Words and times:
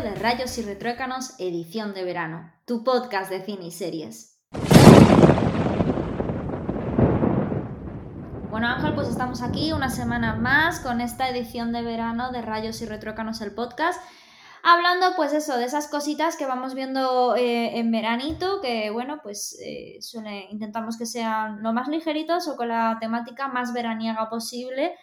de 0.00 0.14
Rayos 0.14 0.56
y 0.56 0.62
Retruécanos, 0.62 1.34
edición 1.38 1.92
de 1.92 2.02
verano, 2.02 2.50
tu 2.64 2.82
podcast 2.82 3.30
de 3.30 3.44
cine 3.44 3.66
y 3.66 3.70
series. 3.70 4.40
Bueno 8.50 8.68
Ángel, 8.68 8.94
pues 8.94 9.08
estamos 9.08 9.42
aquí 9.42 9.72
una 9.72 9.90
semana 9.90 10.34
más 10.34 10.80
con 10.80 11.02
esta 11.02 11.28
edición 11.28 11.72
de 11.72 11.82
verano 11.82 12.32
de 12.32 12.40
Rayos 12.40 12.80
y 12.80 12.86
Retruécanos 12.86 13.42
el 13.42 13.52
podcast 13.54 14.02
hablando 14.62 15.14
pues 15.14 15.34
eso, 15.34 15.58
de 15.58 15.66
esas 15.66 15.88
cositas 15.88 16.38
que 16.38 16.46
vamos 16.46 16.72
viendo 16.74 17.36
eh, 17.36 17.78
en 17.78 17.90
veranito, 17.90 18.62
que 18.62 18.88
bueno, 18.90 19.20
pues 19.22 19.58
eh, 19.62 19.98
intentamos 20.50 20.96
que 20.96 21.04
sean 21.04 21.62
lo 21.62 21.74
más 21.74 21.88
ligeritos 21.88 22.48
o 22.48 22.56
con 22.56 22.68
la 22.68 22.96
temática 22.98 23.48
más 23.48 23.74
veraniega 23.74 24.30
posible. 24.30 24.94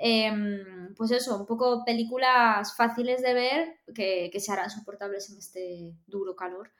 Em, 0.00 0.94
pues 0.94 1.10
eso, 1.10 1.36
un 1.36 1.46
poco 1.46 1.84
películas 1.84 2.76
fáciles 2.76 3.20
de 3.20 3.34
ver 3.34 3.80
que, 3.94 4.30
se 4.38 4.52
harán 4.52 4.70
soportables 4.70 5.28
en 5.30 5.38
este 5.38 5.92
duro 6.06 6.36
calor. 6.36 6.70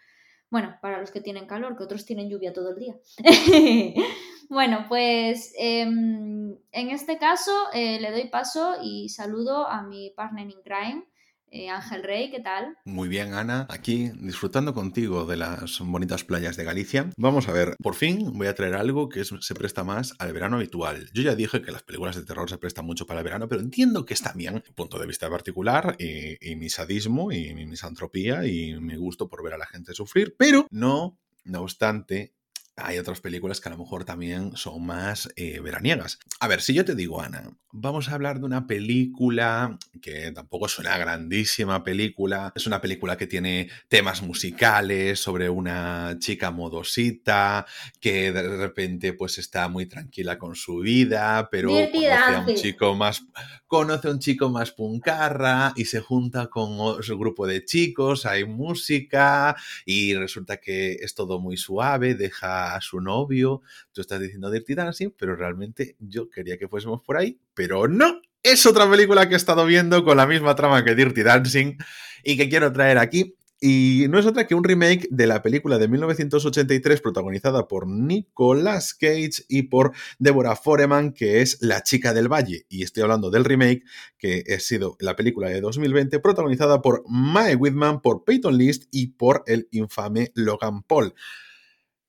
Bueno, 0.51 0.79
para 0.81 0.99
los 0.99 1.11
que 1.11 1.21
tienen 1.21 1.47
calor, 1.47 1.77
que 1.77 1.83
otros 1.83 2.07
tienen 2.07 2.31
lluvia 2.31 2.53
todo 2.53 2.71
el 2.71 2.77
día. 2.77 2.97
bueno, 4.49 4.87
pues 4.89 5.53
em, 5.59 6.57
en 6.71 6.91
este 6.91 7.19
caso 7.19 7.53
eh, 7.75 8.01
le 8.01 8.13
doy 8.13 8.29
paso 8.29 8.77
y 8.83 9.09
saludo 9.09 9.67
a 9.67 9.83
mi 9.83 10.11
partner 10.11 10.49
in 10.49 10.63
crime, 10.63 11.05
eh, 11.51 11.69
Ángel 11.71 12.03
Rey, 12.03 12.31
¿qué 12.31 12.41
tal? 12.41 12.77
Muy 12.85 13.09
bien, 13.09 13.35
Ana, 13.35 13.67
aquí 13.71 14.11
disfrutando 14.21 14.75
contigo 14.75 15.25
de 15.25 15.37
las 15.37 15.81
bonitas 15.81 16.25
playas 16.25 16.57
de 16.57 16.65
Galicia. 16.65 17.11
Vamos 17.17 17.49
a 17.49 17.53
ver, 17.53 17.77
por 17.83 17.95
fin 17.95 18.33
voy 18.35 18.47
a 18.47 18.55
traer 18.55 18.75
algo 18.75 19.09
que 19.09 19.25
se 19.25 19.55
presta 19.55 19.85
más 19.85 20.15
al 20.19 20.33
verano 20.33 20.57
habitual. 20.57 21.09
Yo 21.13 21.23
ya 21.23 21.35
dije 21.35 21.63
que 21.63 21.73
las 21.73 21.83
películas 21.83 22.17
de 22.17 22.25
terror 22.25 22.49
se 22.49 22.59
prestan 22.59 22.87
mucho 22.87 23.07
para 23.07 23.21
el 23.21 23.25
verano, 23.25 23.49
pero 23.49 23.61
entiendo 23.61 24.05
que 24.05 24.15
es 24.15 24.23
también 24.23 24.63
punto 24.75 24.99
de 24.99 25.07
vista 25.07 25.29
particular 25.31 25.97
y, 25.99 26.51
y 26.51 26.57
mi 26.57 26.69
sadismo 26.69 27.33
y 27.33 27.55
mi 27.55 27.67
misantropía 27.67 28.47
y 28.47 28.79
mi 28.81 28.97
gusto 28.97 29.29
por 29.29 29.43
ver 29.43 29.55
a 29.55 29.59
la 29.59 29.67
gente 29.67 29.95
sufrir, 29.95 30.35
pero 30.39 30.67
no 30.71 31.19
no 31.49 31.63
obstante, 31.63 32.35
hay 32.81 32.99
otras 32.99 33.21
películas 33.21 33.61
que 33.61 33.69
a 33.69 33.73
lo 33.73 33.79
mejor 33.79 34.05
también 34.05 34.57
son 34.57 34.85
más 34.85 35.29
eh, 35.37 35.61
veraniegas. 35.61 36.19
A 36.41 36.49
ver, 36.49 36.61
si 36.61 36.75
yo 36.75 36.85
te 36.85 36.95
digo, 36.95 37.21
Ana, 37.21 37.51
vamos 37.73 38.09
a 38.09 38.15
hablar 38.15 38.41
de 38.41 38.47
una 38.47 38.67
película 38.67 39.79
que 40.01 40.33
tampoco 40.33 40.67
es 40.67 40.79
una 40.79 40.97
grandísima 40.97 41.85
película, 41.85 42.53
es 42.55 42.67
una 42.67 42.81
película 42.81 43.17
que 43.17 43.27
tiene 43.27 43.69
temas 43.89 44.23
musicales 44.23 45.21
sobre 45.21 45.51
una 45.51 46.17
chica 46.19 46.51
modosita 46.51 47.67
que 48.01 48.33
de 48.33 48.57
repente 48.57 49.13
pues 49.13 49.39
está 49.39 49.69
muy 49.69 49.87
tranquila 49.87 50.39
con 50.39 50.55
su 50.55 50.79
vida, 50.79 51.49
pero 51.51 51.69
conoce 51.71 52.17
a 52.17 52.45
un 52.47 52.55
chico 52.55 52.95
más 52.95 53.23
conoce 53.67 54.09
a 54.09 54.13
un 54.13 54.19
chico 54.19 54.49
más 54.49 54.73
puncarra 54.73 55.75
y 55.77 55.85
se 55.85 56.01
junta 56.01 56.49
con 56.49 57.03
su 57.03 57.19
grupo 57.19 57.47
de 57.47 57.65
chicos, 57.65 58.25
hay 58.25 58.47
música 58.47 59.55
y 59.85 60.15
resulta 60.15 60.57
que 60.57 60.93
es 60.95 61.15
todo 61.15 61.39
muy 61.39 61.59
suave, 61.59 62.15
deja 62.15 62.68
a 62.75 62.81
su 62.81 63.01
novio. 63.01 63.63
Tú 63.93 64.01
estás 64.01 64.21
diciendo 64.21 64.51
Dirty 64.51 64.75
Dancing, 64.75 65.11
pero 65.17 65.37
realmente 65.37 65.97
yo 65.99 66.29
quería 66.29 66.59
que 66.59 66.69
fuésemos 66.69 67.03
por 67.03 67.17
ahí, 67.17 67.41
pero 67.55 67.89
no. 67.89 68.21
Es 68.43 68.67
otra 68.67 68.89
película 68.89 69.29
que 69.29 69.35
he 69.35 69.37
estado 69.37 69.67
viendo 69.67 70.05
con 70.05 70.17
la 70.17 70.27
misma 70.27 70.55
trama 70.55 70.85
que 70.85 70.95
Dirty 70.95 71.23
Dancing 71.23 71.77
y 72.23 72.37
que 72.37 72.49
quiero 72.49 72.73
traer 72.73 72.99
aquí. 72.99 73.35
Y 73.61 74.07
no 74.09 74.21
es 74.21 74.27
otra 74.27 74.47
que 74.47 74.55
un 74.55 74.63
remake 74.63 75.09
de 75.11 75.27
la 75.27 75.43
película 75.43 75.79
de 75.79 75.89
1983 75.89 77.01
protagonizada 77.01 77.67
por 77.67 77.89
Nicolas 77.89 78.95
Cage 78.95 79.45
y 79.49 79.63
por 79.65 79.93
Deborah 80.21 80.55
Foreman, 80.55 81.13
que 81.13 81.41
es 81.41 81.59
La 81.61 81.83
chica 81.83 82.15
del 82.15 82.33
valle. 82.33 82.67
Y 82.69 82.85
estoy 82.85 83.03
hablando 83.03 83.31
del 83.31 83.45
remake, 83.45 83.83
que 84.17 84.45
ha 84.55 84.61
sido 84.61 84.97
la 85.01 85.17
película 85.17 85.49
de 85.49 85.61
2020 85.61 86.21
protagonizada 86.21 86.81
por 86.81 87.03
Mae 87.09 87.57
Whitman, 87.57 88.01
por 88.01 88.23
Peyton 88.23 88.57
List 88.57 88.85
y 88.93 89.09
por 89.09 89.43
el 89.47 89.67
infame 89.73 90.31
Logan 90.35 90.85
Paul. 90.85 91.15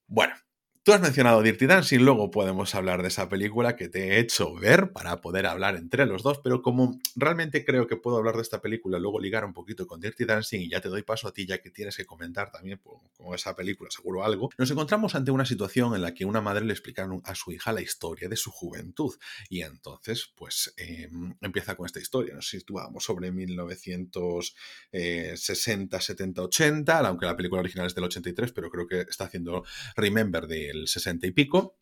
Bueno, 0.05 0.35
Tú 0.81 0.93
has 0.93 1.01
mencionado 1.01 1.43
Dirty 1.43 1.65
Dancing, 1.65 1.99
luego 1.99 2.31
podemos 2.31 2.73
hablar 2.73 3.01
de 3.01 3.09
esa 3.09 3.27
película 3.27 3.75
que 3.75 3.89
te 3.89 4.15
he 4.15 4.19
hecho 4.19 4.55
ver 4.55 4.93
para 4.93 5.19
poder 5.19 5.45
hablar 5.45 5.75
entre 5.75 6.05
los 6.05 6.23
dos, 6.23 6.39
pero 6.41 6.61
como 6.61 6.97
realmente 7.17 7.65
creo 7.65 7.85
que 7.85 7.97
puedo 7.97 8.15
hablar 8.15 8.35
de 8.35 8.43
esta 8.43 8.61
película, 8.61 8.97
luego 8.97 9.19
ligar 9.19 9.43
un 9.43 9.51
poquito 9.51 9.85
con 9.85 9.99
Dirty 9.99 10.23
Dancing 10.23 10.61
y 10.61 10.69
ya 10.69 10.79
te 10.79 10.87
doy 10.87 11.03
paso 11.03 11.27
a 11.27 11.33
ti 11.33 11.45
ya 11.45 11.57
que 11.57 11.69
tienes 11.69 11.97
que 11.97 12.05
comentar 12.05 12.49
también 12.49 12.79
con 12.79 13.35
esa 13.35 13.57
película, 13.57 13.91
seguro 13.91 14.23
algo, 14.23 14.51
nos 14.57 14.71
encontramos 14.71 15.15
ante 15.15 15.31
una 15.31 15.45
situación 15.45 15.95
en 15.95 16.01
la 16.01 16.13
que 16.13 16.23
una 16.23 16.39
madre 16.39 16.63
le 16.63 16.71
explica 16.71 17.05
a 17.25 17.35
su 17.35 17.51
hija 17.51 17.73
la 17.73 17.81
historia 17.81 18.29
de 18.29 18.37
su 18.37 18.49
juventud. 18.49 19.13
Y 19.49 19.63
entonces 19.63 20.31
pues 20.33 20.73
em, 20.77 21.35
empieza 21.41 21.75
con 21.75 21.87
esta 21.87 21.99
historia, 21.99 22.35
nos 22.35 22.47
situamos 22.47 23.03
sobre 23.03 23.33
1960, 23.33 25.99
70, 25.99 26.41
80, 26.41 26.99
aunque 26.99 27.25
la 27.25 27.35
película 27.35 27.59
original 27.59 27.87
es 27.87 27.95
del 27.95 28.05
83, 28.05 28.53
pero 28.53 28.69
creo 28.69 28.87
que 28.87 29.01
está 29.01 29.25
haciendo 29.25 29.65
Remember 29.97 30.47
de 30.47 30.68
el 30.69 30.87
60 30.87 31.27
y 31.27 31.31
pico. 31.31 31.79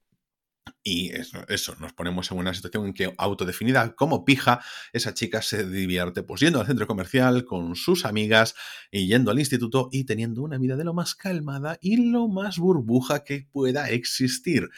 Y 0.84 1.12
eso, 1.12 1.76
nos 1.80 1.94
ponemos 1.94 2.32
en 2.32 2.38
una 2.38 2.54
situación 2.54 2.88
en 2.88 2.94
que 2.94 3.14
autodefinida 3.18 3.96
como 3.96 4.26
pija, 4.26 4.62
esa 4.92 5.14
chica 5.14 5.42
se 5.42 5.66
divierte 5.66 6.24
pues 6.24 6.42
yendo 6.42 6.60
al 6.60 6.68
centro 6.68 6.88
comercial 6.88 7.46
con 7.46 7.76
sus 7.76 8.06
amigas 8.06 8.54
y 8.92 9.08
yendo 9.08 9.32
al 9.32 9.40
instituto 9.40 9.90
y 9.92 10.04
teniendo 10.04 10.44
una 10.44 10.58
vida 10.58 10.76
de 10.76 10.84
lo 10.84 10.94
más 10.94 11.16
calmada 11.16 11.78
y 11.82 12.12
lo 12.12 12.28
más 12.28 12.58
burbuja 12.58 13.24
que 13.24 13.48
pueda 13.52 13.90
existir 13.90 14.70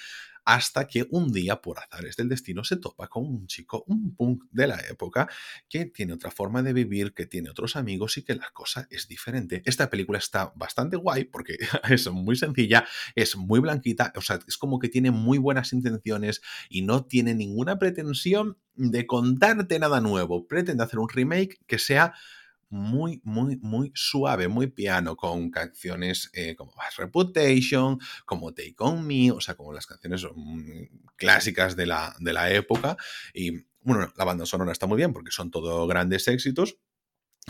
hasta 0.46 0.88
que 0.88 1.08
un 1.12 1.32
día, 1.32 1.62
por 1.62 1.80
azares 1.80 2.16
del 2.16 2.30
destino, 2.30 2.64
se 2.64 2.78
topa 2.78 3.08
con 3.08 3.26
un 3.26 3.48
chico, 3.48 3.84
un 3.88 4.16
punk 4.16 4.44
de 4.52 4.68
la 4.68 4.80
época, 4.90 5.30
que 5.68 5.86
tiene 5.86 6.14
otra 6.14 6.32
forma 6.32 6.64
de 6.64 6.74
vivir, 6.74 7.14
que 7.14 7.26
tiene 7.26 7.50
otros 7.50 7.76
amigos 7.76 8.18
y 8.18 8.24
que 8.24 8.36
la 8.36 8.50
cosa 8.52 8.88
es 8.90 9.08
diferente. 9.08 9.62
Esta 9.66 9.90
película 9.90 10.18
está 10.18 10.52
bastante 10.56 10.98
guay 10.98 11.26
porque 11.26 11.58
es 11.90 12.10
muy 12.12 12.36
sencilla, 12.36 12.86
es 13.16 13.36
muy 13.36 13.60
blanquita, 13.60 14.14
o 14.16 14.22
sea, 14.22 14.40
es 14.48 14.58
como 14.58 14.80
que 14.80 14.90
tiene 14.90 15.12
muy 15.12 15.38
buenas 15.38 15.74
intenciones 15.74 16.42
y 16.70 16.82
no 16.82 17.06
tiene 17.06 17.36
ninguna 17.36 17.80
pretensión 17.80 18.58
de 18.76 19.06
contarte 19.06 19.78
nada 19.80 20.02
nuevo. 20.02 20.48
Pretende 20.48 20.84
hacer 20.84 21.00
un 21.00 21.10
remake 21.10 21.60
que 21.68 21.80
sea 21.80 22.14
muy, 22.70 23.22
muy, 23.24 23.58
muy 23.58 23.92
suave, 23.96 24.48
muy 24.48 24.68
piano, 24.68 25.16
con 25.16 25.50
canciones 25.50 26.30
eh, 26.34 26.56
como 26.56 26.72
Reputation, 26.98 28.00
como 28.26 28.54
Take 28.54 28.76
On 28.80 29.06
Me, 29.06 29.32
o 29.32 29.42
sea, 29.42 29.56
como 29.56 29.74
las 29.74 29.86
canciones 29.86 30.26
mm, 30.34 30.84
clásicas 31.16 31.76
de 31.76 31.86
la, 31.86 32.16
de 32.20 32.34
la 32.34 32.52
época. 32.52 32.98
Y 33.34 33.66
bueno, 33.82 34.12
la 34.16 34.26
banda 34.26 34.46
sonora 34.46 34.72
está 34.72 34.88
muy 34.88 34.98
bien 34.98 35.14
porque 35.14 35.32
son 35.32 35.52
todos 35.52 35.88
grandes 35.88 36.28
éxitos, 36.28 36.78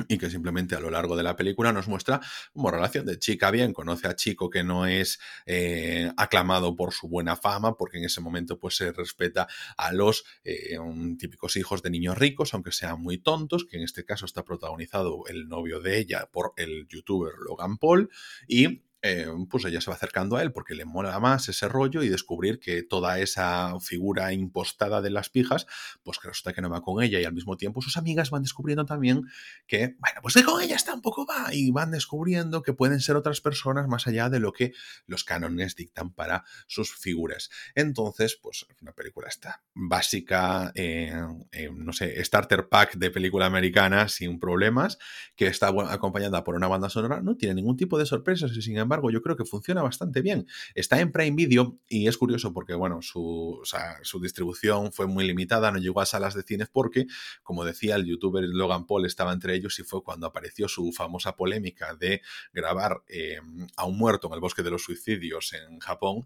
y 0.08 0.18
que 0.18 0.30
simplemente 0.30 0.76
a 0.76 0.80
lo 0.80 0.90
largo 0.90 1.16
de 1.16 1.24
la 1.24 1.36
película 1.36 1.74
nos 1.74 1.88
muestra 1.88 2.22
como 2.54 2.72
relación 2.72 3.06
de 3.06 3.20
chica 3.20 3.52
bien, 3.52 3.74
conoce 3.74 4.08
a 4.08 4.16
chico 4.16 4.50
que 4.50 4.64
no 4.64 4.86
es 4.86 5.20
eh, 5.46 6.12
aclamado 6.18 6.76
por 6.76 6.94
su 6.94 7.08
buena 7.08 7.36
fama, 7.36 7.76
porque 7.76 7.98
en 7.98 8.06
ese 8.06 8.22
momento 8.22 8.60
pues 8.60 8.76
se 8.76 8.92
respeta 8.92 9.48
a 9.78 9.92
los 9.92 10.24
eh, 10.44 10.78
típicos 11.18 11.56
hijos 11.56 11.82
de 11.82 11.90
niños 11.90 12.18
ricos, 12.18 12.54
aunque 12.54 12.72
sean 12.72 13.02
muy 13.02 13.18
tontos, 13.18 13.66
que 13.66 13.78
en 13.78 13.84
este 13.84 14.06
caso 14.06 14.26
está 14.26 14.44
protagonizado 14.44 15.24
el 15.28 15.48
novio 15.48 15.80
de 15.80 16.00
ella 16.00 16.30
por 16.32 16.54
el 16.58 16.88
youtuber 16.88 17.34
Logan 17.46 17.78
Paul, 17.78 18.10
y 18.48 18.84
eh, 19.02 19.28
pues 19.50 19.64
ella 19.64 19.80
se 19.80 19.90
va 19.90 19.96
acercando 19.96 20.36
a 20.36 20.42
él 20.42 20.52
porque 20.52 20.76
le 20.76 20.84
mola 20.84 21.18
más 21.20 21.48
ese 21.48 21.70
rollo 21.70 22.04
y 22.04 22.10
descubrir 22.10 22.60
que 22.60 22.84
toda 22.84 23.20
esa 23.20 23.80
figura 23.80 24.34
impostada 24.34 25.02
de 25.02 25.10
las 25.10 25.30
pijas, 25.30 25.68
pues 26.04 26.20
que 26.20 26.28
resulta 26.28 26.54
que 26.54 26.62
no 26.62 26.70
va 26.70 26.82
con 26.82 27.02
ella 27.02 27.20
y 27.20 27.24
al 27.24 27.34
mismo 27.34 27.56
tiempo 27.56 27.82
sus 27.82 27.96
amigas 27.96 28.30
van 28.30 28.44
descubriendo 28.44 28.86
también 28.86 29.24
que, 29.68 29.96
bueno, 30.00 30.20
pues 30.22 30.34
que 30.34 30.44
con 30.44 30.62
ella 30.62 30.76
está 30.76 30.94
un 30.94 31.02
poco 31.02 31.26
va 31.26 31.54
y 31.54 31.72
van 31.72 31.92
descubriendo 31.92 32.62
que 32.62 32.74
pueden 32.74 33.00
ser 33.00 33.16
otras 33.16 33.40
personas 33.40 33.88
más 33.88 34.06
allá 34.06 34.30
de 34.30 34.42
lo 34.42 34.52
que 34.52 34.74
los 35.06 35.24
cánones 35.24 35.78
dictan 35.78 36.12
para 36.12 36.44
sus 36.68 36.94
figuras. 36.94 37.50
Entonces, 37.76 38.38
pues 38.42 38.66
una 38.82 38.92
película 38.92 39.30
está 39.30 39.64
básica, 39.74 40.74
eh, 40.76 41.14
eh, 41.52 41.70
no 41.74 41.94
sé, 41.94 42.22
starter 42.24 42.68
pack 42.68 42.96
de 42.96 43.12
película 43.12 43.46
americana 43.46 44.10
sin 44.10 44.40
problemas, 44.40 44.98
que 45.38 45.48
está 45.48 45.70
acompañada 45.90 46.44
por 46.44 46.56
una 46.56 46.68
banda 46.68 46.90
sonora, 46.90 47.22
no 47.22 47.38
tiene 47.38 47.56
ningún 47.56 47.78
tipo 47.78 47.98
de 47.98 48.06
sorpresas 48.06 48.52
y 48.52 48.62
sin 48.62 48.78
embargo 48.78 48.89
embargo, 48.90 49.12
yo 49.12 49.22
creo 49.22 49.36
que 49.36 49.46
funciona 49.46 49.84
bastante 49.84 50.22
bien. 50.22 50.48
Está 50.74 51.00
en 51.00 51.12
Prime 51.12 51.36
Video 51.36 51.78
y 51.88 52.08
es 52.08 52.18
curioso 52.18 52.52
porque, 52.54 52.74
bueno, 52.74 53.02
su, 53.02 53.62
su 54.02 54.20
distribución 54.20 54.92
fue 54.92 55.06
muy 55.06 55.26
limitada, 55.28 55.72
no 55.72 55.78
llegó 55.78 56.02
a 56.02 56.06
salas 56.06 56.34
de 56.34 56.42
cines 56.42 56.70
porque, 56.70 57.06
como 57.44 57.64
decía, 57.64 57.96
el 57.96 58.06
youtuber 58.06 58.44
Logan 58.44 58.88
Paul 58.88 59.06
estaba 59.06 59.32
entre 59.32 59.54
ellos 59.54 59.78
y 59.80 59.84
fue 59.84 60.04
cuando 60.04 60.26
apareció 60.26 60.68
su 60.68 60.92
famosa 60.92 61.36
polémica 61.36 61.94
de 61.96 62.22
grabar 62.52 63.04
eh, 63.08 63.40
a 63.78 63.86
un 63.86 63.98
muerto 63.98 64.28
en 64.28 64.34
el 64.34 64.40
bosque 64.40 64.64
de 64.64 64.72
los 64.72 64.84
suicidios 64.84 65.54
en 65.54 65.80
Japón, 65.80 66.26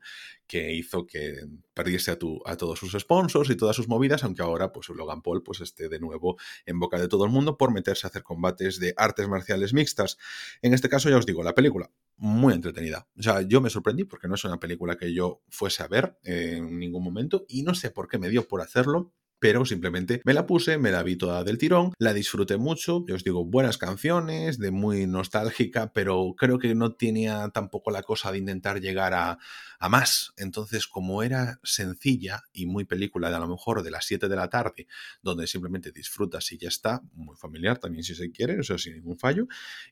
que 0.54 0.72
hizo 0.72 1.08
que 1.08 1.48
perdiese 1.74 2.12
a, 2.12 2.20
tu, 2.20 2.40
a 2.46 2.56
todos 2.58 2.78
sus 2.78 2.92
sponsors 2.92 3.50
y 3.50 3.56
todas 3.56 3.76
sus 3.76 3.88
movidas, 3.88 4.24
aunque 4.24 4.44
ahora 4.44 4.72
pues 4.72 4.88
Logan 4.90 5.24
Paul 5.24 5.42
pues 5.42 5.62
esté 5.62 5.90
de 5.90 5.98
nuevo 5.98 6.38
en 6.68 6.80
boca 6.80 7.00
de 7.00 7.08
todo 7.08 7.26
el 7.26 7.32
mundo 7.32 7.58
por 7.58 7.74
meterse 7.74 8.06
a 8.06 8.10
hacer 8.10 8.22
combates 8.22 8.80
de 8.80 8.94
artes 8.96 9.28
marciales 9.28 9.74
mixtas. 9.74 10.20
En 10.62 10.76
este 10.76 10.90
caso 10.90 11.10
ya 11.10 11.18
os 11.18 11.26
digo, 11.26 11.42
la 11.42 11.56
película 11.56 11.90
muy 12.18 12.54
entretenida. 12.54 13.08
O 13.18 13.24
sea, 13.24 13.42
yo 13.42 13.62
me 13.62 13.72
sorprendí 13.72 14.04
porque 14.04 14.28
no 14.28 14.36
es 14.36 14.44
una 14.44 14.60
película 14.60 14.96
que 14.96 15.12
yo 15.12 15.42
fuese 15.50 15.82
a 15.82 15.88
ver 15.88 16.20
en 16.24 16.78
ningún 16.78 17.04
momento 17.04 17.46
y 17.50 17.64
no 17.64 17.74
sé 17.74 17.90
por 17.90 18.08
qué 18.08 18.20
me 18.20 18.30
dio 18.30 18.48
por 18.48 18.62
hacerlo, 18.62 19.12
pero 19.44 19.66
simplemente 19.66 20.22
me 20.24 20.34
la 20.34 20.48
puse, 20.48 20.78
me 20.78 20.90
la 20.90 21.04
vi 21.04 21.18
toda 21.18 21.44
del 21.44 21.58
tirón, 21.58 21.92
la 22.00 22.14
disfruté 22.14 22.56
mucho, 22.56 23.04
yo 23.06 23.16
os 23.16 23.26
digo, 23.26 23.44
buenas 23.44 23.78
canciones, 23.78 24.58
de 24.58 24.72
muy 24.72 25.06
nostálgica, 25.06 25.92
pero 25.92 26.34
creo 26.38 26.60
que 26.60 26.74
no 26.76 26.94
tenía 26.94 27.50
tampoco 27.50 27.92
la 27.92 28.04
cosa 28.04 28.32
de 28.32 28.38
intentar 28.38 28.80
llegar 28.80 29.14
a, 29.14 29.38
a 29.84 29.90
más. 29.90 30.34
Entonces, 30.38 30.88
como 30.88 31.24
era 31.24 31.60
sencilla 31.62 32.44
y 32.54 32.66
muy 32.68 32.86
película 32.86 33.30
de 33.30 33.36
a 33.36 33.40
lo 33.40 33.50
mejor 33.50 33.84
de 33.84 33.92
las 33.92 34.06
7 34.06 34.30
de 34.30 34.36
la 34.38 34.48
tarde, 34.50 34.88
donde 35.22 35.46
simplemente 35.46 35.92
disfrutas 35.92 36.50
y 36.54 36.58
ya 36.58 36.70
está, 36.70 37.02
muy 37.12 37.36
familiar 37.36 37.80
también 37.80 38.06
si 38.06 38.16
se 38.16 38.32
quiere, 38.32 38.62
eso 38.62 38.78
sin 38.78 38.94
ningún 38.94 39.18
fallo, 39.18 39.46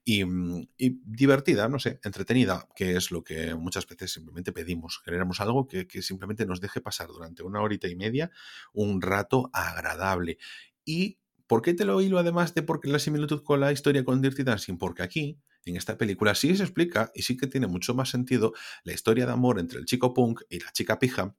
y, 0.05 0.23
mm, 0.23 0.65
y 0.77 1.01
divertida, 1.03 1.67
no 1.67 1.77
sé, 1.77 1.99
entretenida, 2.05 2.69
que 2.73 2.95
es 2.95 3.11
lo 3.11 3.21
que 3.21 3.53
muchas 3.53 3.85
veces 3.85 4.13
simplemente 4.13 4.53
pedimos. 4.53 5.01
Queremos 5.03 5.41
algo 5.41 5.67
que, 5.67 5.88
que 5.88 6.01
simplemente 6.01 6.45
nos 6.45 6.61
deje 6.61 6.79
pasar 6.79 7.07
durante 7.07 7.44
una 7.44 7.59
horita 7.59 7.89
y 7.89 7.97
media 7.97 8.31
un 8.71 9.01
rato 9.01 9.49
agradable. 9.51 10.37
Y 10.85 11.17
¿Por 11.47 11.61
qué 11.61 11.73
te 11.73 11.83
lo 11.83 11.99
hilo 11.99 12.17
además 12.17 12.53
de 12.53 12.63
porque 12.63 12.87
la 12.87 12.97
similitud 12.97 13.44
con 13.44 13.59
la 13.59 13.73
historia 13.73 14.05
con 14.05 14.21
Dirty 14.21 14.44
Dancing? 14.44 14.77
Porque 14.77 15.03
aquí, 15.03 15.37
en 15.65 15.75
esta 15.75 15.97
película, 15.97 16.35
sí 16.35 16.55
se 16.55 16.63
explica 16.63 17.11
y 17.13 17.21
sí 17.23 17.37
que 17.37 17.47
tiene 17.47 17.67
mucho 17.67 17.93
más 17.93 18.09
sentido 18.09 18.53
la 18.83 18.93
historia 18.93 19.25
de 19.25 19.33
amor 19.33 19.59
entre 19.59 19.79
el 19.79 19.85
chico 19.85 20.13
punk 20.13 20.41
y 20.49 20.59
la 20.59 20.71
chica 20.71 20.99
pija 20.99 21.35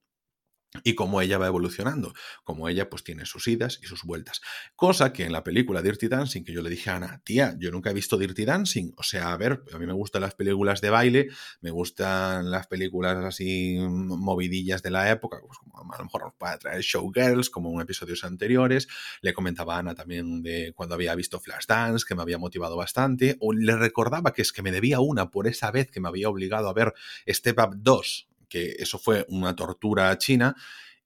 y 0.84 0.94
cómo 0.94 1.20
ella 1.20 1.38
va 1.38 1.46
evolucionando, 1.46 2.14
cómo 2.44 2.68
ella 2.68 2.88
pues 2.88 3.04
tiene 3.04 3.26
sus 3.26 3.46
idas 3.48 3.78
y 3.82 3.86
sus 3.86 4.04
vueltas. 4.04 4.40
Cosa 4.74 5.12
que 5.12 5.24
en 5.24 5.32
la 5.32 5.44
película 5.44 5.82
Dirty 5.82 6.08
Dancing, 6.08 6.44
que 6.44 6.52
yo 6.52 6.62
le 6.62 6.70
dije 6.70 6.90
a 6.90 6.96
Ana, 6.96 7.20
tía, 7.24 7.54
yo 7.58 7.70
nunca 7.70 7.90
he 7.90 7.94
visto 7.94 8.16
Dirty 8.16 8.44
Dancing, 8.44 8.92
o 8.96 9.02
sea, 9.02 9.32
a 9.32 9.36
ver, 9.36 9.62
a 9.72 9.78
mí 9.78 9.86
me 9.86 9.92
gustan 9.92 10.22
las 10.22 10.34
películas 10.34 10.80
de 10.80 10.90
baile, 10.90 11.28
me 11.60 11.70
gustan 11.70 12.50
las 12.50 12.66
películas 12.66 13.16
así 13.24 13.76
movidillas 13.78 14.82
de 14.82 14.90
la 14.90 15.10
época, 15.10 15.38
pues 15.46 15.58
como 15.58 15.92
a 15.92 15.98
lo 15.98 16.04
mejor 16.04 16.34
puede 16.38 16.58
traer 16.58 16.80
Showgirls, 16.80 17.50
como 17.50 17.72
en 17.72 17.80
episodios 17.82 18.24
anteriores, 18.24 18.88
le 19.20 19.34
comentaba 19.34 19.76
a 19.76 19.78
Ana 19.80 19.94
también 19.94 20.42
de 20.42 20.72
cuando 20.74 20.94
había 20.94 21.14
visto 21.14 21.40
Flashdance, 21.40 22.04
que 22.06 22.14
me 22.14 22.22
había 22.22 22.38
motivado 22.38 22.76
bastante, 22.76 23.36
o 23.40 23.52
le 23.52 23.76
recordaba 23.76 24.32
que 24.32 24.42
es 24.42 24.52
que 24.52 24.62
me 24.62 24.72
debía 24.72 25.00
una 25.00 25.30
por 25.30 25.46
esa 25.46 25.70
vez 25.70 25.90
que 25.90 26.00
me 26.00 26.08
había 26.08 26.28
obligado 26.28 26.68
a 26.68 26.72
ver 26.72 26.94
Step 27.26 27.58
Up 27.58 27.74
2, 27.76 28.28
que 28.52 28.76
eso 28.78 28.98
fue 28.98 29.24
una 29.30 29.56
tortura 29.56 30.16
china. 30.18 30.54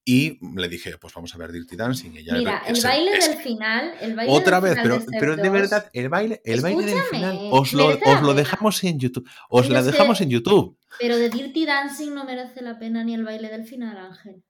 Y 0.08 0.38
le 0.56 0.69
dije, 0.69 0.98
pues 0.98 1.12
vamos 1.14 1.34
a 1.34 1.38
ver 1.38 1.50
Dirty 1.50 1.75
Dancing. 1.76 2.10
Y 2.10 2.32
Mira, 2.32 2.62
el 2.66 2.81
baile 2.81 3.12
del 3.19 3.37
final. 3.38 3.93
El 4.00 4.14
baile 4.14 4.32
otra 4.32 4.60
del 4.60 4.70
vez, 4.70 4.82
final 4.82 5.02
pero, 5.02 5.10
de 5.10 5.19
pero 5.19 5.37
de 5.37 5.50
verdad, 5.50 5.90
el 5.93 6.08
baile, 6.08 6.40
el 6.44 6.60
baile 6.60 6.87
del 6.87 7.02
final 7.02 7.38
os 7.50 7.72
lo, 7.72 7.88
os 7.88 8.22
lo 8.22 8.34
dejamos 8.34 8.84
en 8.84 9.00
YouTube. 9.00 9.28
Os 9.48 9.69
la 9.69 9.82
dejamos 9.82 10.20
en 10.20 10.31
YouTube. 10.31 10.76
2. 10.78 10.98
Pero 11.00 11.16
de 11.16 11.28
Dirty 11.28 11.66
Dancing 11.66 12.14
no 12.14 12.25
merece 12.25 12.62
la 12.62 12.78
pena 12.78 13.02
ni 13.02 13.14
el 13.14 13.25
baile 13.25 13.49
del 13.49 13.64
final, 13.64 13.96
Ángel. 13.96 14.44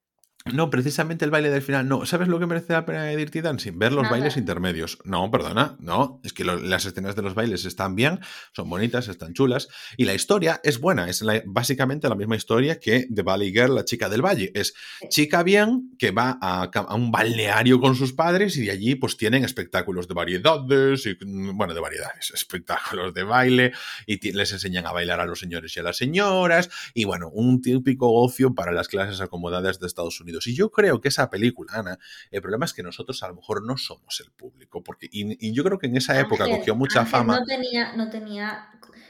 No, 0.53 0.71
precisamente 0.71 1.25
el 1.25 1.31
baile 1.33 1.51
del 1.51 1.61
final. 1.63 1.89
No, 1.89 2.07
¿sabes 2.07 2.29
lo 2.29 2.39
que 2.39 2.47
merece 2.47 2.73
la 2.73 2.87
pena 2.87 3.03
de 3.05 3.17
Dirty 3.17 3.41
Dancing? 3.41 3.79
Ver 3.79 3.93
los 3.93 4.05
Nada. 4.05 4.13
bailes 4.17 4.37
intermedios. 4.37 4.99
No, 5.05 5.29
perdona, 5.31 5.77
no. 5.81 6.21
Es 6.23 6.33
que 6.33 6.45
lo- 6.45 6.57
las 6.61 6.87
escenas 6.87 7.17
de 7.17 7.23
los 7.23 7.35
bailes 7.35 7.65
están 7.65 7.97
bien, 7.97 8.21
son 8.55 8.71
bonitas, 8.71 9.09
están 9.09 9.35
chulas. 9.35 9.67
Y 9.97 10.05
la 10.05 10.15
historia 10.15 10.61
es 10.63 10.79
buena. 10.79 11.09
Es 11.09 11.21
la- 11.23 11.43
básicamente 11.47 12.09
la 12.09 12.15
misma 12.15 12.37
historia 12.37 12.79
que 12.79 13.09
The 13.13 13.23
Valley 13.23 13.51
Girl, 13.53 13.75
la 13.75 13.85
chica 13.85 14.09
del 14.09 14.23
valle. 14.25 14.53
Es 14.55 14.75
chica 15.11 15.43
bien 15.43 15.91
que 15.99 16.13
va 16.13 16.39
a, 16.41 16.71
un 16.95 17.11
balneario 17.11 17.81
con 17.81 17.97
sus 17.97 18.13
padres 18.13 18.57
y 18.57 18.67
de 18.67 18.71
allí 18.71 18.95
pues 18.95 19.17
tienen 19.17 19.45
espectáculos 19.45 20.07
de 20.07 20.15
variedades, 20.15 21.07
y, 21.07 21.17
mm, 21.25 21.57
bueno, 21.57 21.75
de 21.75 21.81
variedades, 21.81 22.31
espectáculos 22.35 23.13
de 23.15 23.25
baile 23.25 23.73
y 24.07 24.31
les 24.33 24.53
enseñan 24.53 24.87
a 24.87 24.93
bailar 24.93 25.19
a 25.21 25.27
los 25.27 25.41
señores 25.41 25.77
y 25.77 25.81
a 25.81 25.83
las 25.83 25.97
señoras 25.97 26.71
y 26.95 27.05
bueno, 27.05 27.31
un 27.31 27.61
típico 27.63 28.13
ocio 28.13 28.55
para 28.55 28.71
las 28.71 28.87
clases 28.89 29.21
acomodadas 29.21 29.81
de 29.81 29.87
Estados 29.89 30.21
Unidos. 30.21 30.36
Y 30.45 30.55
yo 30.57 30.71
creo 30.71 31.01
que 31.01 31.09
esa 31.09 31.31
película, 31.31 31.73
Ana, 31.75 31.99
el 32.31 32.43
problema 32.43 32.65
es 32.65 32.73
que 32.75 32.83
nosotros 32.83 33.23
a 33.23 33.29
lo 33.29 33.35
mejor 33.37 33.65
no 33.65 33.77
somos 33.77 34.21
el 34.21 34.33
público, 34.33 34.83
porque 34.83 35.07
y, 35.13 35.47
y 35.49 35.53
yo 35.53 35.63
creo 35.63 35.79
que 35.79 35.87
en 35.87 35.97
esa 35.97 36.19
época 36.19 36.45
Ángel, 36.45 36.59
cogió 36.59 36.75
mucha 36.75 37.01
Ángel, 37.01 37.11
fama. 37.13 37.39
No 37.39 37.45
tenía, 37.47 37.93
no 37.95 38.11
tenía. 38.11 38.69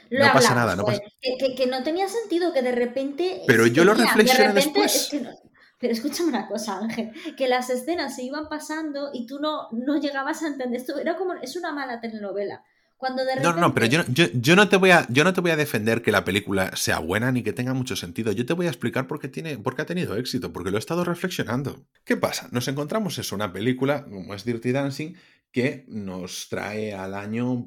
Lo 0.09 0.25
No 0.25 0.31
pasa 0.33 0.55
nada, 0.55 0.75
no 0.75 0.85
pasa- 0.85 1.01
Que, 1.21 1.37
que- 1.37 1.55
que 1.55 1.67
no 1.67 1.83
tenía 1.83 2.07
sentido 2.07 2.53
que 2.53 2.61
de 2.61 2.71
repente. 2.71 3.41
Pero 3.47 3.67
yo 3.67 3.83
lo 3.83 3.93
reflexioné 3.93 4.47
de 4.49 4.53
después. 4.53 4.95
es 4.95 5.09
que 5.09 5.19
no- 5.21 5.31
pero 5.79 5.93
escúchame 5.93 6.29
una 6.29 6.47
cosa, 6.47 6.79
Ángel, 6.79 7.11
que 7.35 7.47
las 7.47 7.69
escenas 7.69 8.15
se 8.15 8.23
iban 8.23 8.49
pasando 8.49 9.11
y 9.13 9.27
tú 9.27 9.39
no, 9.39 9.67
no 9.71 9.99
llegabas 9.99 10.41
a 10.43 10.47
entender 10.47 10.79
esto. 10.79 10.97
Era 10.97 11.15
como, 11.17 11.33
es 11.33 11.55
una 11.55 11.71
mala 11.71 11.99
telenovela. 11.99 12.63
Cuando 12.97 13.23
de 13.23 13.35
repente. 13.35 13.49
No, 13.55 13.55
no, 13.67 13.73
pero 13.73 13.85
yo, 13.85 13.99
no- 13.99 14.05
yo, 14.09 14.25
yo 14.33 14.55
no 14.55 14.69
te 14.69 14.77
voy 14.77 14.89
a, 14.91 15.05
yo 15.09 15.23
no 15.23 15.33
te 15.33 15.41
voy 15.41 15.51
a 15.51 15.55
defender 15.55 16.01
que 16.01 16.11
la 16.11 16.23
película 16.25 16.75
sea 16.75 16.99
buena 16.99 17.31
ni 17.31 17.43
que 17.43 17.53
tenga 17.53 17.73
mucho 17.73 17.95
sentido. 17.95 18.31
Yo 18.31 18.45
te 18.45 18.53
voy 18.53 18.65
a 18.65 18.69
explicar 18.69 19.07
por 19.07 19.19
qué, 19.19 19.27
tiene, 19.27 19.57
por 19.57 19.75
qué 19.75 19.83
ha 19.83 19.85
tenido 19.85 20.15
éxito, 20.15 20.51
porque 20.51 20.71
lo 20.71 20.77
he 20.77 20.79
estado 20.79 21.03
reflexionando. 21.03 21.85
¿Qué 22.03 22.17
pasa? 22.17 22.49
Nos 22.51 22.67
encontramos 22.67 23.17
eso, 23.19 23.35
una 23.35 23.53
película 23.53 24.03
como 24.05 24.33
es 24.33 24.43
Dirty 24.45 24.71
Dancing, 24.71 25.13
que 25.51 25.85
nos 25.87 26.49
trae 26.49 26.93
al 26.93 27.13
año, 27.13 27.65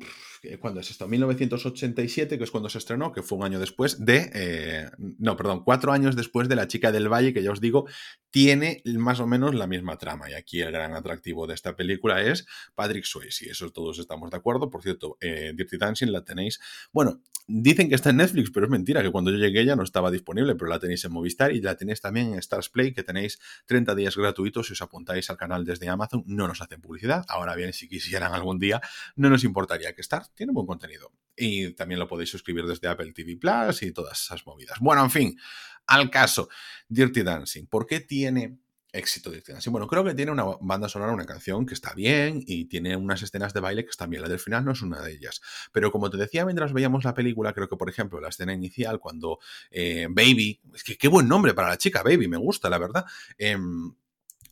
¿cuándo 0.60 0.80
es 0.80 0.90
esto? 0.90 1.06
1987, 1.06 2.38
que 2.38 2.44
es 2.44 2.50
cuando 2.50 2.68
se 2.68 2.78
estrenó, 2.78 3.12
que 3.12 3.22
fue 3.22 3.38
un 3.38 3.44
año 3.44 3.58
después 3.58 4.04
de, 4.04 4.30
eh, 4.34 4.90
no, 5.18 5.36
perdón, 5.36 5.62
cuatro 5.64 5.92
años 5.92 6.16
después 6.16 6.48
de 6.48 6.56
La 6.56 6.68
chica 6.68 6.92
del 6.92 7.08
valle, 7.08 7.34
que 7.34 7.42
ya 7.42 7.50
os 7.50 7.60
digo, 7.60 7.86
tiene 8.30 8.82
más 8.84 9.20
o 9.20 9.26
menos 9.26 9.54
la 9.54 9.66
misma 9.66 9.98
trama. 9.98 10.30
Y 10.30 10.34
aquí 10.34 10.60
el 10.60 10.72
gran 10.72 10.94
atractivo 10.94 11.46
de 11.46 11.54
esta 11.54 11.76
película 11.76 12.22
es 12.22 12.46
Patrick 12.74 13.04
Swayze, 13.04 13.50
eso 13.50 13.70
todos 13.70 13.98
estamos 13.98 14.30
de 14.30 14.36
acuerdo. 14.36 14.70
Por 14.70 14.82
cierto, 14.82 15.16
eh, 15.20 15.52
Dirty 15.54 15.76
Dancing 15.76 16.08
la 16.08 16.24
tenéis, 16.24 16.60
bueno, 16.92 17.20
dicen 17.46 17.88
que 17.88 17.94
está 17.94 18.10
en 18.10 18.16
Netflix, 18.16 18.50
pero 18.50 18.66
es 18.66 18.70
mentira, 18.70 19.02
que 19.02 19.10
cuando 19.10 19.30
yo 19.30 19.36
llegué 19.36 19.64
ya 19.64 19.76
no 19.76 19.82
estaba 19.82 20.10
disponible, 20.10 20.54
pero 20.54 20.70
la 20.70 20.78
tenéis 20.78 21.04
en 21.04 21.12
Movistar 21.12 21.52
y 21.52 21.60
la 21.60 21.76
tenéis 21.76 22.00
también 22.00 22.32
en 22.32 22.38
Stars 22.38 22.68
Play, 22.68 22.92
que 22.92 23.02
tenéis 23.02 23.38
30 23.66 23.94
días 23.94 24.16
gratuitos 24.16 24.68
si 24.68 24.72
os 24.72 24.82
apuntáis 24.82 25.28
al 25.30 25.36
canal 25.36 25.64
desde 25.64 25.88
Amazon. 25.88 26.22
No 26.26 26.46
nos 26.48 26.60
hacen 26.60 26.80
publicidad. 26.80 27.24
Ahora 27.28 27.54
bien, 27.56 27.72
si 27.72 27.88
quisieran 27.88 28.32
algún 28.32 28.58
día, 28.58 28.80
no 29.16 29.28
nos 29.28 29.44
importaría 29.44 29.94
que 29.94 30.00
Stars 30.00 30.29
tiene 30.34 30.52
buen 30.52 30.66
contenido. 30.66 31.12
Y 31.36 31.72
también 31.72 31.98
lo 31.98 32.08
podéis 32.08 32.30
suscribir 32.30 32.66
desde 32.66 32.88
Apple 32.88 33.12
TV 33.12 33.36
Plus 33.36 33.82
y 33.82 33.92
todas 33.92 34.20
esas 34.20 34.44
movidas. 34.46 34.78
Bueno, 34.80 35.02
en 35.02 35.10
fin, 35.10 35.38
al 35.86 36.10
caso, 36.10 36.48
Dirty 36.88 37.22
Dancing. 37.22 37.66
¿Por 37.66 37.86
qué 37.86 38.00
tiene 38.00 38.58
éxito 38.92 39.30
Dirty 39.30 39.52
Dancing? 39.52 39.72
Bueno, 39.72 39.86
creo 39.86 40.04
que 40.04 40.14
tiene 40.14 40.32
una 40.32 40.44
banda 40.60 40.88
sonora, 40.88 41.12
una 41.12 41.24
canción 41.24 41.64
que 41.64 41.74
está 41.74 41.94
bien 41.94 42.42
y 42.46 42.66
tiene 42.66 42.96
unas 42.96 43.22
escenas 43.22 43.54
de 43.54 43.60
baile 43.60 43.84
que 43.84 43.90
están 43.90 44.10
bien. 44.10 44.22
La 44.22 44.28
del 44.28 44.38
final 44.38 44.64
no 44.64 44.72
es 44.72 44.82
una 44.82 45.00
de 45.00 45.12
ellas. 45.12 45.40
Pero 45.72 45.90
como 45.90 46.10
te 46.10 46.16
decía 46.16 46.44
mientras 46.44 46.72
veíamos 46.72 47.04
la 47.04 47.14
película, 47.14 47.52
creo 47.52 47.68
que, 47.68 47.76
por 47.76 47.88
ejemplo, 47.88 48.20
la 48.20 48.28
escena 48.28 48.52
inicial, 48.52 49.00
cuando 49.00 49.38
eh, 49.70 50.06
Baby, 50.10 50.60
es 50.74 50.84
que 50.84 50.96
qué 50.96 51.08
buen 51.08 51.26
nombre 51.26 51.54
para 51.54 51.68
la 51.68 51.78
chica, 51.78 52.02
Baby, 52.02 52.28
me 52.28 52.36
gusta, 52.36 52.68
la 52.68 52.78
verdad. 52.78 53.04
Em, 53.38 53.94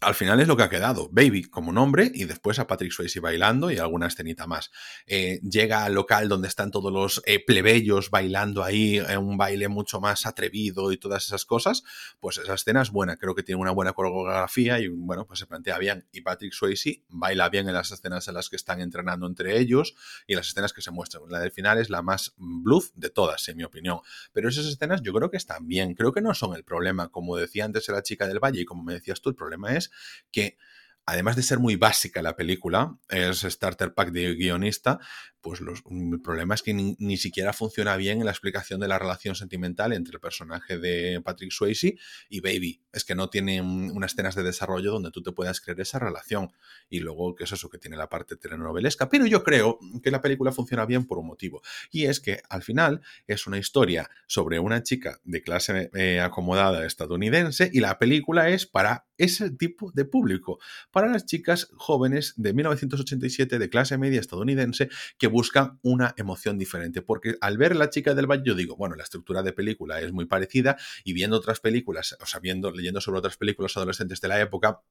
al 0.01 0.15
final 0.15 0.41
es 0.41 0.49
lo 0.49 0.57
que 0.57 0.63
ha 0.63 0.69
quedado. 0.69 1.09
Baby 1.11 1.45
como 1.45 1.73
nombre 1.73 2.11
y 2.15 2.25
después 2.25 2.59
a 2.59 2.67
Patrick 2.67 2.93
Swayze 2.93 3.21
bailando 3.21 3.71
y 3.71 3.79
alguna 3.79 4.07
escenita 4.07 4.47
más. 4.47 4.71
Eh, 5.07 5.41
llega 5.43 5.85
al 5.85 5.95
local 5.95 6.29
donde 6.29 6.49
están 6.49 6.71
todos 6.71 6.93
los 6.93 7.23
eh, 7.27 7.45
plebeyos 7.45 8.11
bailando 8.11 8.63
ahí, 8.63 8.99
eh, 8.99 9.17
un 9.17 9.37
baile 9.37 9.69
mucho 9.69 10.01
más 10.01 10.27
atrevido 10.27 10.93
y 10.93 10.99
todas 10.99 11.27
esas 11.27 11.45
cosas. 11.45 11.83
Pues 12.21 12.39
esa 12.39 12.55
escena 12.55 12.83
es 12.83 12.91
buena, 12.91 13.17
creo 13.17 13.35
que 13.35 13.43
tiene 13.43 13.61
una 13.61 13.73
buena 13.73 13.93
coreografía 13.93 14.79
y 14.79 14.89
bueno, 14.89 15.27
pues 15.27 15.41
se 15.41 15.47
plantea 15.47 15.79
bien. 15.79 16.07
Y 16.13 16.21
Patrick 16.21 16.53
Swayze 16.53 17.03
baila 17.09 17.49
bien 17.49 17.69
en 17.69 17.75
las 17.75 17.91
escenas 17.91 18.29
en 18.29 18.35
las 18.35 18.49
que 18.49 18.57
están 18.57 18.81
entrenando 18.81 19.27
entre 19.27 19.59
ellos 19.59 19.95
y 20.27 20.35
las 20.35 20.49
escenas 20.49 20.73
que 20.73 20.83
se 20.83 20.91
muestran. 20.91 21.25
La 21.29 21.41
del 21.41 21.51
final 21.51 21.79
es 21.79 21.91
la 21.91 22.03
más 22.03 22.35
bluff 22.37 22.91
de 22.95 23.11
todas, 23.11 23.49
en 23.49 23.57
mi 23.57 23.65
opinión. 23.65 24.01
Pero 24.33 24.49
esas 24.49 24.67
escenas 24.67 25.03
yo 25.03 25.13
creo 25.13 25.31
que 25.31 25.37
están 25.37 25.67
bien, 25.67 25.95
creo 25.95 26.13
que 26.13 26.21
no 26.21 26.35
son 26.35 26.55
el 26.55 26.63
problema. 26.63 27.09
Como 27.09 27.37
decía 27.37 27.65
antes 27.65 27.89
la 27.89 28.03
chica 28.03 28.27
del 28.29 28.39
valle 28.39 28.61
y 28.61 28.65
como 28.65 28.85
me 28.85 28.93
decías 28.93 29.21
tú, 29.21 29.31
el 29.31 29.35
problema 29.35 29.75
es 29.75 29.88
que 30.31 30.57
además 31.07 31.37
de 31.37 31.43
ser 31.43 31.59
muy 31.59 31.77
básica 31.77 32.21
la 32.21 32.37
película, 32.37 32.97
es 33.09 33.41
starter 33.41 33.95
pack 33.95 34.11
de 34.11 34.35
guionista, 34.35 34.99
pues 35.41 35.61
los, 35.61 35.83
el 35.91 36.21
problema 36.21 36.55
es 36.55 36.63
que 36.63 36.75
ni, 36.75 37.17
siquiera 37.17 37.53
funciona 37.53 37.97
bien 37.97 38.19
en 38.19 38.27
la 38.27 38.31
explicación 38.33 38.81
de 38.81 38.89
la 38.89 38.99
relación 38.99 39.35
sentimental 39.35 39.93
entre 39.93 40.15
el 40.15 40.21
personaje 40.21 40.79
de 40.79 41.21
Patrick 41.25 41.53
Swayze 41.53 41.97
y 42.29 42.41
Baby. 42.41 42.81
Es 42.93 43.05
que 43.05 43.15
no 43.15 43.31
tiene 43.31 43.61
un, 43.61 43.91
unas 43.95 44.13
escenas 44.13 44.35
de 44.35 44.43
desarrollo 44.43 44.93
donde 44.93 45.11
tú 45.11 45.23
te 45.23 45.33
puedas 45.33 45.61
creer 45.61 45.81
esa 45.81 45.99
relación. 45.99 46.51
Y 46.89 47.01
luego, 47.01 47.35
que 47.35 47.45
es 47.45 47.53
eso 47.53 47.69
que 47.69 47.79
tiene 47.79 47.97
la 47.97 48.09
parte 48.09 48.37
telenovelesca. 48.37 49.09
Pero 49.09 49.27
yo 49.27 49.45
creo 49.45 49.79
que 50.03 50.11
la 50.11 50.21
película 50.21 50.53
funciona 50.53 50.87
bien 50.87 51.07
por 51.07 51.19
un 51.19 51.27
motivo. 51.27 51.63
Y 51.91 52.05
es 52.05 52.21
que 52.21 52.41
al 52.49 52.63
final 52.63 53.01
es 53.27 53.47
una 53.47 53.59
historia 53.59 54.11
sobre 54.27 54.59
una 54.59 54.83
chica 54.83 55.21
de 55.25 55.43
clase 55.43 55.91
eh, 55.95 56.21
acomodada 56.21 56.85
estadounidense 56.87 57.71
y 57.73 57.81
la 57.81 57.99
película 57.99 58.49
es 58.49 58.67
para 58.67 59.07
ese 59.17 59.51
tipo 59.51 59.91
de 59.93 60.05
público, 60.05 60.59
para 60.91 61.09
las 61.09 61.27
chicas 61.27 61.69
jóvenes 61.77 62.35
de 62.37 62.53
1987 62.53 63.59
de 63.59 63.69
clase 63.69 63.99
media 63.99 64.21
estadounidense 64.21 64.89
que 65.19 65.28
buscan 65.29 65.79
una 65.83 66.15
emoción 66.17 66.59
diferente. 66.59 67.03
Porque 67.03 67.37
al 67.41 67.57
ver 67.57 67.77
La 67.77 67.91
chica 67.91 68.15
del 68.15 68.27
valle, 68.27 68.43
yo 68.45 68.55
digo, 68.55 68.77
bueno, 68.77 68.97
la 68.97 69.05
estructura 69.05 69.43
de 69.43 69.53
película 69.53 70.01
es 70.01 70.13
muy 70.13 70.27
parecida 70.27 70.77
y 71.05 71.13
viendo 71.13 71.37
otras 71.37 71.61
películas, 71.61 72.17
o 72.21 72.27
sea, 72.27 72.41
leyendo 72.41 73.01
sobre 73.01 73.19
otras 73.19 73.37
películas 73.37 73.77
adolescentes 73.77 74.21
de 74.21 74.29
la 74.29 74.41
época, 74.41 74.83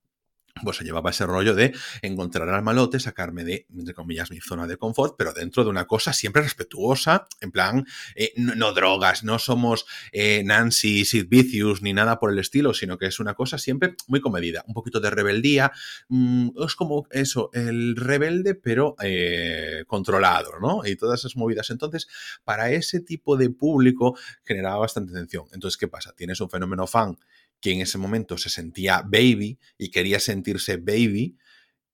pues 0.64 0.78
se 0.78 0.84
llevaba 0.84 1.10
ese 1.10 1.26
rollo 1.26 1.56
de 1.56 1.74
encontrar 2.02 2.50
al 2.50 2.64
malote, 2.64 3.00
sacarme 3.00 3.44
de, 3.44 3.66
entre 3.76 3.94
comillas, 3.94 4.32
mi 4.32 4.40
zona 4.40 4.68
de 4.68 4.78
confort, 4.78 5.16
pero 5.18 5.34
dentro 5.34 5.64
de 5.64 5.70
una 5.70 5.86
cosa 5.86 6.14
siempre 6.14 6.42
respetuosa, 6.42 7.28
en 7.42 7.52
plan, 7.52 7.86
eh, 8.16 8.34
no, 8.38 8.74
drogas, 8.74 9.24
no 9.24 9.40
somos 9.40 9.86
eh, 10.12 10.44
Nancy, 10.44 11.06
Sid 11.06 11.28
Vicious, 11.28 11.82
ni 11.82 11.94
nada 11.94 12.20
por 12.20 12.32
el 12.32 12.40
estilo, 12.40 12.74
sino 12.74 12.98
que 12.98 13.08
es 13.08 13.20
una 13.20 13.34
cosa 13.34 13.58
siempre 13.58 13.96
muy 14.08 14.22
comedida, 14.22 14.64
un 14.68 14.74
poquito 14.74 15.00
de 15.00 15.10
rebeldía, 15.10 15.72
mm, 16.10 16.50
es 16.66 16.76
como 16.76 17.08
eso, 17.12 17.50
el 17.54 17.96
rebelde, 17.96 18.56
pero 18.56 18.96
eh, 19.02 19.84
controlado, 19.88 20.60
¿no? 20.60 20.86
Y 20.86 20.96
todas 20.96 21.20
esas 21.20 21.36
movidas. 21.36 21.70
Entonces, 21.70 22.08
para 22.44 22.72
ese 22.72 23.00
tipo 23.00 23.38
de 23.38 23.50
público 23.50 24.18
generaba 24.44 24.80
bastante 24.80 25.12
atención. 25.12 25.46
Entonces, 25.54 25.78
¿qué 25.78 25.88
pasa? 25.88 26.14
Tienes 26.16 26.40
un 26.42 26.50
fenómeno 26.50 26.88
fan 26.88 27.18
que 27.60 27.72
en 27.72 27.82
ese 27.82 27.98
momento 27.98 28.38
se 28.38 28.50
sentía 28.50 29.02
baby 29.02 29.60
y 29.78 29.90
quería 29.90 30.20
sentirse 30.20 30.78
baby, 30.78 31.38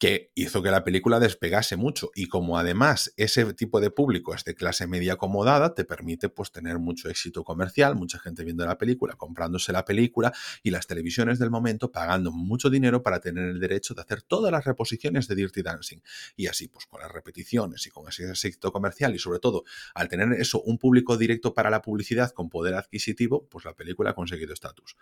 que 0.04 0.34
hizo 0.36 0.62
que 0.62 0.70
la 0.70 0.84
película 0.84 1.18
despegase 1.18 1.78
mucho. 1.78 2.12
Y 2.14 2.26
como 2.26 2.58
además 2.58 3.14
ese 3.16 3.54
tipo 3.54 3.80
de 3.80 3.90
público 3.90 4.36
es 4.36 4.44
de 4.44 4.54
clase 4.54 4.86
media 4.86 5.14
acomodada, 5.14 5.74
te 5.74 5.86
permite 5.86 6.28
pues 6.28 6.52
tener 6.52 6.78
mucho 6.78 7.10
éxito 7.10 7.46
comercial, 7.46 7.96
mucha 7.96 8.20
gente 8.20 8.44
viendo 8.44 8.66
la 8.66 8.78
película, 8.78 9.16
comprándose 9.16 9.72
la 9.72 9.86
película 9.86 10.34
y 10.62 10.72
las 10.72 10.88
televisiones 10.88 11.40
del 11.40 11.52
momento 11.52 11.90
pagando 11.90 12.34
mucho 12.34 12.70
dinero 12.70 13.02
para 13.02 13.22
tener 13.22 13.46
el 13.46 13.62
derecho 13.62 13.94
de 13.94 14.02
hacer 14.02 14.24
todas 14.24 14.52
las 14.52 14.66
reposiciones 14.66 15.30
de 15.30 15.36
Dirty 15.36 15.62
Dancing. 15.62 16.00
Y 16.36 16.48
así 16.48 16.68
pues 16.68 16.86
con 16.86 17.00
las 17.00 17.10
repeticiones 17.10 17.88
y 17.88 17.90
con 17.90 18.06
ese 18.10 18.30
éxito 18.30 18.74
comercial 18.74 19.16
y 19.16 19.20
sobre 19.20 19.40
todo 19.40 19.64
al 19.96 20.10
tener 20.10 20.34
eso, 20.34 20.62
un 20.64 20.80
público 20.80 21.16
directo 21.16 21.54
para 21.54 21.70
la 21.70 21.82
publicidad 21.82 22.32
con 22.32 22.50
poder 22.50 22.74
adquisitivo, 22.74 23.48
pues 23.48 23.64
la 23.64 23.74
película 23.74 24.10
ha 24.10 24.16
conseguido 24.16 24.54
estatus. 24.54 24.98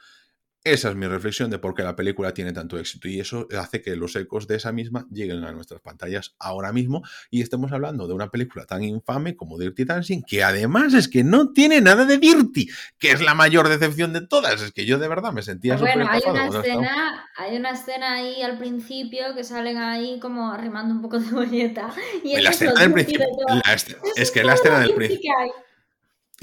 Esa 0.64 0.90
es 0.90 0.96
mi 0.96 1.08
reflexión 1.08 1.50
de 1.50 1.58
por 1.58 1.74
qué 1.74 1.82
la 1.82 1.96
película 1.96 2.36
tiene 2.36 2.54
tanto 2.54 2.78
éxito 2.78 3.08
y 3.08 3.20
eso 3.20 3.48
hace 3.58 3.82
que 3.82 3.96
los 3.96 4.16
ecos 4.16 4.48
de 4.48 4.58
esa 4.58 4.72
misma 4.72 5.08
lleguen 5.12 5.44
a 5.44 5.52
nuestras 5.52 5.82
pantallas 5.82 6.36
ahora 6.38 6.72
mismo 6.72 7.02
y 7.32 7.42
estemos 7.42 7.72
hablando 7.72 8.08
de 8.08 8.14
una 8.14 8.30
película 8.30 8.66
tan 8.66 8.84
infame 8.84 9.36
como 9.36 9.58
Dirty 9.58 9.86
Dancing, 9.86 10.22
que 10.22 10.44
además 10.44 10.94
es 10.94 11.08
que 11.08 11.24
no 11.24 11.52
tiene 11.52 11.82
nada 11.82 12.06
de 12.06 12.20
Dirty, 12.20 12.70
que 13.00 13.12
es 13.12 13.22
la 13.22 13.34
mayor 13.34 13.70
decepción 13.70 14.14
de 14.14 14.22
todas. 14.22 14.62
Es 14.62 14.72
que 14.72 14.86
yo 14.86 15.00
de 15.00 15.08
verdad 15.08 15.34
me 15.34 15.42
sentía 15.42 15.78
Bueno, 15.78 16.08
hay 16.08 16.22
una, 16.28 16.48
escena, 16.48 17.30
hay 17.36 17.58
una 17.58 17.72
escena 17.72 18.14
ahí 18.14 18.44
al 18.44 18.60
principio 18.60 19.34
que 19.36 19.44
salen 19.44 19.78
ahí 19.78 20.20
como 20.20 20.52
arrimando 20.52 20.94
un 20.94 21.02
poco 21.02 21.20
de 21.20 21.30
bolleta. 21.32 21.92
Y 22.24 22.40
la 22.40 22.52
escena 22.52 22.74
del 22.74 22.94
principio. 22.94 23.26
es 24.16 24.30
que 24.30 24.44
la 24.44 24.54
escena 24.54 24.80
del 24.82 24.94
principio. 24.94 25.34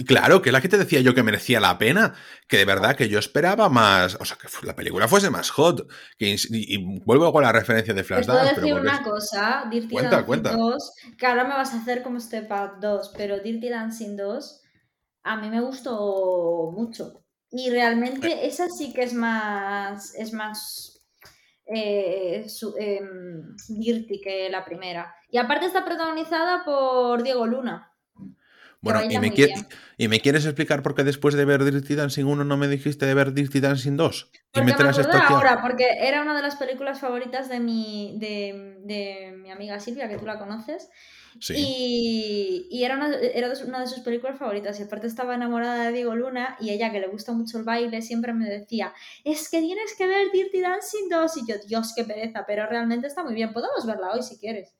Claro, 0.07 0.41
que 0.41 0.51
es 0.51 0.53
la 0.53 0.61
que 0.61 0.69
te 0.69 0.79
decía 0.79 1.01
yo 1.01 1.15
que 1.15 1.25
merecía 1.25 1.59
la 1.59 1.77
pena, 1.77 2.15
que 2.47 2.59
de 2.59 2.65
verdad 2.65 2.95
que 2.95 3.09
yo 3.09 3.19
esperaba 3.19 3.69
más, 3.69 4.17
o 4.21 4.25
sea, 4.25 4.37
que 4.37 4.49
la 4.65 4.77
película 4.77 5.09
fuese 5.09 5.29
más 5.29 5.51
hot. 5.51 5.89
y, 6.19 6.77
vuelvo 7.05 7.33
con 7.33 7.43
la 7.43 7.53
referencia 7.53 7.93
de 7.93 8.05
Flashdance. 8.05 8.55
Te 8.55 8.61
decir 8.61 8.75
una 8.75 9.03
cosa, 9.03 9.65
Dirty 9.71 9.97
Dancing 9.97 10.43
2, 10.43 10.93
que 11.19 11.27
ahora 11.27 11.45
me 11.45 11.55
vas 11.55 11.75
a 11.75 11.81
hacer 11.81 12.03
como 12.03 12.21
Step 12.21 12.51
Up 12.51 12.81
2, 12.81 13.13
pero 13.17 13.41
Dirty 13.41 13.69
Dancing 13.69 14.17
2 14.17 14.63
a 15.25 15.37
mí 15.37 15.51
me 15.51 15.61
gustó 15.61 16.71
mucho. 16.75 17.25
Y 17.51 17.71
realmente 17.71 18.29
eh. 18.29 18.47
esa 18.47 18.69
sí 18.69 18.93
que 18.93 19.03
es 19.03 19.15
más, 19.15 20.15
es 20.15 20.33
más 20.33 20.99
eh, 21.67 22.47
em, 22.79 23.57
dirty 23.69 24.21
que 24.21 24.49
la 24.49 24.65
primera. 24.65 25.15
Y 25.31 25.39
aparte 25.39 25.67
está 25.67 25.85
protagonizada 25.85 26.65
por 26.65 27.23
Diego 27.23 27.47
Luna. 27.47 27.88
Bueno, 28.81 29.03
y 29.03 29.19
me, 29.19 29.33
¿y 29.97 30.09
me, 30.09 30.21
quieres 30.21 30.45
explicar 30.45 30.83
por 30.83 30.95
qué 30.95 31.03
después 31.03 31.35
de 31.35 31.45
ver 31.45 31.65
Dirty 31.65 31.97
Dancing 31.97 32.25
1 32.25 32.45
no 32.45 32.57
me 32.57 32.69
dijiste 32.69 33.07
de 33.07 33.15
ver 33.15 33.33
Dirty 33.33 33.59
Dancing 33.59 33.97
2? 33.97 34.31
Porque 34.53 34.67
me, 34.67 34.77
me 34.77 35.19
ahora, 35.29 35.61
porque 35.61 35.85
era 36.01 36.23
una 36.23 36.37
de 36.37 36.43
las 36.43 36.55
películas 36.55 37.01
favoritas 37.01 37.49
de 37.49 37.59
mi, 37.59 38.17
de, 38.21 38.79
de 38.85 39.33
mi 39.37 39.51
amiga 39.51 39.81
Silvia, 39.81 40.09
que 40.09 40.17
tú 40.17 40.27
la 40.27 40.39
conoces. 40.39 40.91
Sí. 41.41 41.55
Y, 41.57 42.69
y, 42.71 42.85
era, 42.85 42.97
una, 42.97 43.15
era 43.17 43.53
una 43.67 43.81
de 43.81 43.87
sus 43.89 44.01
películas 44.01 44.39
favoritas. 44.39 44.79
Y 44.79 44.85
aparte 44.85 45.09
estaba 45.09 45.35
enamorada 45.35 45.87
de 45.87 45.93
Diego 45.93 46.15
Luna 46.15 46.57
y 46.61 46.71
ella, 46.71 46.93
que 46.93 47.01
le 47.01 47.09
gusta 47.09 47.33
mucho 47.33 47.59
el 47.59 47.65
baile, 47.65 48.01
siempre 48.01 48.33
me 48.33 48.49
decía, 48.49 48.95
es 49.25 49.49
que 49.49 49.61
tienes 49.61 49.95
que 49.97 50.07
ver 50.07 50.31
Dirty 50.33 50.61
Dancing 50.61 51.09
2. 51.11 51.37
Y 51.37 51.47
yo, 51.49 51.55
Dios, 51.67 51.93
qué 51.97 52.05
pereza, 52.05 52.45
pero 52.47 52.67
realmente 52.67 53.09
está 53.09 53.25
muy 53.25 53.35
bien. 53.35 53.53
Podemos 53.53 53.85
verla 53.87 54.13
hoy 54.13 54.23
si 54.23 54.39
quieres. 54.39 54.78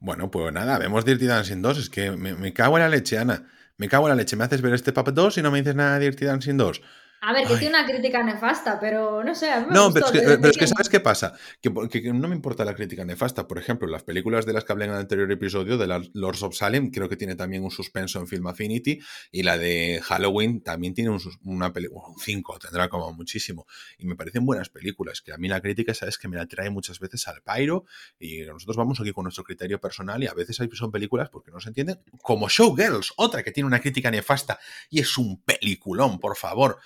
Bueno, 0.00 0.30
pues 0.30 0.52
nada, 0.52 0.78
vemos 0.78 1.04
Dirty 1.04 1.26
Dancing 1.26 1.60
2. 1.60 1.78
Es 1.78 1.90
que 1.90 2.12
me, 2.12 2.52
cago 2.52 2.76
en 2.76 2.82
la 2.84 2.88
leche, 2.88 3.18
Ana. 3.18 3.46
Me 3.76 3.88
cago 3.88 4.06
en 4.06 4.10
la 4.10 4.16
leche. 4.16 4.36
Me 4.36 4.44
haces 4.44 4.62
ver 4.62 4.74
este 4.74 4.92
Puppet 4.92 5.14
2 5.14 5.38
y 5.38 5.42
no 5.42 5.50
me 5.50 5.58
dices 5.58 5.74
nada 5.74 5.98
de 5.98 6.04
Dirty 6.06 6.24
Dancing 6.24 6.56
2. 6.56 6.80
A 7.20 7.32
ver, 7.32 7.48
que 7.48 7.56
tiene 7.56 7.70
una 7.70 7.84
crítica 7.84 8.22
nefasta, 8.22 8.78
pero 8.78 9.24
no 9.24 9.34
sé. 9.34 9.48
no, 9.70 9.92
pero, 9.92 10.06
es 10.06 10.12
que, 10.12 10.20
pero 10.20 10.48
es 10.48 10.56
que, 10.56 10.66
¿sabes 10.68 10.88
qué 10.88 11.00
pasa? 11.00 11.34
Que, 11.60 11.70
no 12.12 12.28
me 12.28 12.36
importa 12.36 12.64
la 12.64 12.74
crítica 12.74 13.04
nefasta. 13.04 13.48
Por 13.48 13.58
ejemplo, 13.58 13.88
las 13.88 14.04
películas 14.04 14.46
de 14.46 14.52
las 14.52 14.64
que 14.64 14.72
hablé 14.72 14.84
en 14.84 14.92
el 14.92 14.98
anterior 14.98 15.30
episodio, 15.32 15.76
de 15.78 15.88
la 15.88 16.00
Lords 16.14 16.42
of 16.44 16.54
Salem, 16.54 16.90
creo 16.90 17.08
que 17.08 17.16
tiene 17.16 17.34
también 17.34 17.64
un 17.64 17.72
suspenso 17.72 18.20
en 18.20 18.28
Film 18.28 18.46
Affinity. 18.46 19.00
Y 19.32 19.42
la 19.42 19.58
de 19.58 20.00
Halloween 20.04 20.62
también 20.62 20.94
tiene 20.94 21.10
un, 21.10 21.20
una 21.44 21.72
película, 21.72 22.06
un 22.06 22.20
5, 22.20 22.58
tendrá 22.60 22.88
como 22.88 23.12
muchísimo. 23.12 23.66
Y 23.98 24.06
me 24.06 24.14
parecen 24.14 24.46
buenas 24.46 24.68
películas. 24.68 25.20
Que 25.20 25.32
a 25.32 25.38
mí 25.38 25.48
la 25.48 25.60
crítica, 25.60 25.94
¿sabes? 25.94 26.18
Que 26.18 26.28
me 26.28 26.36
la 26.36 26.46
trae 26.46 26.70
muchas 26.70 27.00
veces 27.00 27.26
al 27.26 27.42
pairo. 27.42 27.84
Y 28.20 28.42
nosotros 28.42 28.76
vamos 28.76 29.00
aquí 29.00 29.12
con 29.12 29.24
nuestro 29.24 29.42
criterio 29.42 29.80
personal. 29.80 30.22
Y 30.22 30.28
a 30.28 30.34
veces 30.34 30.56
son 30.72 30.92
películas 30.92 31.30
porque 31.30 31.50
no 31.50 31.60
se 31.60 31.70
entienden. 31.70 32.00
Como 32.22 32.48
Showgirls, 32.48 33.14
otra 33.16 33.42
que 33.42 33.50
tiene 33.50 33.66
una 33.66 33.80
crítica 33.80 34.08
nefasta. 34.08 34.60
Y 34.88 35.00
es 35.00 35.18
un 35.18 35.42
peliculón, 35.42 36.20
por 36.20 36.36
favor. 36.36 36.78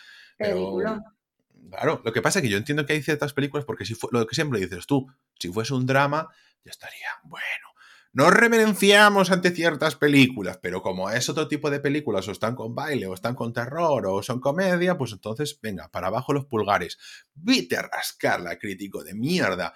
Claro, 1.70 2.02
lo 2.04 2.12
que 2.12 2.20
pasa 2.20 2.38
es 2.38 2.42
que 2.42 2.50
yo 2.50 2.58
entiendo 2.58 2.84
que 2.84 2.92
hay 2.92 3.02
ciertas 3.02 3.32
películas 3.32 3.64
porque 3.64 3.86
si 3.86 3.94
fue, 3.94 4.10
lo 4.12 4.26
que 4.26 4.34
siempre 4.34 4.60
dices 4.60 4.86
tú, 4.86 5.06
si 5.38 5.48
fuese 5.50 5.72
un 5.72 5.86
drama, 5.86 6.28
ya 6.64 6.70
estaría, 6.70 7.08
bueno, 7.24 7.72
nos 8.14 8.30
reverenciamos 8.30 9.30
ante 9.30 9.52
ciertas 9.52 9.96
películas, 9.96 10.58
pero 10.60 10.82
como 10.82 11.08
es 11.08 11.30
otro 11.30 11.48
tipo 11.48 11.70
de 11.70 11.80
películas, 11.80 12.28
o 12.28 12.32
están 12.32 12.54
con 12.54 12.74
baile, 12.74 13.06
o 13.06 13.14
están 13.14 13.34
con 13.34 13.54
terror, 13.54 14.06
o 14.06 14.22
son 14.22 14.38
comedia, 14.38 14.98
pues 14.98 15.12
entonces, 15.12 15.58
venga, 15.62 15.88
para 15.88 16.08
abajo 16.08 16.34
los 16.34 16.44
pulgares. 16.44 16.98
Vite 17.34 17.78
a 17.78 17.82
rascar 17.82 18.42
la 18.42 18.58
crítico 18.58 19.02
de 19.02 19.14
mierda 19.14 19.72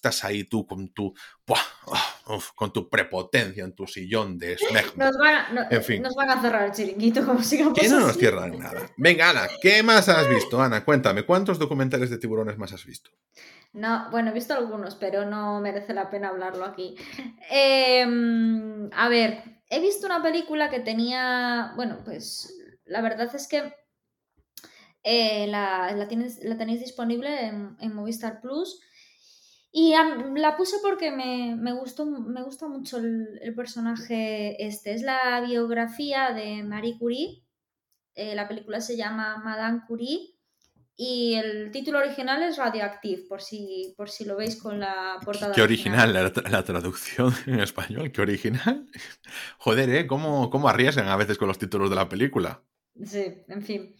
estás 0.00 0.24
ahí 0.24 0.44
tú 0.44 0.66
con 0.66 0.88
tu 0.94 1.14
ah, 1.48 2.16
con 2.54 2.72
tu 2.72 2.88
prepotencia 2.88 3.64
en 3.64 3.74
tu 3.74 3.86
sillón 3.86 4.38
de 4.38 4.54
esmegma. 4.54 5.04
Nos 5.04 5.18
van, 5.18 5.58
a, 5.58 5.68
en 5.70 5.84
fin. 5.84 6.02
nos 6.02 6.14
van 6.14 6.30
a 6.30 6.40
cerrar 6.40 6.64
el 6.64 6.72
chiringuito 6.72 7.22
como 7.26 7.42
sigamos 7.42 7.78
Que 7.78 7.88
no 7.88 8.00
nos 8.00 8.16
cierran 8.16 8.58
nada. 8.58 8.90
Venga, 8.96 9.28
Ana, 9.28 9.46
¿qué 9.60 9.82
más 9.82 10.08
has 10.08 10.26
visto? 10.28 10.60
Ana, 10.60 10.86
cuéntame, 10.86 11.24
¿cuántos 11.24 11.58
documentales 11.58 12.08
de 12.08 12.16
tiburones 12.16 12.56
más 12.56 12.72
has 12.72 12.86
visto? 12.86 13.10
No, 13.74 14.10
bueno, 14.10 14.30
he 14.30 14.34
visto 14.34 14.54
algunos, 14.54 14.94
pero 14.94 15.26
no 15.26 15.60
merece 15.60 15.92
la 15.92 16.08
pena 16.08 16.28
hablarlo 16.28 16.64
aquí. 16.64 16.96
Em, 17.50 18.90
a 18.92 19.08
ver, 19.10 19.62
he 19.68 19.80
visto 19.80 20.06
una 20.06 20.22
película 20.22 20.70
que 20.70 20.80
tenía, 20.80 21.74
bueno, 21.76 22.00
pues 22.04 22.54
la 22.86 23.02
verdad 23.02 23.32
es 23.34 23.46
que 23.46 23.74
eh, 25.02 25.46
la, 25.46 25.92
la, 25.92 26.08
tienes, 26.08 26.42
la 26.42 26.56
tenéis 26.56 26.80
disponible 26.80 27.46
en, 27.46 27.76
en 27.80 27.94
Movistar 27.94 28.40
Plus 28.40 28.80
y 29.72 29.94
la 30.36 30.56
puse 30.56 30.76
porque 30.82 31.12
me, 31.12 31.54
me, 31.56 31.72
gustó, 31.72 32.04
me 32.06 32.42
gusta 32.42 32.66
mucho 32.66 32.98
el, 32.98 33.54
personaje 33.54 34.66
este. 34.66 34.92
Es 34.92 35.02
la 35.02 35.40
biografía 35.46 36.32
de 36.32 36.64
Marie 36.64 36.98
Curie. 36.98 37.44
Eh, 38.14 38.34
la 38.34 38.48
película 38.48 38.80
se 38.80 38.96
llama 38.96 39.38
Madame 39.38 39.82
Curie. 39.86 40.34
Y 40.96 41.34
el 41.34 41.70
título 41.70 41.98
original 41.98 42.42
es 42.42 42.58
Radioactive, 42.58 43.22
por 43.26 43.40
si, 43.40 43.94
por 43.96 44.10
si 44.10 44.26
lo 44.26 44.36
veis 44.36 44.60
con 44.60 44.80
la 44.80 45.18
portada. 45.24 45.54
Qué 45.54 45.62
original 45.62 46.12
la, 46.12 46.30
la, 46.50 46.62
traducción 46.62 47.32
en 47.46 47.60
español, 47.60 48.12
qué 48.12 48.20
original. 48.20 48.86
Joder, 49.58 49.88
¿eh? 49.88 50.06
¿Cómo, 50.06 50.50
¿Cómo 50.50 50.68
arriesgan 50.68 51.08
a 51.08 51.16
veces 51.16 51.38
con 51.38 51.48
los 51.48 51.58
títulos 51.58 51.88
de 51.88 51.96
la 51.96 52.08
película? 52.08 52.62
Sí, 53.02 53.24
en 53.48 53.62
fin. 53.62 53.96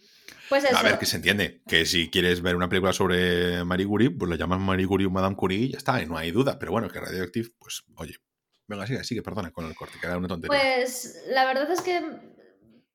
Pues 0.48 0.64
A 0.72 0.82
ver, 0.82 0.98
que 0.98 1.06
se 1.06 1.16
entiende. 1.16 1.62
Que 1.66 1.86
si 1.86 2.10
quieres 2.10 2.42
ver 2.42 2.56
una 2.56 2.68
película 2.68 2.92
sobre 2.92 3.64
Marie 3.64 3.86
Curie, 3.86 4.10
pues 4.10 4.28
lo 4.28 4.36
llamas 4.36 4.60
Marie 4.60 4.86
Curie 4.86 5.06
o 5.06 5.10
Madame 5.10 5.36
Curie 5.36 5.58
y 5.58 5.70
ya 5.70 5.78
está, 5.78 6.02
y 6.02 6.06
no 6.06 6.16
hay 6.16 6.30
duda. 6.30 6.58
Pero 6.58 6.72
bueno, 6.72 6.88
que 6.88 7.00
Radioactive, 7.00 7.50
pues 7.58 7.84
oye. 7.96 8.16
Venga, 8.66 8.86
sigue, 8.86 9.02
sigue, 9.02 9.22
perdona 9.22 9.50
con 9.50 9.66
el 9.66 9.74
corte, 9.74 9.98
que 10.00 10.06
era 10.06 10.16
una 10.16 10.28
tontería. 10.28 10.56
Pues 10.56 11.24
la 11.28 11.44
verdad 11.44 11.70
es 11.72 11.80
que 11.80 12.00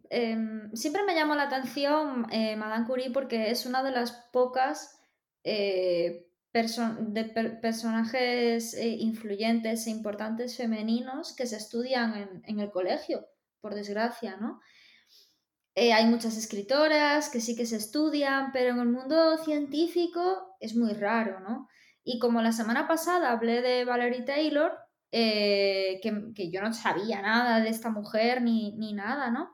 em, 0.10 0.72
siempre 0.74 1.04
me 1.04 1.16
llamó 1.16 1.36
la 1.36 1.44
atención 1.44 2.28
eh, 2.32 2.56
Madame 2.56 2.86
Curie 2.86 3.12
porque 3.12 3.52
es 3.52 3.66
una 3.66 3.84
de 3.84 3.92
las 3.92 4.12
pocas 4.32 4.98
eh, 5.44 6.28
de 6.54 7.26
personajes 7.62 8.74
eh, 8.76 8.88
influyentes 8.88 9.88
e 9.88 9.90
importantes 9.90 10.56
femeninos 10.56 11.36
que 11.36 11.46
se 11.46 11.58
estudian 11.58 12.16
en, 12.16 12.42
en 12.46 12.60
el 12.62 12.72
colegio, 12.72 13.28
por 13.60 13.76
desgracia, 13.76 14.38
¿no? 14.38 14.62
Eh, 15.78 15.92
hay 15.92 16.06
muchas 16.06 16.38
escritoras 16.38 17.30
que 17.30 17.42
sí 17.42 17.54
que 17.54 17.66
se 17.66 17.76
estudian, 17.76 18.54
pero 18.54 18.70
en 18.72 18.80
el 18.80 18.88
mundo 18.88 19.38
científico 19.40 20.56
es 20.62 20.74
muy 20.74 20.94
raro, 20.94 21.42
¿no? 21.42 21.68
Y 22.02 22.18
como 22.20 22.42
la 22.42 22.54
semana 22.54 22.88
pasada 22.88 23.32
hablé 23.32 23.62
de 23.62 23.84
Valerie 23.84 24.22
Taylor, 24.22 24.72
eh, 25.12 26.00
que, 26.02 26.50
yo 26.50 26.62
no 26.62 26.74
sabía 26.74 27.22
nada 27.22 27.60
de 27.60 27.70
esta 27.70 27.90
mujer 27.90 28.42
ni, 28.42 28.94
nada, 28.94 29.30
¿no? 29.32 29.54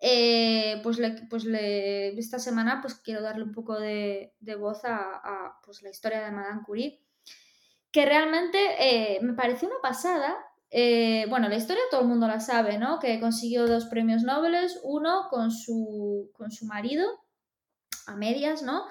eh, 0.00 0.80
pues, 0.84 0.98
pues 1.30 1.46
esta 1.46 2.38
semana 2.38 2.80
pues 2.80 2.94
quiero 2.96 3.22
darle 3.22 3.44
un 3.44 3.52
poco 3.52 3.78
de, 3.80 4.34
voz 4.58 4.82
a, 4.84 5.58
pues, 5.64 5.82
la 5.82 5.90
historia 5.90 6.24
de 6.24 6.30
Madame 6.30 6.62
Curie, 6.64 7.04
que 7.90 8.06
realmente 8.06 9.18
me 9.22 9.32
pareció 9.32 9.68
una 9.68 9.80
pasada. 9.82 10.36
Eh, 10.76 11.26
bueno, 11.28 11.48
la 11.48 11.54
historia 11.54 11.84
todo 11.88 12.00
el 12.00 12.08
mundo 12.08 12.26
la 12.26 12.40
sabe, 12.40 12.78
¿no? 12.78 12.98
Que 12.98 13.20
consiguió 13.20 13.68
dos 13.68 13.84
premios 13.84 14.24
Nobel, 14.24 14.56
uno 14.82 15.28
con 15.30 15.52
su, 15.52 16.32
con 16.32 16.50
su 16.50 16.66
marido, 16.66 17.06
a 18.08 18.16
medias, 18.16 18.64
¿no? 18.64 18.82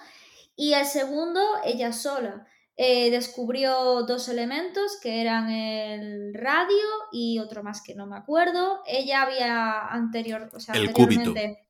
Y 0.55 0.71
el 0.75 0.85
segundo, 0.85 1.41
ella 1.65 1.91
sola. 1.91 2.47
Eh, 2.77 3.11
descubrió 3.11 4.03
dos 4.03 4.29
elementos 4.29 4.97
que 5.01 5.19
eran 5.19 5.49
el 5.49 6.33
radio 6.33 6.85
y 7.11 7.39
otro 7.39 7.63
más 7.63 7.81
que 7.81 7.95
no 7.95 8.07
me 8.07 8.15
acuerdo. 8.15 8.81
Ella 8.87 9.23
había 9.23 9.87
anterior, 9.87 10.49
o 10.53 10.61
sea, 10.61 10.75
el 10.75 10.87
anteriormente... 10.87 11.67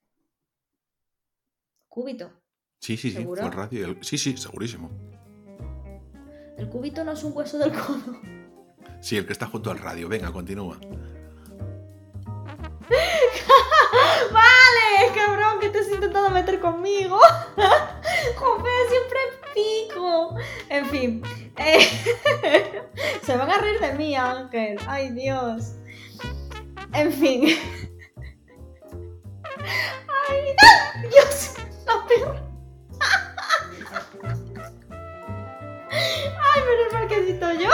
cúbito. 1.87 2.31
Sí, 2.79 2.97
sí, 2.97 3.09
sí, 3.09 3.25
fue 3.25 3.41
el 3.41 3.51
radio. 3.51 3.97
Sí, 4.01 4.19
sí, 4.19 4.37
segurísimo. 4.37 4.91
El 6.55 6.69
cúbito 6.69 7.03
no 7.03 7.13
es 7.13 7.23
un 7.23 7.35
hueso 7.35 7.57
del 7.57 7.71
codo. 7.71 8.42
Sí, 9.03 9.17
el 9.17 9.25
que 9.25 9.33
está 9.33 9.47
junto 9.47 9.69
al 9.69 9.79
radio. 9.79 10.07
Venga, 10.07 10.31
continúa. 10.31 10.77
vale, 14.31 15.11
cabrón, 15.13 15.59
que 15.59 15.67
te 15.67 15.79
has 15.79 15.89
intentado 15.89 16.29
meter 16.29 16.61
conmigo. 16.61 17.17
Joder, 18.37 18.89
siempre 18.89 19.19
pico. 19.53 20.37
En 20.69 20.85
fin. 20.85 21.21
Eh, 21.57 21.83
se 23.25 23.35
van 23.35 23.51
a 23.51 23.57
reír 23.57 23.81
de 23.81 23.91
mí, 23.91 24.15
Ángel. 24.15 24.79
Ay, 24.87 25.09
Dios. 25.09 25.73
En 26.93 27.11
fin. 27.11 27.57
Ay, 30.29 30.55
Dios. 31.09 31.55
La 31.85 32.07
perra. 32.07 32.42
Menos 36.77 36.93
mal 36.93 37.07
que 37.07 37.15
edito 37.17 37.51
yo. 37.53 37.69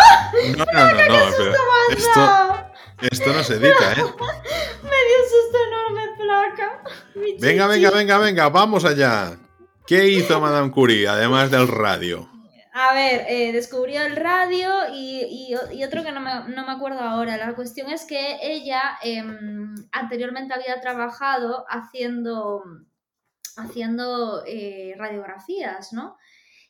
No, 0.58 0.66
no, 0.74 0.94
no, 0.94 1.08
no, 1.08 1.94
esto, 1.96 2.72
esto 3.02 3.34
no 3.34 3.44
se 3.44 3.56
edita, 3.56 3.94
¿eh? 3.94 4.04
Me 4.84 5.00
dio 5.08 5.20
susto 5.30 5.58
enorme, 5.68 6.02
placa. 6.18 6.84
Venga, 7.40 7.68
venga, 7.68 7.92
venga, 7.92 8.18
venga, 8.18 8.50
vamos 8.50 8.86
allá. 8.86 9.38
¿Qué 9.86 10.08
hizo 10.08 10.40
Madame 10.40 10.72
Curie, 10.72 11.08
además 11.08 11.50
del 11.50 11.68
radio? 11.68 12.30
A 12.72 12.94
ver, 12.94 13.26
eh, 13.28 13.52
descubrió 13.52 14.04
el 14.04 14.16
radio 14.16 14.70
y, 14.94 15.54
otro 15.84 16.04
que 16.04 16.12
no 16.12 16.22
me, 16.22 16.72
acuerdo 16.72 17.02
ahora. 17.02 17.36
La 17.36 17.56
cuestión 17.56 17.90
es 17.90 18.06
que 18.06 18.38
ella 18.42 18.98
em, 19.02 19.76
anteriormente 19.92 20.54
había 20.54 20.80
trabajado 20.80 21.66
haciendo, 21.68 22.64
haciendo 23.58 24.44
eh, 24.46 24.94
radiografías, 24.98 25.92
¿no? 25.92 26.18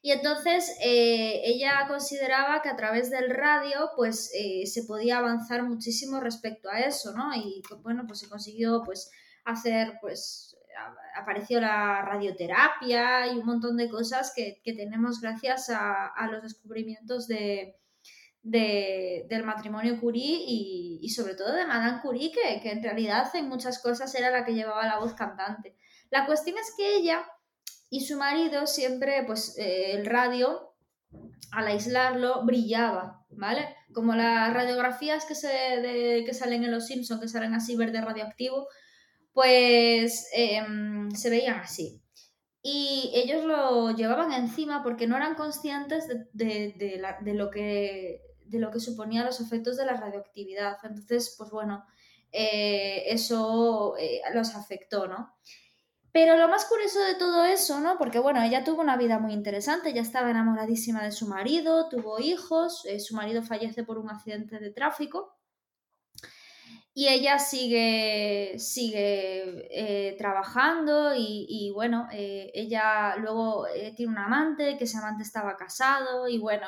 Y 0.02 0.12
entonces 0.12 0.78
eh, 0.82 1.42
ella 1.44 1.86
consideraba 1.88 2.62
que 2.62 2.70
a 2.70 2.76
través 2.76 3.10
del 3.10 3.30
radio 3.32 3.90
pues 3.96 4.32
se 4.66 4.84
podía 4.84 5.18
avanzar 5.18 5.64
muchísimo 5.64 6.20
respecto 6.20 6.70
a 6.70 6.80
eso, 6.80 7.14
¿no? 7.14 7.36
Y 7.36 7.62
bueno, 7.82 8.06
pues 8.08 8.20
se 8.20 8.30
consiguió 8.30 8.82
pues 8.86 9.12
hacer 9.44 9.98
pues 10.00 10.50
apareció 11.16 11.60
la 11.60 12.02
radioterapia 12.04 13.28
y 13.28 13.38
un 13.38 13.46
montón 13.46 13.78
de 13.78 13.90
cosas 13.90 14.34
que, 14.36 14.62
tenemos 14.64 15.22
gracias 15.22 15.70
a, 15.70 16.28
los 16.32 16.44
descubrimientos 16.44 17.28
de, 17.28 17.76
del 18.42 19.44
matrimonio 19.44 20.00
Curie 20.00 20.44
y, 20.48 21.10
sobre 21.10 21.36
todo 21.36 21.54
de 21.54 21.66
Madame 21.66 22.02
Curie, 22.02 22.32
que, 22.32 22.70
en 22.70 22.84
realidad 22.84 23.30
en 23.36 23.50
muchas 23.50 23.80
cosas 23.80 24.14
era 24.16 24.32
la 24.32 24.46
que 24.46 24.54
llevaba 24.54 24.86
la 24.86 25.00
voz 25.00 25.14
cantante. 25.14 25.76
La 26.10 26.26
cuestión 26.26 26.58
es 26.58 26.74
que 26.76 26.96
ella 26.96 27.26
y 27.90 28.06
su 28.06 28.18
marido 28.18 28.68
siempre, 28.68 29.24
pues 29.26 29.58
eh, 29.58 29.94
el 29.94 30.06
radio, 30.06 30.76
al 31.52 31.68
aislarlo, 31.68 32.46
brillaba, 32.46 33.26
¿vale? 33.32 33.76
Como 33.94 34.14
las 34.16 34.54
radiografías 34.54 35.26
que, 35.26 35.36
se, 35.36 36.24
que 36.26 36.34
salen 36.34 36.64
en 36.64 36.72
Los 36.72 36.86
Simpsons, 36.86 37.22
que 37.22 37.28
salen 37.28 37.56
así 37.56 37.76
verde 37.76 38.02
radioactivo, 38.02 38.68
pues 39.34 40.28
em, 40.34 41.10
se 41.12 41.30
veían 41.30 41.60
así. 41.60 42.02
Y 42.62 43.12
ellos 43.16 43.46
lo 43.46 43.92
llevaban 43.92 44.34
encima 44.34 44.84
porque 44.84 45.08
no 45.08 45.16
eran 45.16 45.36
conscientes 45.36 46.08
de, 46.34 47.34
lo, 47.34 47.50
que, 47.50 48.22
de 48.46 48.60
lo 48.60 48.70
que 48.70 48.80
suponía 48.80 49.24
los 49.24 49.40
efectos 49.40 49.78
de 49.78 49.86
la 49.86 49.94
radioactividad. 49.94 50.78
Entonces, 50.84 51.36
pues 51.38 51.50
bueno, 51.52 51.86
eh, 52.32 53.04
eso 53.08 53.96
eh, 53.98 54.22
los 54.34 54.56
afectó, 54.56 55.08
¿no? 55.08 55.34
Pero 56.20 56.36
lo 56.36 56.50
más 56.50 56.66
curioso 56.66 57.00
de 57.00 57.16
todo 57.16 57.46
eso, 57.46 57.80
¿no? 57.80 57.98
Porque 57.98 58.20
bueno, 58.20 58.44
ella 58.44 58.66
tuvo 58.66 58.82
una 58.82 58.98
vida 58.98 59.20
muy 59.20 59.32
interesante, 59.32 59.92
ella 59.92 60.02
estaba 60.02 60.30
enamoradísima 60.30 61.02
de 61.02 61.14
su 61.14 61.28
marido, 61.28 61.88
tuvo 61.88 62.20
hijos, 62.20 62.86
eh, 62.88 63.00
su 63.00 63.16
marido 63.16 63.42
fallece 63.42 63.86
por 63.86 63.98
un 63.98 64.10
accidente 64.10 64.60
de 64.60 64.70
tráfico 64.72 65.40
y 66.94 67.08
ella 67.08 67.40
sigue, 67.40 68.56
sigue 68.60 69.70
eh, 69.72 70.18
trabajando 70.18 71.14
y, 71.16 71.72
bueno, 71.74 72.10
eh, 72.12 72.52
ella 72.54 73.16
luego 73.16 73.66
tiene 73.96 74.12
un 74.12 74.18
amante, 74.18 74.76
que 74.78 74.84
ese 74.84 74.98
amante 74.98 75.24
estaba 75.24 75.56
casado 75.56 76.28
y 76.28 76.38
bueno, 76.38 76.68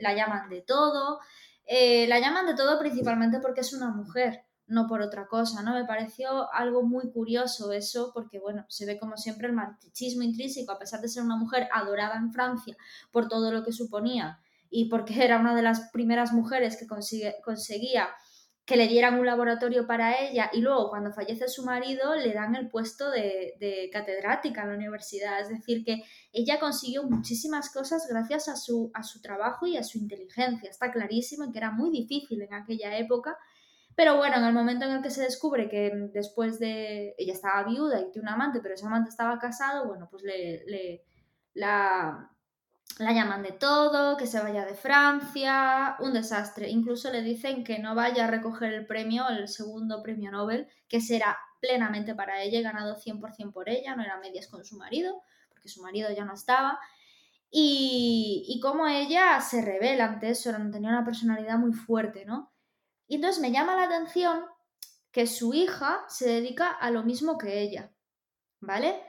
la 0.00 0.14
llaman 0.14 0.48
de 0.48 0.62
todo. 0.62 1.18
la 1.66 2.20
llaman 2.20 2.46
de 2.46 2.54
todo 2.54 2.78
principalmente 2.78 3.40
porque 3.40 3.62
es 3.62 3.72
una 3.72 3.88
mujer, 3.88 4.45
no 4.66 4.86
por 4.86 5.00
otra 5.00 5.26
cosa, 5.26 5.62
¿no? 5.62 5.74
Me 5.74 5.84
pareció 5.84 6.52
algo 6.52 6.82
muy 6.82 7.10
curioso 7.12 7.72
eso 7.72 8.10
porque 8.12 8.38
bueno, 8.38 8.64
se 8.68 8.86
ve 8.86 8.98
como 8.98 9.16
siempre 9.16 9.48
el 9.48 9.54
machismo 9.54 10.22
intrínseco, 10.22 10.72
a 10.72 10.78
pesar 10.78 11.00
de 11.00 11.08
ser 11.08 11.22
una 11.22 11.36
mujer 11.36 11.68
adorada 11.72 12.16
en 12.16 12.32
Francia 12.32 12.76
por 13.12 13.28
todo 13.28 13.52
lo 13.52 13.64
que 13.64 13.72
suponía 13.72 14.40
y 14.70 14.88
porque 14.88 15.14
era 15.24 15.38
una 15.38 15.54
de 15.54 15.62
las 15.62 15.90
primeras 15.90 16.32
mujeres 16.32 16.76
que 16.76 16.86
conseguía 16.86 18.08
que 18.66 18.76
le 18.76 18.88
dieran 18.88 19.14
un 19.14 19.24
laboratorio 19.24 19.86
para 19.86 20.20
ella 20.20 20.50
y 20.52 20.60
luego 20.60 20.90
cuando 20.90 21.12
fallece 21.12 21.48
su 21.48 21.64
marido 21.64 22.16
le 22.16 22.32
dan 22.32 22.56
el 22.56 22.68
puesto 22.68 23.12
de, 23.12 23.88
catedrática 23.92 24.62
en 24.62 24.70
la 24.70 24.74
universidad. 24.74 25.40
Es 25.40 25.48
decir, 25.48 25.84
que 25.84 26.02
ella 26.32 26.58
consiguió 26.58 27.04
muchísimas 27.04 27.70
cosas 27.72 28.08
gracias 28.10 28.48
a 28.48 28.56
su, 28.56 28.90
a 28.92 29.04
su 29.04 29.22
trabajo 29.22 29.68
y 29.68 29.76
a 29.76 29.84
su 29.84 29.98
inteligencia. 29.98 30.68
Está 30.68 30.90
clarísimo 30.90 31.52
que 31.52 31.58
era 31.58 31.70
muy 31.70 31.90
difícil 31.90 32.42
en 32.42 32.54
aquella 32.54 32.98
época. 32.98 33.38
Pero 33.96 34.18
bueno, 34.18 34.36
en 34.36 34.44
el 34.44 34.52
momento 34.52 34.84
en 34.84 34.92
el 34.92 35.02
que 35.02 35.10
se 35.10 35.22
descubre 35.22 35.70
que 35.70 35.90
después 36.12 36.58
de... 36.58 37.14
ella 37.18 37.32
estaba 37.32 37.64
viuda 37.64 37.98
y 37.98 38.12
tiene 38.12 38.28
un 38.28 38.34
amante, 38.34 38.60
pero 38.60 38.74
ese 38.74 38.86
amante 38.86 39.08
estaba 39.08 39.38
casado, 39.38 39.86
bueno, 39.86 40.06
pues 40.10 40.22
le, 40.22 40.64
le 40.66 41.02
la, 41.54 42.30
la 42.98 43.12
llaman 43.12 43.42
de 43.42 43.52
todo, 43.52 44.18
que 44.18 44.26
se 44.26 44.38
vaya 44.40 44.66
de 44.66 44.74
Francia, 44.74 45.96
un 46.00 46.12
desastre. 46.12 46.68
Incluso 46.68 47.10
le 47.10 47.22
dicen 47.22 47.64
que 47.64 47.78
no 47.78 47.94
vaya 47.94 48.24
a 48.24 48.30
recoger 48.30 48.74
el 48.74 48.86
premio, 48.86 49.26
el 49.30 49.48
segundo 49.48 50.02
premio 50.02 50.30
Nobel, 50.30 50.68
que 50.88 51.00
será 51.00 51.38
plenamente 51.60 52.14
para 52.14 52.42
ella, 52.42 52.60
ganado 52.60 52.96
100% 52.96 53.50
por 53.50 53.70
ella, 53.70 53.96
no 53.96 54.02
era 54.02 54.18
medias 54.18 54.46
con 54.46 54.62
su 54.64 54.76
marido, 54.76 55.22
porque 55.48 55.70
su 55.70 55.82
marido 55.82 56.10
ya 56.14 56.26
no 56.26 56.34
estaba. 56.34 56.78
Y, 57.50 58.44
y 58.46 58.60
cómo 58.60 58.86
ella 58.86 59.40
se 59.40 59.62
revela 59.62 60.04
ante 60.04 60.28
eso, 60.28 60.52
tenía 60.70 60.90
una 60.90 61.04
personalidad 61.04 61.56
muy 61.56 61.72
fuerte, 61.72 62.26
¿no? 62.26 62.52
Y 63.06 63.16
entonces 63.16 63.40
me 63.40 63.52
llama 63.52 63.76
la 63.76 63.84
atención 63.84 64.44
que 65.12 65.26
su 65.26 65.54
hija 65.54 66.04
se 66.08 66.28
dedica 66.28 66.70
a 66.70 66.90
lo 66.90 67.02
mismo 67.02 67.38
que 67.38 67.60
ella, 67.60 67.92
¿vale? 68.60 69.02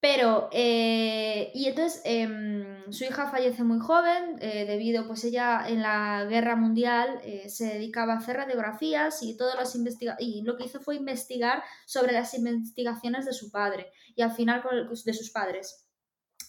Pero, 0.00 0.48
eh, 0.52 1.50
y 1.54 1.66
entonces 1.66 2.00
em, 2.04 2.92
su 2.92 3.04
hija 3.04 3.30
fallece 3.30 3.64
muy 3.64 3.80
joven, 3.80 4.36
eh, 4.40 4.64
debido, 4.66 5.06
pues 5.06 5.24
ella 5.24 5.66
en 5.68 5.82
la 5.82 6.24
guerra 6.28 6.54
mundial 6.54 7.18
eh, 7.24 7.48
se 7.48 7.64
dedicaba 7.66 8.12
a 8.12 8.18
hacer 8.18 8.36
radiografías 8.36 9.22
y, 9.22 9.36
todas 9.36 9.56
las 9.56 9.74
y 10.20 10.42
lo 10.42 10.56
que 10.56 10.64
hizo 10.66 10.80
fue 10.80 10.96
investigar 10.96 11.64
sobre 11.86 12.12
las 12.12 12.34
investigaciones 12.34 13.24
de 13.24 13.32
su 13.32 13.50
padre 13.50 13.90
y 14.14 14.22
al 14.22 14.32
final 14.32 14.62
de 15.04 15.12
sus 15.12 15.30
padres, 15.30 15.88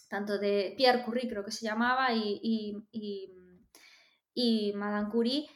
tanto 0.08 0.38
de 0.38 0.76
Pierre 0.78 1.04
Curie 1.04 1.28
creo 1.28 1.44
que 1.44 1.52
se 1.52 1.66
llamaba 1.66 2.14
y, 2.14 2.78
y, 4.34 4.74
Madame 4.76 5.10
Curie. 5.10 5.48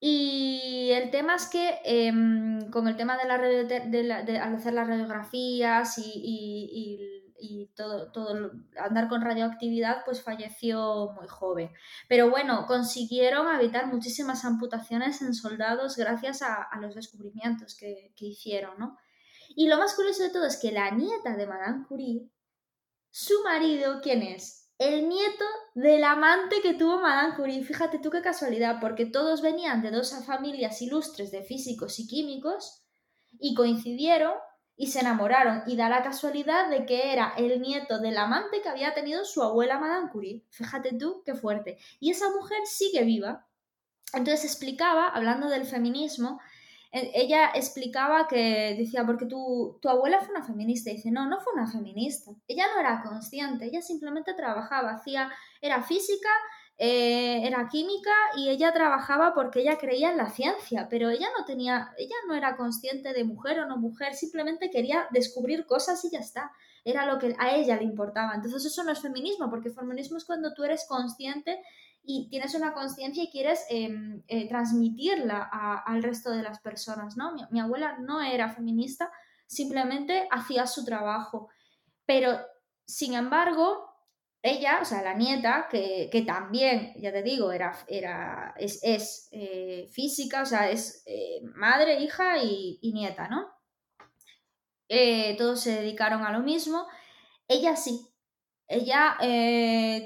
Y 0.00 0.90
el 0.92 1.10
tema 1.10 1.34
es 1.34 1.46
que 1.46 1.80
em, 1.84 2.70
con 2.70 2.86
el 2.86 2.96
tema 2.96 3.16
de, 3.16 3.26
la, 3.26 4.22
de, 4.22 4.38
al 4.38 4.54
hacer 4.54 4.72
las 4.72 4.86
radiografías 4.86 5.98
y 5.98 7.18
y 7.38 7.66
todo, 7.74 8.10
todo 8.10 8.50
andar 8.76 9.08
con 9.08 9.22
radioactividad, 9.22 10.04
pues 10.04 10.22
falleció 10.22 11.12
muy 11.12 11.28
joven. 11.28 11.70
Pero 12.08 12.30
bueno, 12.30 12.66
consiguieron 12.66 13.54
evitar 13.54 13.86
muchísimas 13.86 14.44
amputaciones 14.44 15.22
en 15.22 15.34
soldados 15.34 15.96
gracias 15.96 16.42
a, 16.42 16.68
los 16.80 16.94
descubrimientos 16.94 17.76
que, 17.76 18.12
hicieron, 18.18 18.78
¿no? 18.78 18.98
Y 19.50 19.68
lo 19.68 19.78
más 19.78 19.94
curioso 19.94 20.22
de 20.22 20.30
todo 20.30 20.46
es 20.46 20.58
que 20.58 20.72
la 20.72 20.90
nieta 20.90 21.36
de 21.36 21.46
Madame 21.46 21.86
Curie, 21.86 22.28
su 23.10 23.42
marido, 23.44 24.00
¿quién 24.02 24.22
es? 24.22 24.67
El 24.78 25.08
nieto 25.08 25.44
del 25.74 26.04
amante 26.04 26.60
que 26.62 26.74
tuvo 26.74 27.00
Madame 27.00 27.34
Curie. 27.34 27.64
Fíjate 27.64 27.98
tú 27.98 28.10
qué 28.10 28.22
casualidad, 28.22 28.78
porque 28.80 29.06
todos 29.06 29.42
venían 29.42 29.82
de 29.82 29.90
dos 29.90 30.14
familias 30.24 30.80
ilustres 30.80 31.32
de 31.32 31.42
físicos 31.42 31.98
y 31.98 32.06
químicos 32.06 32.84
y 33.40 33.54
coincidieron 33.54 34.34
y 34.76 34.86
se 34.86 35.00
enamoraron. 35.00 35.64
Y 35.66 35.76
da 35.76 35.88
la 35.88 36.04
casualidad 36.04 36.70
de 36.70 36.86
que 36.86 37.12
era 37.12 37.34
el 37.36 37.60
nieto 37.60 37.98
del 37.98 38.16
amante 38.16 38.62
que 38.62 38.68
había 38.68 38.94
tenido 38.94 39.24
su 39.24 39.42
abuela 39.42 39.80
Madame 39.80 40.10
Curie. 40.10 40.44
Fíjate 40.50 40.96
tú 40.96 41.24
qué 41.26 41.34
fuerte. 41.34 41.78
Y 41.98 42.12
esa 42.12 42.30
mujer 42.30 42.60
sigue 42.64 43.02
viva. 43.02 43.48
Entonces 44.12 44.44
explicaba, 44.44 45.08
hablando 45.08 45.48
del 45.48 45.66
feminismo, 45.66 46.40
ella 46.90 47.50
explicaba 47.54 48.26
que 48.28 48.74
decía, 48.78 49.04
porque 49.04 49.26
tu, 49.26 49.78
tu 49.82 49.88
abuela 49.88 50.20
fue 50.20 50.34
una 50.34 50.44
feminista. 50.44 50.90
Y 50.90 50.96
dice, 50.96 51.10
no, 51.10 51.28
no 51.28 51.40
fue 51.40 51.52
una 51.52 51.70
feminista. 51.70 52.32
Ella 52.46 52.66
no 52.74 52.80
era 52.80 53.02
consciente, 53.02 53.66
ella 53.66 53.82
simplemente 53.82 54.34
trabajaba, 54.34 54.92
hacía, 54.92 55.30
era 55.60 55.82
física, 55.82 56.30
eh, 56.80 57.44
era 57.44 57.68
química 57.68 58.12
y 58.36 58.50
ella 58.50 58.72
trabajaba 58.72 59.34
porque 59.34 59.62
ella 59.62 59.78
creía 59.78 60.12
en 60.12 60.16
la 60.16 60.30
ciencia, 60.30 60.86
pero 60.88 61.10
ella 61.10 61.26
no 61.36 61.44
tenía, 61.44 61.92
ella 61.98 62.14
no 62.28 62.34
era 62.34 62.56
consciente 62.56 63.12
de 63.12 63.24
mujer 63.24 63.58
o 63.58 63.66
no 63.66 63.76
mujer, 63.76 64.14
simplemente 64.14 64.70
quería 64.70 65.08
descubrir 65.10 65.66
cosas 65.66 66.04
y 66.04 66.10
ya 66.10 66.20
está. 66.20 66.52
Era 66.84 67.04
lo 67.04 67.18
que 67.18 67.34
a 67.38 67.56
ella 67.56 67.76
le 67.76 67.82
importaba. 67.82 68.32
Entonces 68.34 68.64
eso 68.64 68.84
no 68.84 68.92
es 68.92 69.00
feminismo, 69.00 69.50
porque 69.50 69.70
feminismo 69.70 70.16
es 70.18 70.24
cuando 70.24 70.54
tú 70.54 70.62
eres 70.62 70.86
consciente 70.88 71.60
y 72.10 72.26
tienes 72.30 72.54
una 72.54 72.72
conciencia 72.72 73.22
y 73.22 73.30
quieres 73.30 73.66
em, 73.68 74.22
eh, 74.28 74.48
transmitirla 74.48 75.42
al 75.84 76.02
resto 76.02 76.30
de 76.30 76.42
las 76.42 76.58
personas, 76.58 77.18
¿no? 77.18 77.34
mi 77.50 77.60
abuela 77.60 77.98
no 77.98 78.22
era 78.22 78.48
feminista, 78.48 79.12
simplemente 79.46 80.26
hacía 80.30 80.66
su 80.66 80.86
trabajo. 80.86 81.50
Pero, 82.06 82.40
sin 82.86 83.12
embargo, 83.12 83.90
ella, 84.40 84.78
o 84.80 84.86
sea, 84.86 85.02
la 85.02 85.12
nieta, 85.12 85.68
que, 85.70 86.24
también, 86.26 86.94
ya 86.96 87.12
te 87.12 87.22
digo, 87.22 87.52
era, 87.52 87.78
era, 87.86 88.54
es, 88.56 89.28
eh, 89.32 89.86
física, 89.92 90.40
o 90.40 90.46
sea, 90.46 90.70
es 90.70 91.02
eh, 91.04 91.42
madre, 91.42 92.00
hija 92.00 92.42
y, 92.42 92.80
nieta, 92.94 93.28
¿no? 93.28 93.52
Todos 95.36 95.60
se 95.60 95.72
dedicaron 95.72 96.24
a 96.24 96.32
lo 96.32 96.40
mismo. 96.40 96.86
Ella 97.48 97.76
sí, 97.76 98.07
ella 98.68 99.16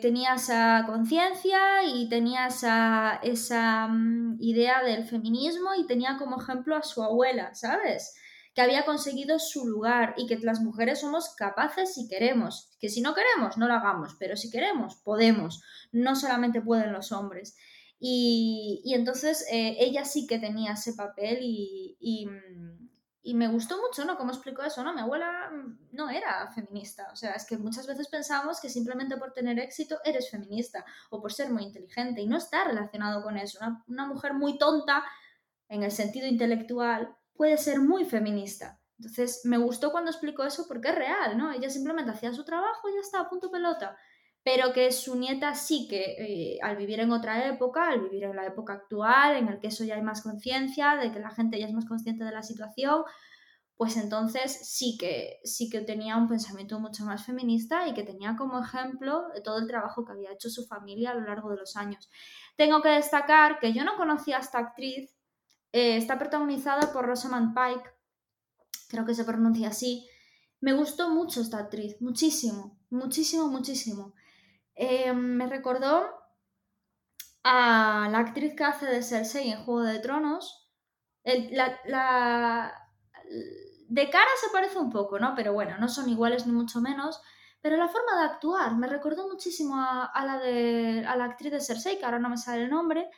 tenía 0.00 0.34
esa 0.34 0.84
conciencia 0.86 1.82
y 1.84 2.08
tenía 2.08 2.46
esa, 2.46 3.18
esa 3.22 3.88
mm, 3.88 4.36
idea 4.40 4.82
del 4.82 5.04
feminismo 5.04 5.70
y 5.76 5.86
tenía 5.86 6.16
como 6.16 6.40
ejemplo 6.40 6.76
a 6.76 6.82
su 6.82 7.02
abuela, 7.02 7.54
¿sabes? 7.54 8.14
que 8.54 8.60
había 8.60 8.84
conseguido 8.84 9.38
su 9.38 9.66
lugar 9.66 10.14
y 10.16 10.26
que 10.26 10.38
las 10.38 10.60
mujeres 10.60 11.00
somos 11.00 11.30
capaces 11.30 11.94
si 11.94 12.06
queremos. 12.06 12.70
Que 12.80 12.88
si 12.88 13.00
no 13.00 13.14
queremos, 13.14 13.56
no 13.56 13.66
lo 13.66 13.74
hagamos, 13.74 14.14
pero 14.18 14.36
si 14.36 14.50
queremos, 14.50 14.96
podemos. 14.96 15.62
No 15.90 16.16
solamente 16.16 16.60
pueden 16.60 16.92
los 16.92 17.12
hombres. 17.12 17.56
Y, 17.98 18.82
entonces 18.94 19.46
eh, 19.50 19.76
ella 19.78 20.04
sí 20.04 20.26
que 20.26 20.38
tenía 20.38 20.72
ese 20.72 20.92
papel 20.94 21.38
y, 21.40 21.96
y, 22.00 22.26
me 23.24 23.48
gustó 23.48 23.78
mucho, 23.80 24.04
¿no? 24.04 24.16
Cómo 24.16 24.32
explicó 24.32 24.62
eso, 24.62 24.82
¿no? 24.82 24.92
Mi 24.92 25.00
abuela 25.00 25.50
no 25.92 26.10
era 26.10 26.50
feminista. 26.52 27.08
O 27.12 27.16
sea, 27.16 27.32
es 27.32 27.46
que 27.46 27.56
muchas 27.56 27.86
veces 27.86 28.08
pensamos 28.08 28.60
que 28.60 28.68
simplemente 28.68 29.16
por 29.16 29.32
tener 29.32 29.58
éxito 29.60 29.98
eres 30.04 30.30
feminista 30.30 30.84
o 31.10 31.20
por 31.20 31.32
ser 31.32 31.50
muy 31.50 31.62
inteligente 31.62 32.20
y 32.20 32.26
no 32.26 32.36
está 32.36 32.64
relacionado 32.64 33.22
con 33.22 33.36
eso. 33.36 33.58
Una, 33.60 33.84
una 33.86 34.06
mujer 34.06 34.34
muy 34.34 34.58
tonta 34.58 35.04
en 35.68 35.82
el 35.84 35.92
sentido 35.92 36.26
intelectual 36.26 37.16
puede 37.34 37.56
ser 37.58 37.80
muy 37.80 38.04
feminista. 38.04 38.80
Entonces, 38.98 39.40
me 39.44 39.58
gustó 39.58 39.90
cuando 39.90 40.10
explicó 40.10 40.44
eso 40.44 40.66
porque 40.68 40.90
es 40.90 40.94
real, 40.94 41.36
¿no? 41.36 41.52
Ella 41.52 41.70
simplemente 41.70 42.12
hacía 42.12 42.32
su 42.32 42.44
trabajo 42.44 42.88
y 42.88 42.94
ya 42.94 43.00
está, 43.00 43.28
punto 43.28 43.50
pelota. 43.50 43.96
Pero 44.44 44.72
que 44.72 44.90
su 44.90 45.16
nieta 45.16 45.54
sí 45.54 45.86
que, 45.88 46.16
eh, 46.18 46.58
al 46.62 46.76
vivir 46.76 47.00
en 47.00 47.12
otra 47.12 47.48
época, 47.48 47.88
al 47.88 48.00
vivir 48.00 48.24
en 48.24 48.36
la 48.36 48.46
época 48.46 48.72
actual, 48.72 49.36
en 49.36 49.48
el 49.48 49.60
que 49.60 49.68
eso 49.68 49.84
ya 49.84 49.94
hay 49.94 50.02
más 50.02 50.22
conciencia, 50.22 50.96
de 50.96 51.12
que 51.12 51.20
la 51.20 51.30
gente 51.30 51.58
ya 51.60 51.66
es 51.66 51.72
más 51.72 51.86
consciente 51.86 52.24
de 52.24 52.32
la 52.32 52.42
situación, 52.42 53.04
pues 53.76 53.96
entonces 53.96 54.68
sí 54.68 54.96
que, 54.98 55.40
sí 55.44 55.68
que 55.70 55.80
tenía 55.80 56.16
un 56.16 56.28
pensamiento 56.28 56.78
mucho 56.80 57.04
más 57.04 57.24
feminista 57.24 57.88
y 57.88 57.94
que 57.94 58.02
tenía 58.02 58.36
como 58.36 58.62
ejemplo 58.62 59.24
todo 59.44 59.58
el 59.58 59.66
trabajo 59.66 60.04
que 60.04 60.12
había 60.12 60.32
hecho 60.32 60.50
su 60.50 60.66
familia 60.66 61.10
a 61.10 61.14
lo 61.14 61.22
largo 61.22 61.50
de 61.50 61.56
los 61.56 61.76
años. 61.76 62.10
Tengo 62.56 62.82
que 62.82 62.90
destacar 62.90 63.58
que 63.58 63.72
yo 63.72 63.84
no 63.84 63.96
conocía 63.96 64.36
a 64.36 64.40
esta 64.40 64.58
actriz 64.58 65.14
eh, 65.72 65.96
está 65.96 66.18
protagonizada 66.18 66.92
por 66.92 67.06
Rosamund 67.06 67.54
Pike, 67.54 67.90
creo 68.88 69.06
que 69.06 69.14
se 69.14 69.24
pronuncia 69.24 69.68
así. 69.68 70.06
Me 70.60 70.74
gustó 70.74 71.08
mucho 71.08 71.40
esta 71.40 71.58
actriz, 71.58 72.00
muchísimo, 72.00 72.78
muchísimo, 72.90 73.48
muchísimo. 73.48 74.14
Eh, 74.74 75.12
me 75.12 75.46
recordó 75.46 76.08
a 77.44 78.08
la 78.10 78.18
actriz 78.18 78.54
que 78.56 78.64
hace 78.64 78.86
de 78.86 79.02
Cersei 79.02 79.50
en 79.50 79.64
Juego 79.64 79.82
de 79.82 79.98
Tronos. 79.98 80.68
la, 81.24 82.74
de 83.88 84.10
cara 84.10 84.30
se 84.40 84.50
parece 84.52 84.78
un 84.78 84.90
poco, 84.90 85.18
¿no? 85.18 85.34
Pero 85.34 85.52
bueno, 85.52 85.76
no 85.78 85.88
son 85.88 86.08
iguales 86.08 86.46
ni 86.46 86.52
mucho 86.52 86.80
menos. 86.80 87.20
Pero 87.60 87.76
la 87.76 87.88
forma 87.88 88.18
de 88.18 88.26
actuar 88.26 88.74
me 88.76 88.88
recordó 88.88 89.28
muchísimo 89.28 89.76
a, 89.78 90.24
la, 90.26 90.38
de, 90.38 91.04
a 91.06 91.16
la 91.16 91.24
actriz 91.26 91.52
de 91.52 91.60
Cersei, 91.60 91.98
que 91.98 92.04
ahora 92.04 92.18
no 92.18 92.28
me 92.28 92.36
sale 92.36 92.64
el 92.64 92.70
nombre. 92.70 93.08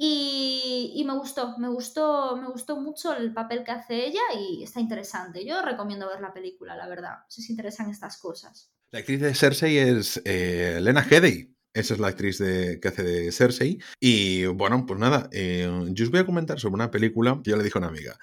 Y, 0.00 1.02
me 1.06 1.14
gustó, 1.14 1.58
me 1.58 1.68
gustó, 1.68 2.36
me 2.36 2.48
gustó 2.48 2.80
mucho 2.80 3.14
el 3.14 3.32
papel 3.34 3.64
que 3.64 3.72
hace 3.72 4.06
ella 4.06 4.20
y 4.36 4.62
está 4.62 4.80
interesante. 4.80 5.44
Yo 5.44 5.60
recomiendo 5.62 6.08
ver 6.08 6.20
la 6.20 6.32
película, 6.32 6.76
la 6.76 6.88
verdad, 6.88 7.24
si 7.28 7.42
os 7.42 7.50
interesan 7.50 7.90
estas 7.90 8.16
cosas. 8.18 8.72
La 8.90 9.00
actriz 9.00 9.20
de 9.20 9.34
Cersei 9.34 9.76
es 9.76 10.22
eh, 10.24 10.78
Lena 10.80 11.06
Headey. 11.08 11.54
Esa 11.74 11.92
es 11.92 12.00
la 12.00 12.08
actriz 12.08 12.38
de, 12.38 12.80
que 12.80 12.88
hace 12.88 13.02
de 13.02 13.32
Cersei. 13.32 13.78
Y 14.00 14.46
bueno, 14.46 14.86
pues 14.86 14.98
nada, 14.98 15.28
eh, 15.30 15.70
yo 15.90 16.04
os 16.06 16.10
voy 16.10 16.20
a 16.20 16.26
comentar 16.26 16.58
sobre 16.58 16.74
una 16.74 16.90
película 16.90 17.38
que 17.44 17.50
yo 17.50 17.58
le 17.58 17.64
dije 17.64 17.76
a 17.76 17.80
una 17.80 17.88
amiga. 17.88 18.18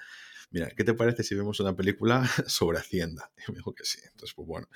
Mira, 0.50 0.68
¿qué 0.76 0.82
te 0.82 0.94
parece 0.94 1.22
si 1.22 1.36
vemos 1.36 1.60
una 1.60 1.76
película 1.76 2.28
sobre 2.48 2.78
Hacienda? 2.78 3.30
Y 3.36 3.52
me 3.52 3.58
dijo 3.58 3.76
que 3.76 3.84
sí. 3.84 4.00
Entonces, 4.02 4.34
pues 4.34 4.48
bueno, 4.48 4.68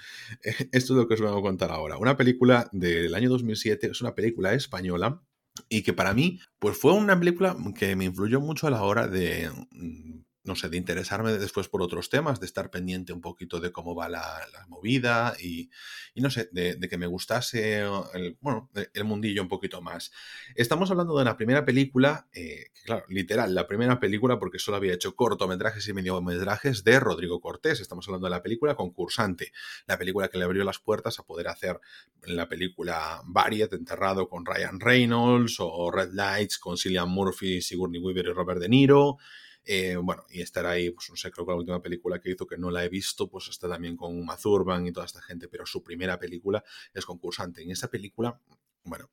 esto 0.42 0.92
es 0.92 0.96
lo 0.96 1.09
que 1.09 1.14
os 1.14 1.20
voy 1.20 1.37
a 1.37 1.42
contar 1.42 1.72
ahora. 1.72 1.98
Una 1.98 2.16
película 2.16 2.68
del 2.70 3.12
año 3.16 3.29
2007, 3.29 3.88
es 3.90 4.00
una 4.00 4.14
película 4.14 4.55
española 4.55 5.20
y 5.68 5.83
que 5.83 5.92
para 5.92 6.14
mí, 6.14 6.40
pues 6.61 6.79
fue 6.79 6.92
una 6.92 7.18
película 7.18 7.57
que 7.76 7.96
me 7.96 8.05
influyó 8.05 8.40
mucho 8.40 8.68
a 8.68 8.70
la 8.70 8.85
hora 8.85 9.09
de 9.09 9.50
mm, 9.72 10.20
no 10.50 10.56
sé, 10.56 10.68
de 10.68 10.76
interesarme 10.76 11.32
después 11.38 11.68
por 11.68 11.80
otros 11.80 12.10
temas, 12.10 12.40
de 12.40 12.46
estar 12.46 12.72
pendiente 12.72 13.12
un 13.12 13.20
poquito 13.20 13.60
de 13.60 13.70
cómo 13.70 13.94
va 13.94 14.08
la, 14.08 14.36
movida 14.66 15.36
y, 15.40 15.70
no 16.16 16.28
sé, 16.28 16.48
de, 16.50 16.76
que 16.88 16.98
me 16.98 17.06
gustase 17.06 17.82
el, 18.14 18.36
bueno, 18.40 18.68
el 18.92 19.04
mundillo 19.04 19.42
un 19.42 19.48
poquito 19.48 19.80
más. 19.80 20.10
Estamos 20.56 20.90
hablando 20.90 21.16
de 21.16 21.24
la 21.24 21.36
primera 21.36 21.64
película, 21.64 22.26
eh, 22.32 22.72
claro, 22.84 23.04
literal, 23.08 23.54
la 23.54 23.68
primera 23.68 24.00
película 24.00 24.40
porque 24.40 24.58
solo 24.58 24.76
había 24.76 24.92
hecho 24.92 25.14
cortometrajes 25.14 25.86
y 25.86 25.92
mediometrajes 25.92 26.82
de 26.82 26.98
Rodrigo 26.98 27.40
Cortés. 27.40 27.78
Estamos 27.78 28.08
hablando 28.08 28.26
de 28.26 28.32
la 28.32 28.42
película 28.42 28.74
Concursante, 28.74 29.52
la 29.86 29.98
película 29.98 30.26
que 30.26 30.38
le 30.38 30.46
abrió 30.46 30.64
las 30.64 30.80
puertas 30.80 31.20
a 31.20 31.22
poder 31.22 31.46
hacer 31.46 31.78
la 32.22 32.48
película 32.48 33.22
Variet, 33.24 33.72
enterrado 33.72 34.28
con 34.28 34.44
Ryan 34.44 34.80
Reynolds 34.80 35.58
o 35.60 35.92
Red 35.92 36.10
Lights 36.12 36.58
con 36.58 36.76
Cillian 36.76 37.08
Murphy, 37.08 37.62
Sigourney 37.62 38.00
Weaver 38.00 38.26
y 38.26 38.32
Robert 38.32 38.60
De 38.60 38.68
Niro. 38.68 39.18
Eh, 39.64 39.96
bueno, 39.96 40.24
y 40.30 40.40
estar 40.40 40.66
ahí, 40.66 40.90
pues 40.90 41.10
no 41.10 41.16
sé, 41.16 41.30
creo 41.30 41.46
que 41.46 41.52
la 41.52 41.58
última 41.58 41.82
película 41.82 42.20
que 42.20 42.30
hizo, 42.30 42.46
que 42.46 42.56
no 42.56 42.70
la 42.70 42.84
he 42.84 42.88
visto, 42.88 43.28
pues 43.28 43.48
está 43.48 43.68
también 43.68 43.96
con 43.96 44.24
Mazurban 44.24 44.86
y 44.86 44.92
toda 44.92 45.06
esta 45.06 45.20
gente, 45.22 45.48
pero 45.48 45.66
su 45.66 45.82
primera 45.82 46.18
película 46.18 46.64
es 46.94 47.04
concursante. 47.04 47.62
En 47.62 47.70
esa 47.70 47.88
película, 47.88 48.40
bueno, 48.84 49.10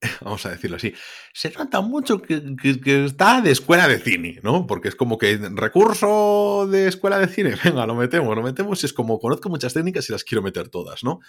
vamos 0.20 0.44
a 0.46 0.50
decirlo 0.50 0.76
así, 0.76 0.94
se 1.32 1.50
nota 1.50 1.80
mucho 1.80 2.22
que, 2.22 2.42
está 3.04 3.40
de 3.40 3.50
escuela 3.50 3.88
de 3.88 3.98
cine, 3.98 4.40
¿no? 4.42 4.66
Porque 4.66 4.88
es 4.88 4.94
como 4.94 5.18
que 5.18 5.36
recurso 5.52 6.68
de 6.70 6.88
escuela 6.88 7.18
de 7.18 7.28
cine, 7.28 7.54
venga, 7.64 7.86
lo 7.86 7.94
metemos, 7.94 8.36
lo 8.36 8.42
metemos, 8.42 8.82
es 8.84 8.92
como 8.92 9.18
conozco 9.18 9.48
muchas 9.48 9.74
técnicas 9.74 10.08
y 10.08 10.12
las 10.12 10.24
quiero 10.24 10.42
meter 10.42 10.68
todas, 10.68 11.04
¿no? 11.04 11.20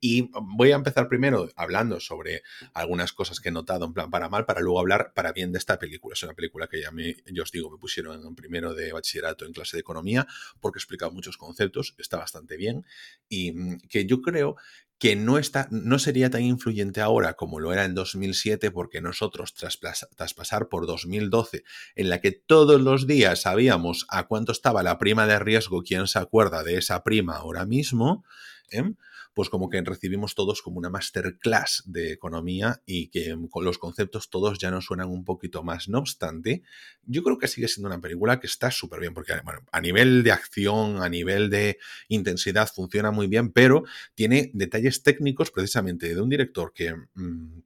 Y 0.00 0.30
voy 0.42 0.72
a 0.72 0.76
empezar 0.76 1.08
primero 1.08 1.48
hablando 1.56 2.00
sobre 2.00 2.42
algunas 2.74 3.12
cosas 3.12 3.40
que 3.40 3.48
he 3.48 3.52
notado 3.52 3.86
en 3.86 3.94
plan 3.94 4.10
para 4.10 4.28
mal, 4.28 4.44
para 4.44 4.60
luego 4.60 4.80
hablar 4.80 5.12
para 5.14 5.32
bien 5.32 5.52
de 5.52 5.58
esta 5.58 5.78
película. 5.78 6.14
Es 6.14 6.22
una 6.22 6.34
película 6.34 6.68
que 6.68 6.80
ya 6.80 6.90
me, 6.90 7.16
yo 7.26 7.42
os 7.42 7.52
digo, 7.52 7.70
me 7.70 7.78
pusieron 7.78 8.24
en 8.24 8.34
primero 8.34 8.74
de 8.74 8.92
bachillerato 8.92 9.46
en 9.46 9.52
clase 9.52 9.76
de 9.76 9.80
economía 9.80 10.26
porque 10.60 10.78
he 10.78 10.80
explicado 10.80 11.12
muchos 11.12 11.36
conceptos, 11.36 11.94
está 11.98 12.18
bastante 12.18 12.56
bien 12.56 12.84
y 13.28 13.52
mm, 13.52 13.78
que 13.88 14.06
yo 14.06 14.20
creo 14.20 14.56
que 14.98 15.14
no, 15.14 15.38
está, 15.38 15.68
no 15.70 15.98
sería 15.98 16.28
tan 16.28 16.42
influyente 16.42 17.00
ahora 17.00 17.34
como 17.34 17.60
lo 17.60 17.72
era 17.72 17.84
en 17.84 17.94
2007, 17.94 18.70
porque 18.72 19.00
nosotros, 19.00 19.54
tras, 19.54 19.78
tras, 20.16 20.34
pasar 20.34 20.68
por 20.68 20.86
2012, 20.86 21.62
en 21.94 22.08
la 22.08 22.20
que 22.20 22.32
todos 22.32 22.80
los 22.80 23.06
días 23.06 23.42
sabíamos 23.42 24.06
a 24.08 24.26
cuánto 24.26 24.50
estaba 24.50 24.82
la 24.82 24.98
prima 24.98 25.26
de 25.26 25.38
riesgo, 25.38 25.82
quién 25.82 26.08
se 26.08 26.18
acuerda 26.18 26.64
de 26.64 26.78
esa 26.78 27.04
prima 27.04 27.36
ahora 27.36 27.64
mismo, 27.64 28.24
¿eh? 28.70 28.92
Pues 29.38 29.50
como 29.50 29.70
que 29.70 29.80
recibimos 29.82 30.34
todos 30.34 30.62
como 30.62 30.78
una 30.78 30.90
masterclass 30.90 31.84
de 31.86 32.10
economía 32.10 32.82
y 32.84 33.06
que 33.06 33.38
con 33.50 33.64
los 33.64 33.78
conceptos 33.78 34.30
todos 34.30 34.58
ya 34.58 34.72
nos 34.72 34.86
suenan 34.86 35.10
un 35.10 35.24
poquito 35.24 35.62
más. 35.62 35.88
No 35.88 36.00
obstante, 36.00 36.64
yo 37.04 37.22
creo 37.22 37.38
que 37.38 37.46
sigue 37.46 37.68
siendo 37.68 37.86
una 37.86 38.00
película 38.00 38.40
que 38.40 38.48
está 38.48 38.72
súper 38.72 38.98
bien, 38.98 39.14
porque 39.14 39.34
a 39.70 39.80
nivel 39.80 40.24
de 40.24 40.32
acción, 40.32 41.04
a 41.04 41.08
nivel 41.08 41.50
de 41.50 41.78
intensidad, 42.08 42.68
funciona 42.74 43.12
muy 43.12 43.28
bien, 43.28 43.52
pero 43.52 43.84
tiene 44.16 44.50
detalles 44.54 45.04
técnicos 45.04 45.52
precisamente 45.52 46.12
de 46.12 46.20
un 46.20 46.30
director 46.30 46.72
que... 46.74 46.96
Mm, 47.14 47.60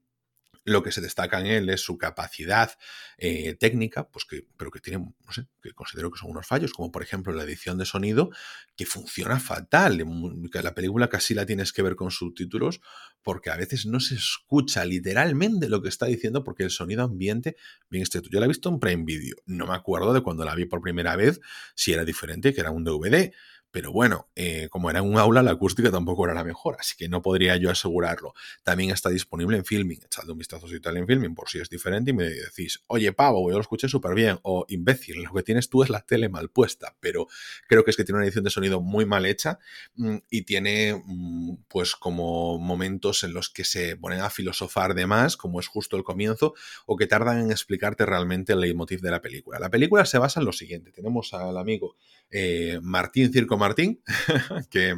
Lo 0.64 0.82
que 0.82 0.92
se 0.92 1.00
destaca 1.00 1.40
en 1.40 1.46
él 1.46 1.68
es 1.70 1.80
su 1.80 1.98
capacidad 1.98 2.78
eh, 3.18 3.54
técnica, 3.54 4.08
pues 4.08 4.24
que, 4.24 4.46
pero 4.56 4.70
que 4.70 4.80
tiene, 4.80 4.98
no 4.98 5.32
sé, 5.32 5.46
que 5.60 5.72
considero 5.72 6.10
que 6.10 6.18
son 6.18 6.30
unos 6.30 6.46
fallos, 6.46 6.72
como 6.72 6.92
por 6.92 7.02
ejemplo 7.02 7.32
la 7.32 7.42
edición 7.42 7.78
de 7.78 7.84
sonido, 7.84 8.30
que 8.76 8.86
funciona 8.86 9.40
fatal. 9.40 10.04
La 10.52 10.74
película 10.74 11.08
casi 11.08 11.34
la 11.34 11.46
tienes 11.46 11.72
que 11.72 11.82
ver 11.82 11.96
con 11.96 12.10
subtítulos, 12.10 12.80
porque 13.22 13.50
a 13.50 13.56
veces 13.56 13.86
no 13.86 14.00
se 14.00 14.14
escucha 14.14 14.84
literalmente 14.84 15.68
lo 15.68 15.82
que 15.82 15.88
está 15.88 16.06
diciendo, 16.06 16.44
porque 16.44 16.62
el 16.62 16.70
sonido 16.70 17.02
ambiente, 17.02 17.56
bien 17.90 18.02
este, 18.02 18.20
yo 18.30 18.38
la 18.38 18.46
he 18.46 18.48
visto 18.48 18.68
en 18.68 18.78
Prime 18.78 19.04
Video, 19.04 19.36
no 19.46 19.66
me 19.66 19.74
acuerdo 19.74 20.12
de 20.12 20.22
cuando 20.22 20.44
la 20.44 20.54
vi 20.54 20.66
por 20.66 20.80
primera 20.80 21.16
vez, 21.16 21.40
si 21.74 21.92
era 21.92 22.04
diferente, 22.04 22.54
que 22.54 22.60
era 22.60 22.70
un 22.70 22.84
DVD 22.84 23.32
pero 23.72 23.90
bueno, 23.90 24.28
eh, 24.36 24.68
como 24.70 24.90
era 24.90 25.00
un 25.00 25.18
aula, 25.18 25.42
la 25.42 25.52
acústica 25.52 25.90
tampoco 25.90 26.26
era 26.26 26.34
la 26.34 26.44
mejor, 26.44 26.76
así 26.78 26.94
que 26.94 27.08
no 27.08 27.22
podría 27.22 27.56
yo 27.56 27.70
asegurarlo. 27.70 28.34
También 28.62 28.90
está 28.90 29.08
disponible 29.08 29.56
en 29.56 29.64
Filming. 29.64 29.98
Echadle 30.04 30.32
un 30.32 30.38
vistazo 30.38 30.68
si 30.68 30.78
tal 30.78 30.98
en 30.98 31.06
Filming 31.06 31.34
por 31.34 31.48
si 31.48 31.58
es 31.58 31.70
diferente 31.70 32.10
y 32.10 32.14
me 32.14 32.24
decís, 32.24 32.84
oye, 32.88 33.12
Pavo, 33.14 33.48
yo 33.48 33.56
lo 33.56 33.62
escuché 33.62 33.88
súper 33.88 34.14
bien. 34.14 34.38
O 34.42 34.66
imbécil, 34.68 35.22
lo 35.22 35.32
que 35.32 35.42
tienes 35.42 35.70
tú 35.70 35.82
es 35.82 35.88
la 35.88 36.02
tele 36.02 36.28
mal 36.28 36.50
puesta. 36.50 36.96
Pero 37.00 37.28
creo 37.66 37.82
que 37.82 37.90
es 37.90 37.96
que 37.96 38.04
tiene 38.04 38.18
una 38.18 38.26
edición 38.26 38.44
de 38.44 38.50
sonido 38.50 38.82
muy 38.82 39.06
mal 39.06 39.24
hecha 39.24 39.58
mm, 39.94 40.16
y 40.28 40.42
tiene, 40.42 41.02
mm, 41.06 41.64
pues, 41.68 41.96
como 41.96 42.58
momentos 42.58 43.24
en 43.24 43.32
los 43.32 43.48
que 43.48 43.64
se 43.64 43.96
ponen 43.96 44.20
a 44.20 44.28
filosofar 44.28 44.94
de 44.94 45.06
más, 45.06 45.38
como 45.38 45.60
es 45.60 45.66
justo 45.66 45.96
el 45.96 46.04
comienzo, 46.04 46.52
o 46.84 46.96
que 46.98 47.06
tardan 47.06 47.40
en 47.40 47.50
explicarte 47.50 48.04
realmente 48.04 48.52
el 48.52 48.60
leitmotiv 48.60 49.00
de 49.00 49.10
la 49.10 49.22
película. 49.22 49.58
La 49.58 49.70
película 49.70 50.04
se 50.04 50.18
basa 50.18 50.40
en 50.40 50.46
lo 50.46 50.52
siguiente: 50.52 50.92
tenemos 50.92 51.32
al 51.32 51.56
amigo 51.56 51.96
eh, 52.30 52.80
Martín 52.82 53.32
Circo 53.32 53.58
Martín, 53.62 54.02
que 54.70 54.94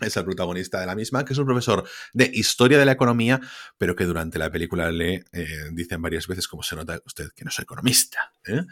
es 0.00 0.16
el 0.16 0.24
protagonista 0.24 0.80
de 0.80 0.86
la 0.86 0.94
misma, 0.94 1.24
que 1.24 1.32
es 1.32 1.38
un 1.38 1.46
profesor 1.46 1.88
de 2.12 2.30
historia 2.32 2.78
de 2.78 2.84
la 2.84 2.92
economía, 2.92 3.40
pero 3.78 3.96
que 3.96 4.04
durante 4.04 4.38
la 4.38 4.50
película 4.50 4.90
le 4.90 5.24
eh, 5.32 5.70
dicen 5.72 6.02
varias 6.02 6.26
veces 6.26 6.48
como 6.48 6.62
se 6.62 6.76
nota 6.76 7.00
usted 7.06 7.30
que 7.34 7.44
no 7.44 7.50
es 7.50 7.58
economista. 7.58 8.32
¿eh? 8.46 8.64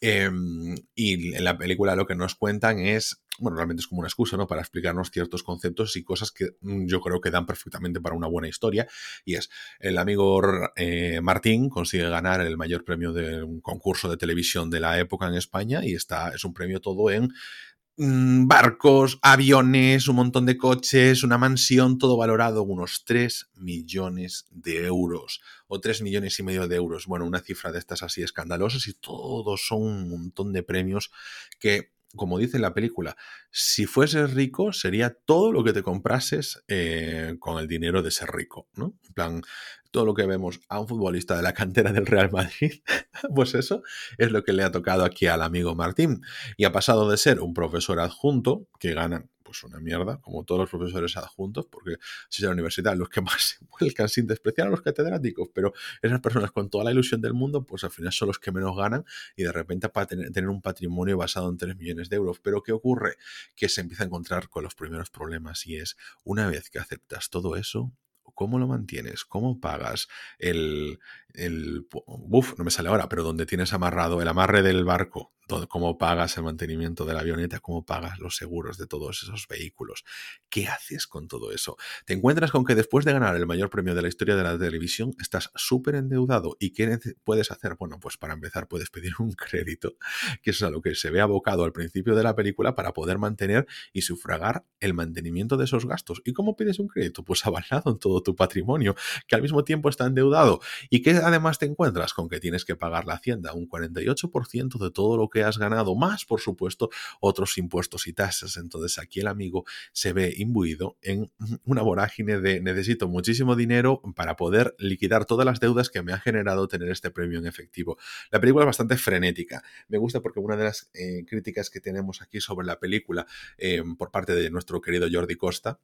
Em, 0.00 0.74
y 0.94 1.34
en 1.34 1.44
la 1.44 1.56
película 1.56 1.96
lo 1.96 2.06
que 2.06 2.14
nos 2.14 2.34
cuentan 2.34 2.78
es, 2.80 3.22
bueno, 3.38 3.56
realmente 3.56 3.80
es 3.80 3.86
como 3.86 4.00
una 4.00 4.08
excusa, 4.08 4.36
¿no? 4.36 4.46
Para 4.46 4.60
explicarnos 4.60 5.10
ciertos 5.10 5.42
conceptos 5.42 5.96
y 5.96 6.04
cosas 6.04 6.30
que 6.30 6.56
mm, 6.60 6.86
yo 6.86 7.00
creo 7.00 7.20
que 7.20 7.30
dan 7.30 7.46
perfectamente 7.46 8.00
para 8.00 8.14
una 8.14 8.28
buena 8.28 8.48
historia. 8.48 8.86
Y 9.24 9.36
es, 9.36 9.48
el 9.78 9.96
amigo 9.96 10.42
eh, 10.76 11.20
Martín 11.22 11.70
consigue 11.70 12.08
ganar 12.08 12.42
el 12.42 12.58
mayor 12.58 12.84
premio 12.84 13.12
de 13.12 13.42
un 13.42 13.62
concurso 13.62 14.10
de 14.10 14.18
televisión 14.18 14.68
de 14.68 14.80
la 14.80 14.98
época 14.98 15.26
en 15.26 15.34
España 15.34 15.82
y 15.84 15.94
está, 15.94 16.30
es 16.34 16.44
un 16.44 16.52
premio 16.52 16.80
todo 16.80 17.10
en 17.10 17.30
Mm, 17.30 17.75
barcos, 17.98 19.18
aviones, 19.22 20.08
un 20.08 20.16
montón 20.16 20.44
de 20.44 20.56
coches, 20.56 21.22
una 21.22 21.38
mansión, 21.38 21.98
todo 21.98 22.16
valorado 22.16 22.62
unos 22.62 23.04
3 23.04 23.50
millones 23.54 24.46
de 24.50 24.86
euros 24.86 25.40
o 25.66 25.80
3 25.80 26.02
millones 26.02 26.38
y 26.38 26.42
medio 26.42 26.68
de 26.68 26.76
euros. 26.76 27.06
Bueno, 27.06 27.24
una 27.24 27.40
cifra 27.40 27.72
de 27.72 27.78
estas 27.78 28.02
así 28.02 28.22
escandalosas 28.22 28.86
y 28.86 28.94
todos 28.94 29.66
son 29.66 29.82
un 29.82 30.10
montón 30.10 30.52
de 30.52 30.62
premios 30.62 31.10
que 31.58 31.95
como 32.14 32.38
dice 32.38 32.58
la 32.58 32.74
película, 32.74 33.16
si 33.50 33.86
fueses 33.86 34.34
rico 34.34 34.72
sería 34.72 35.10
todo 35.10 35.52
lo 35.52 35.64
que 35.64 35.72
te 35.72 35.82
comprases 35.82 36.62
eh, 36.68 37.36
con 37.38 37.58
el 37.58 37.68
dinero 37.68 38.02
de 38.02 38.10
ser 38.10 38.30
rico, 38.30 38.68
¿no? 38.74 38.94
En 39.06 39.14
plan, 39.14 39.42
todo 39.90 40.04
lo 40.04 40.14
que 40.14 40.26
vemos 40.26 40.60
a 40.68 40.80
un 40.80 40.88
futbolista 40.88 41.36
de 41.36 41.42
la 41.42 41.54
cantera 41.54 41.92
del 41.92 42.06
Real 42.06 42.30
Madrid, 42.30 42.82
pues 43.34 43.54
eso 43.54 43.82
es 44.18 44.30
lo 44.30 44.44
que 44.44 44.52
le 44.52 44.62
ha 44.62 44.70
tocado 44.70 45.04
aquí 45.04 45.26
al 45.26 45.42
amigo 45.42 45.74
Martín. 45.74 46.22
Y 46.56 46.64
ha 46.64 46.72
pasado 46.72 47.10
de 47.10 47.16
ser 47.16 47.40
un 47.40 47.54
profesor 47.54 48.00
adjunto, 48.00 48.66
que 48.78 48.94
gana 48.94 49.26
pues 49.46 49.62
una 49.62 49.78
mierda, 49.78 50.20
como 50.20 50.44
todos 50.44 50.62
los 50.62 50.70
profesores 50.70 51.16
adjuntos, 51.16 51.66
porque 51.66 51.96
si 52.28 52.42
es 52.42 52.46
la 52.46 52.52
universidad 52.52 52.96
los 52.96 53.08
que 53.08 53.20
más 53.22 53.42
se 53.42 53.56
vuelcan 53.78 54.08
sin 54.08 54.26
despreciar 54.26 54.66
a 54.66 54.70
los 54.70 54.82
catedráticos, 54.82 55.48
pero 55.54 55.72
esas 56.02 56.20
personas 56.20 56.50
con 56.50 56.68
toda 56.68 56.84
la 56.84 56.90
ilusión 56.90 57.20
del 57.20 57.32
mundo, 57.32 57.64
pues 57.64 57.84
al 57.84 57.90
final 57.90 58.12
son 58.12 58.28
los 58.28 58.38
que 58.40 58.50
menos 58.50 58.76
ganan 58.76 59.04
y 59.36 59.44
de 59.44 59.52
repente 59.52 59.88
para 59.88 60.06
tener, 60.06 60.48
un 60.48 60.60
patrimonio 60.60 61.16
basado 61.16 61.48
en 61.48 61.56
3 61.56 61.76
millones 61.76 62.08
de 62.08 62.16
euros. 62.16 62.40
Pero 62.40 62.62
¿qué 62.62 62.72
ocurre? 62.72 63.16
Que 63.54 63.68
se 63.68 63.80
empieza 63.80 64.02
a 64.02 64.06
encontrar 64.06 64.48
con 64.48 64.64
los 64.64 64.74
primeros 64.74 65.10
problemas 65.10 65.66
y 65.66 65.76
es, 65.76 65.96
una 66.24 66.48
vez 66.48 66.70
que 66.70 66.78
aceptas 66.78 67.30
todo 67.30 67.56
eso, 67.56 67.92
¿Cómo 68.34 68.58
lo 68.58 68.66
mantienes? 68.66 69.24
¿Cómo 69.24 69.60
pagas 69.60 70.08
el, 70.38 70.98
el... 71.32 71.86
Uf, 72.04 72.58
no 72.58 72.64
me 72.64 72.70
sale 72.70 72.90
ahora, 72.90 73.08
pero 73.08 73.22
donde 73.22 73.46
tienes 73.46 73.72
amarrado 73.72 74.20
el 74.20 74.28
amarre 74.28 74.62
del 74.62 74.84
barco 74.84 75.32
cómo 75.68 75.98
pagas 75.98 76.36
el 76.36 76.44
mantenimiento 76.44 77.04
de 77.04 77.14
la 77.14 77.20
avioneta, 77.20 77.60
cómo 77.60 77.84
pagas 77.84 78.18
los 78.18 78.36
seguros 78.36 78.78
de 78.78 78.86
todos 78.86 79.22
esos 79.22 79.46
vehículos. 79.48 80.04
¿Qué 80.48 80.66
haces 80.68 81.06
con 81.06 81.28
todo 81.28 81.52
eso? 81.52 81.76
Te 82.04 82.14
encuentras 82.14 82.50
con 82.50 82.64
que 82.64 82.74
después 82.74 83.04
de 83.04 83.12
ganar 83.12 83.36
el 83.36 83.46
mayor 83.46 83.70
premio 83.70 83.94
de 83.94 84.02
la 84.02 84.08
historia 84.08 84.36
de 84.36 84.42
la 84.42 84.58
televisión, 84.58 85.14
estás 85.20 85.50
súper 85.54 85.94
endeudado. 85.94 86.56
¿Y 86.58 86.72
qué 86.72 86.98
puedes 87.24 87.50
hacer? 87.50 87.76
Bueno, 87.78 88.00
pues 88.00 88.16
para 88.16 88.34
empezar 88.34 88.68
puedes 88.68 88.90
pedir 88.90 89.12
un 89.18 89.32
crédito, 89.32 89.96
que 90.42 90.50
es 90.50 90.62
a 90.62 90.70
lo 90.70 90.82
que 90.82 90.94
se 90.94 91.10
ve 91.10 91.20
abocado 91.20 91.64
al 91.64 91.72
principio 91.72 92.14
de 92.14 92.22
la 92.22 92.34
película 92.34 92.74
para 92.74 92.92
poder 92.92 93.18
mantener 93.18 93.66
y 93.92 94.02
sufragar 94.02 94.64
el 94.80 94.94
mantenimiento 94.94 95.56
de 95.56 95.64
esos 95.64 95.86
gastos. 95.86 96.22
¿Y 96.24 96.32
cómo 96.32 96.56
pides 96.56 96.78
un 96.78 96.88
crédito? 96.88 97.22
Pues 97.24 97.46
avalado 97.46 97.90
en 97.90 97.98
todo 97.98 98.22
tu 98.22 98.34
patrimonio, 98.34 98.94
que 99.26 99.36
al 99.36 99.42
mismo 99.42 99.64
tiempo 99.64 99.88
está 99.88 100.06
endeudado. 100.06 100.60
¿Y 100.90 101.02
que 101.02 101.10
además 101.10 101.58
te 101.58 101.66
encuentras? 101.66 102.14
Con 102.14 102.28
que 102.28 102.40
tienes 102.40 102.64
que 102.64 102.76
pagar 102.76 103.04
la 103.04 103.14
hacienda 103.14 103.52
un 103.52 103.68
48% 103.68 104.78
de 104.78 104.90
todo 104.90 105.16
lo 105.16 105.28
que 105.28 105.35
has 105.44 105.58
ganado, 105.58 105.94
más 105.94 106.24
por 106.24 106.40
supuesto 106.40 106.90
otros 107.20 107.58
impuestos 107.58 108.06
y 108.06 108.12
tasas. 108.12 108.56
Entonces 108.56 108.98
aquí 108.98 109.20
el 109.20 109.26
amigo 109.26 109.64
se 109.92 110.12
ve 110.12 110.34
imbuido 110.36 110.96
en 111.02 111.30
una 111.64 111.82
vorágine 111.82 112.40
de 112.40 112.60
necesito 112.60 113.08
muchísimo 113.08 113.56
dinero 113.56 114.02
para 114.14 114.36
poder 114.36 114.74
liquidar 114.78 115.24
todas 115.24 115.46
las 115.46 115.60
deudas 115.60 115.90
que 115.90 116.02
me 116.02 116.12
ha 116.12 116.18
generado 116.18 116.68
tener 116.68 116.90
este 116.90 117.10
premio 117.10 117.38
en 117.38 117.46
efectivo. 117.46 117.98
La 118.30 118.40
película 118.40 118.64
es 118.64 118.66
bastante 118.66 118.96
frenética. 118.96 119.62
Me 119.88 119.98
gusta 119.98 120.20
porque 120.20 120.40
una 120.40 120.56
de 120.56 120.64
las 120.64 120.90
eh, 120.94 121.24
críticas 121.26 121.70
que 121.70 121.80
tenemos 121.80 122.22
aquí 122.22 122.40
sobre 122.40 122.66
la 122.66 122.78
película 122.78 123.26
eh, 123.58 123.82
por 123.98 124.10
parte 124.10 124.34
de 124.34 124.50
nuestro 124.50 124.80
querido 124.80 125.08
Jordi 125.10 125.36
Costa, 125.36 125.80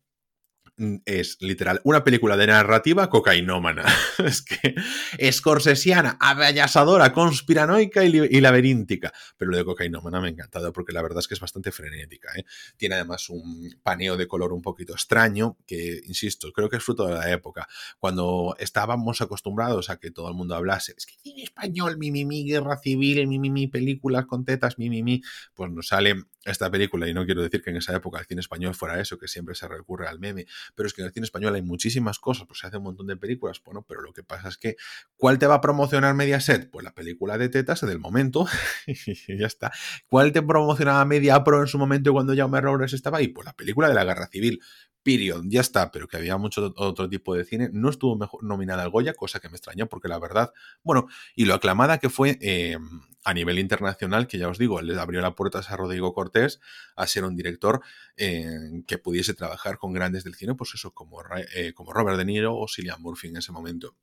es 1.05 1.37
literal 1.41 1.81
una 1.85 2.03
película 2.03 2.37
de 2.37 2.47
narrativa 2.47 3.09
cocainómana. 3.11 3.85
es 4.19 4.43
que 4.43 4.75
escorsesiana, 5.19 6.17
avallasadora, 6.21 7.13
conspiranoica 7.13 8.05
y, 8.05 8.41
laberíntica. 8.41 9.13
Pero 9.37 9.51
lo 9.51 9.57
de 9.59 9.65
cocainómana 9.65 10.21
me 10.21 10.29
ha 10.29 10.31
encantado 10.31 10.73
porque 10.73 10.93
la 10.93 11.03
verdad 11.03 11.21
es 11.21 11.29
que 11.29 11.35
es 11.35 11.41
bastante 11.41 11.73
frenética. 11.73 12.31
¿eh? 12.37 12.45
Tiene 12.77 12.97
además 12.97 13.29
un 13.29 13.75
paneo 13.83 14.17
de 14.17 14.27
color 14.27 14.53
un 14.53 14.63
poquito 14.63 14.93
extraño 14.95 15.59
que, 15.67 16.01
insisto, 16.07 16.53
creo 16.53 16.69
que 16.69 16.77
es 16.77 16.85
fruto 16.85 17.07
de 17.07 17.15
la 17.15 17.31
época. 17.31 17.69
Cuando 17.99 18.57
estábamos 18.59 19.21
acostumbrados 19.21 19.91
a 19.91 19.99
que 19.99 20.11
todo 20.11 20.29
el 20.29 20.35
mundo 20.35 20.55
hablase, 20.55 20.95
es 20.97 21.07
que 21.07 21.15
cine 21.23 21.45
español, 21.45 21.99
mi, 21.99 22.11
mi, 22.11 22.25
mi, 22.25 22.45
guerra 22.45 22.79
civil, 22.79 23.27
mi, 23.27 23.39
mi, 23.39 23.51
mi, 23.51 23.67
películas 23.67 24.27
con 24.27 24.45
tetas, 24.45 24.79
mi, 24.79 24.91
mi, 24.91 25.03
mi, 25.03 25.23
pues 25.55 25.71
nos 25.71 25.89
sale 25.89 26.17
esta 26.45 26.71
película, 26.71 27.09
y 27.09 27.15
no 27.15 27.25
quiero 27.25 27.43
decir 27.43 27.63
que 27.63 27.71
en 27.71 27.77
esa 27.77 27.95
época 27.95 28.19
el 28.19 28.27
cine 28.27 28.41
español 28.41 28.75
fuera 28.75 29.01
eso, 29.01 29.17
que 29.19 29.29
siempre 29.29 29.55
se 29.55 29.69
recurre 29.69 30.09
al 30.09 30.19
meme, 30.19 30.47
pero 30.75 30.87
es 30.87 30.95
que 30.95 31.03
en 31.03 31.09
el 31.09 31.13
cine 31.13 31.25
español 31.25 31.55
hay 31.55 31.63
muchísimas 31.63 32.19
cosas, 32.19 32.47
pues 32.47 32.61
se 32.61 32.67
hace 32.67 32.77
un 32.77 32.85
montón 32.85 33.07
de 33.07 33.17
películas, 33.17 33.61
bueno, 33.65 33.85
pero 33.87 34.03
lo 34.03 34.13
que 34.13 34.23
pasa 34.23 34.49
es 34.49 34.59
que, 34.59 34.77
¿cuál 35.17 35.39
te 35.39 35.47
va 35.47 35.57
a 35.57 35.61
promocionar 35.61 36.15
Mediaset? 36.15 36.71
Pues 36.71 36.85
la 36.85 36.95
película 36.95 37.39
de 37.39 37.49
tetas 37.49 37.81
del 37.83 37.99
momento, 37.99 38.47
y 38.87 39.39
ya 39.39 39.47
está. 39.47 39.73
¿Cuál 40.09 40.33
te 40.33 40.43
promocionaba 40.43 41.05
Media 41.05 41.43
Pro 41.45 41.61
en 41.61 41.67
su 41.67 41.79
momento 41.79 42.13
cuando 42.13 42.35
Jaume 42.35 42.61
Robles 42.61 42.93
estaba 42.93 43.19
ahí? 43.19 43.29
Pues 43.29 43.47
la 43.47 43.53
película 43.53 43.89
de 43.89 43.95
la 43.95 44.05
Guerra 44.05 44.29
Civil. 44.29 44.61
Period, 45.05 45.43
ya 45.49 45.61
está, 45.61 45.91
pero 45.91 46.07
que 46.07 46.17
había 46.17 46.37
mucho 46.37 46.73
otro 46.77 47.09
tipo 47.09 47.35
de 47.35 47.45
cine. 47.45 47.71
No 47.73 47.91
estuvo 47.91 48.17
mejor 48.17 48.45
nominada 48.45 48.85
al 48.85 48.91
Goya, 48.91 49.15
cosa 49.15 49.41
que 49.41 49.49
me 49.49 49.57
extrañó, 49.57 49.89
porque 49.89 50.07
la 50.07 50.21
verdad, 50.21 50.53
bueno, 50.85 51.09
y 51.35 51.45
lo 51.45 51.55
aclamada 51.55 51.99
que 51.99 52.09
fue 52.09 52.39
eh, 52.41 52.79
a 53.25 53.35
nivel 53.35 53.59
internacional, 53.59 54.27
que 54.27 54.39
ya 54.39 54.49
os 54.49 54.59
digo, 54.59 54.81
le 54.83 54.99
abrió 54.99 55.21
la 55.21 55.35
puerta 55.35 55.61
a 55.61 55.77
Rodrigo 55.77 56.13
Cortés 56.13 56.61
a 56.97 57.07
ser 57.07 57.25
un 57.25 57.37
director 57.37 57.81
eh, 58.17 58.83
que 58.87 58.99
pudiese 58.99 59.35
trabajar 59.35 59.79
con 59.79 59.93
grandes 59.93 60.25
del 60.25 60.35
cine, 60.35 60.55
pues 60.55 60.75
eso, 60.75 60.93
como, 60.93 61.23
eh, 61.55 61.73
como 61.73 61.93
Robert 61.93 62.19
De 62.19 62.25
Niro 62.25 62.57
o 62.57 62.67
Cillian 62.69 63.01
Murphy 63.01 63.29
en 63.29 63.37
ese 63.37 63.53
momento. 63.53 63.97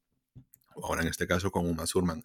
Ahora 0.82 1.02
en 1.02 1.10
este 1.10 1.28
caso 1.28 1.52
con 1.52 1.68
Uma 1.68 1.86
Thurman. 1.86 2.24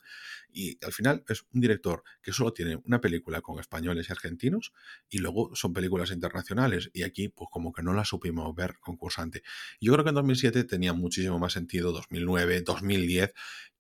Y 0.52 0.78
al 0.85 0.92
final 0.92 1.24
es 1.28 1.42
un 1.52 1.61
director 1.61 2.04
que 2.22 2.33
solo 2.33 2.52
tiene 2.52 2.76
una 2.85 3.00
película 3.00 3.40
con 3.40 3.59
españoles 3.59 4.09
y 4.09 4.12
argentinos 4.12 4.72
y 5.09 5.18
luego 5.18 5.57
son 5.57 5.72
películas 5.72 6.12
internacionales. 6.12 6.90
Y 6.92 7.02
aquí 7.02 7.28
pues 7.28 7.48
como 7.50 7.72
que 7.72 7.83
no 7.83 7.92
la 7.92 8.04
supimos 8.04 8.54
ver 8.54 8.78
concursante. 8.78 9.42
Yo 9.80 9.92
creo 9.92 10.04
que 10.04 10.11
en 10.11 10.14
2007 10.14 10.62
tenía 10.64 10.92
muchísimo 10.92 11.40
más 11.40 11.54
sentido, 11.54 11.90
2009, 11.90 12.62
2010, 12.62 13.33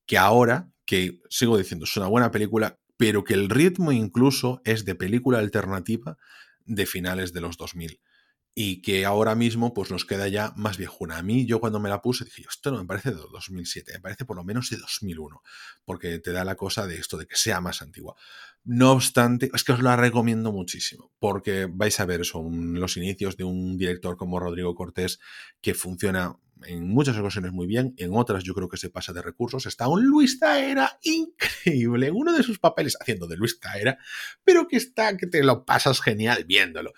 que 0.06 0.18
ahora, 0.18 0.70
que 0.84 1.20
sigo 1.30 1.56
diciendo, 1.56 1.84
es 1.84 1.96
una 1.96 2.08
buena 2.08 2.30
película, 2.32 2.78
pero 2.96 3.24
que 3.24 3.34
el 3.34 3.48
ritmo 3.48 3.92
incluso 3.92 4.60
es 4.64 4.84
de 4.84 4.94
película 4.94 5.38
alternativa 5.38 6.16
de 6.64 6.86
finales 6.86 7.32
de 7.32 7.40
los 7.40 7.56
2000 7.56 8.00
y 8.54 8.82
que 8.82 9.04
ahora 9.04 9.34
mismo 9.34 9.74
pues 9.74 9.90
nos 9.90 10.04
queda 10.04 10.28
ya 10.28 10.52
más 10.56 10.78
viejuna. 10.78 11.18
A 11.18 11.22
mí 11.22 11.44
yo 11.44 11.58
cuando 11.58 11.80
me 11.80 11.88
la 11.88 12.00
puse 12.00 12.24
dije, 12.24 12.44
esto 12.48 12.70
no 12.70 12.78
me 12.78 12.84
parece 12.84 13.10
de 13.10 13.20
2007, 13.32 13.94
me 13.94 14.00
parece 14.00 14.24
por 14.24 14.36
lo 14.36 14.44
menos 14.44 14.70
de 14.70 14.76
2001, 14.76 15.42
porque 15.84 16.18
te 16.20 16.30
da 16.30 16.44
la 16.44 16.54
cosa 16.54 16.86
de 16.86 16.94
esto, 16.96 17.16
de 17.16 17.26
que 17.26 17.36
sea 17.36 17.60
más 17.60 17.82
antigua. 17.82 18.14
No 18.62 18.92
obstante, 18.92 19.50
es 19.52 19.64
que 19.64 19.72
os 19.72 19.82
la 19.82 19.96
recomiendo 19.96 20.52
muchísimo, 20.52 21.12
porque 21.18 21.66
vais 21.68 21.98
a 21.98 22.06
ver, 22.06 22.24
son 22.24 22.78
los 22.80 22.96
inicios 22.96 23.36
de 23.36 23.44
un 23.44 23.76
director 23.76 24.16
como 24.16 24.38
Rodrigo 24.38 24.74
Cortés 24.74 25.18
que 25.60 25.74
funciona 25.74 26.36
en 26.66 26.88
muchas 26.88 27.16
ocasiones 27.16 27.52
muy 27.52 27.66
bien, 27.66 27.94
en 27.96 28.14
otras 28.14 28.44
yo 28.44 28.54
creo 28.54 28.68
que 28.68 28.76
se 28.76 28.90
pasa 28.90 29.12
de 29.12 29.22
recursos. 29.22 29.66
Está 29.66 29.88
un 29.88 30.04
Luis 30.04 30.38
Taera 30.38 30.98
increíble, 31.02 32.10
uno 32.10 32.32
de 32.32 32.42
sus 32.42 32.58
papeles 32.58 32.96
haciendo 33.00 33.26
de 33.26 33.36
Luis 33.36 33.60
Taera, 33.60 33.98
pero 34.44 34.66
que 34.68 34.76
está, 34.76 35.16
que 35.16 35.26
te 35.26 35.42
lo 35.42 35.64
pasas 35.64 36.00
genial 36.00 36.44
viéndolo. 36.44 36.92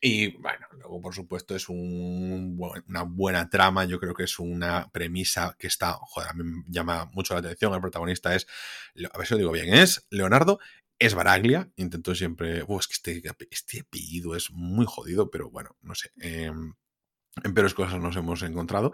Y 0.00 0.36
bueno, 0.36 0.66
luego 0.72 1.00
por 1.00 1.14
supuesto 1.14 1.56
es 1.56 1.68
una 1.68 3.02
buena 3.02 3.50
trama, 3.50 3.84
yo 3.84 3.98
creo 3.98 4.14
que 4.14 4.24
es 4.24 4.38
una 4.38 4.88
premisa 4.92 5.56
que 5.58 5.66
está, 5.66 5.94
joder, 5.94 6.34
me 6.36 6.62
llama 6.68 7.10
mucho 7.12 7.34
la 7.34 7.40
atención, 7.40 7.74
el 7.74 7.80
protagonista 7.80 8.34
es, 8.36 8.46
a 9.12 9.18
ver 9.18 9.26
si 9.26 9.34
lo 9.34 9.38
digo 9.38 9.50
bien, 9.50 9.74
es 9.74 10.06
Leonardo 10.10 10.60
es 10.98 11.14
Baraglia, 11.14 11.70
intento 11.76 12.14
siempre, 12.14 12.58
es 12.58 12.86
que 12.86 12.92
este, 12.92 13.22
este, 13.50 13.80
apellido 13.80 14.34
es 14.34 14.50
muy 14.50 14.84
jodido, 14.86 15.30
pero 15.30 15.50
bueno, 15.50 15.76
no 15.80 15.94
sé. 15.94 16.10
Em, 16.18 16.74
en 17.44 17.54
peores 17.54 17.74
cosas 17.74 18.00
nos 18.00 18.16
hemos 18.16 18.42
encontrado. 18.42 18.92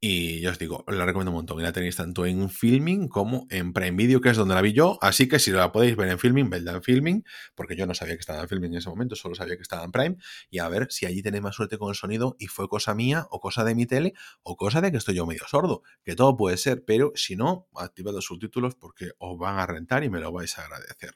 Y 0.00 0.40
ya 0.40 0.50
os 0.50 0.58
digo, 0.58 0.84
la 0.88 1.06
recomiendo 1.06 1.30
un 1.30 1.36
montón. 1.36 1.60
Y 1.60 1.62
la 1.62 1.72
tenéis 1.72 1.96
tanto 1.96 2.26
en 2.26 2.50
Filming 2.50 3.08
como 3.08 3.46
en 3.50 3.72
Prime 3.72 3.96
Video, 3.96 4.20
que 4.20 4.30
es 4.30 4.36
donde 4.36 4.54
la 4.54 4.60
vi 4.60 4.72
yo. 4.72 4.98
Así 5.00 5.28
que 5.28 5.38
si 5.38 5.50
la 5.50 5.72
podéis 5.72 5.96
ver 5.96 6.08
en 6.08 6.18
Filming, 6.18 6.50
vedla 6.50 6.72
en 6.72 6.82
Filming, 6.82 7.24
porque 7.54 7.76
yo 7.76 7.86
no 7.86 7.94
sabía 7.94 8.14
que 8.14 8.20
estaba 8.20 8.42
en 8.42 8.48
Filming 8.48 8.72
en 8.72 8.78
ese 8.78 8.90
momento, 8.90 9.16
solo 9.16 9.34
sabía 9.34 9.56
que 9.56 9.62
estaba 9.62 9.84
en 9.84 9.92
Prime. 9.92 10.16
Y 10.50 10.58
a 10.58 10.68
ver 10.68 10.88
si 10.90 11.06
allí 11.06 11.22
tenéis 11.22 11.42
más 11.42 11.54
suerte 11.54 11.78
con 11.78 11.88
el 11.88 11.94
sonido 11.94 12.36
y 12.38 12.48
fue 12.48 12.68
cosa 12.68 12.94
mía, 12.94 13.26
o 13.30 13.40
cosa 13.40 13.64
de 13.64 13.74
mi 13.74 13.86
tele, 13.86 14.12
o 14.42 14.56
cosa 14.56 14.80
de 14.80 14.90
que 14.90 14.98
estoy 14.98 15.14
yo 15.14 15.26
medio 15.26 15.46
sordo. 15.48 15.82
Que 16.02 16.14
todo 16.14 16.36
puede 16.36 16.56
ser, 16.58 16.84
pero 16.84 17.12
si 17.14 17.36
no, 17.36 17.68
activad 17.74 18.12
los 18.12 18.26
subtítulos 18.26 18.74
porque 18.74 19.12
os 19.18 19.38
van 19.38 19.58
a 19.58 19.66
rentar 19.66 20.04
y 20.04 20.10
me 20.10 20.20
lo 20.20 20.32
vais 20.32 20.58
a 20.58 20.64
agradecer. 20.64 21.14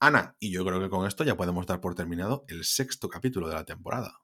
Ana, 0.00 0.34
y 0.40 0.50
yo 0.50 0.64
creo 0.64 0.80
que 0.80 0.88
con 0.88 1.06
esto 1.06 1.24
ya 1.24 1.36
podemos 1.36 1.66
dar 1.66 1.80
por 1.80 1.94
terminado 1.94 2.44
el 2.48 2.64
sexto 2.64 3.08
capítulo 3.08 3.48
de 3.48 3.54
la 3.54 3.64
temporada. 3.64 4.20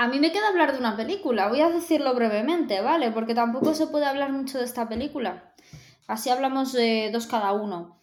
A 0.00 0.08
mí 0.08 0.18
me 0.18 0.32
queda 0.32 0.48
hablar 0.48 0.72
de 0.72 0.78
una 0.78 0.96
película, 0.96 1.48
voy 1.48 1.60
a 1.60 1.68
decirlo 1.68 2.14
brevemente, 2.14 2.80
¿vale? 2.80 3.10
Porque 3.10 3.34
tampoco 3.34 3.74
se 3.74 3.86
puede 3.86 4.06
hablar 4.06 4.32
mucho 4.32 4.56
de 4.56 4.64
esta 4.64 4.88
película. 4.88 5.52
Así 6.06 6.30
hablamos 6.30 6.72
de 6.72 7.10
dos 7.12 7.26
cada 7.26 7.52
uno. 7.52 8.00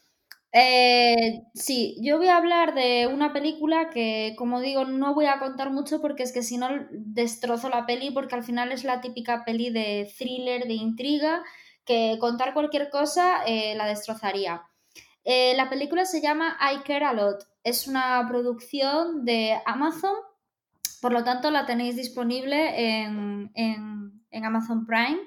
Eh, 0.51 1.41
sí, 1.55 1.97
yo 2.03 2.19
voy 2.19 2.27
a 2.27 2.37
hablar 2.37 2.75
de 2.75 3.07
una 3.11 3.33
película 3.33 3.89
que, 3.89 4.35
como 4.37 4.61
digo, 4.61 4.85
no 4.85 5.15
voy 5.15 5.25
a 5.25 5.39
contar 5.39 5.71
mucho 5.71 5.99
porque 5.99 6.21
es 6.21 6.31
que 6.31 6.43
si 6.43 6.59
no 6.59 6.69
destrozo 6.91 7.67
la 7.67 7.87
peli, 7.87 8.11
porque 8.11 8.35
al 8.35 8.43
final 8.43 8.71
es 8.71 8.83
la 8.83 9.01
típica 9.01 9.43
peli 9.43 9.71
de 9.71 10.07
thriller, 10.19 10.67
de 10.67 10.75
intriga, 10.75 11.43
que 11.83 12.17
contar 12.19 12.53
cualquier 12.53 12.91
cosa 12.91 13.43
eh, 13.47 13.73
la 13.75 13.87
destrozaría. 13.87 14.61
Eh, 15.23 15.55
la 15.57 15.67
película 15.67 16.05
se 16.05 16.21
llama 16.21 16.59
I 16.61 16.83
Care 16.83 17.05
a 17.05 17.13
Lot. 17.13 17.43
Es 17.63 17.87
una 17.87 18.23
producción 18.29 19.25
de 19.25 19.59
Amazon 19.65 20.13
por 21.01 21.11
lo 21.11 21.23
tanto, 21.23 21.51
la 21.51 21.65
tenéis 21.65 21.95
disponible 21.95 23.01
en, 23.03 23.51
Amazon 24.31 24.85
Prime. 24.85 25.19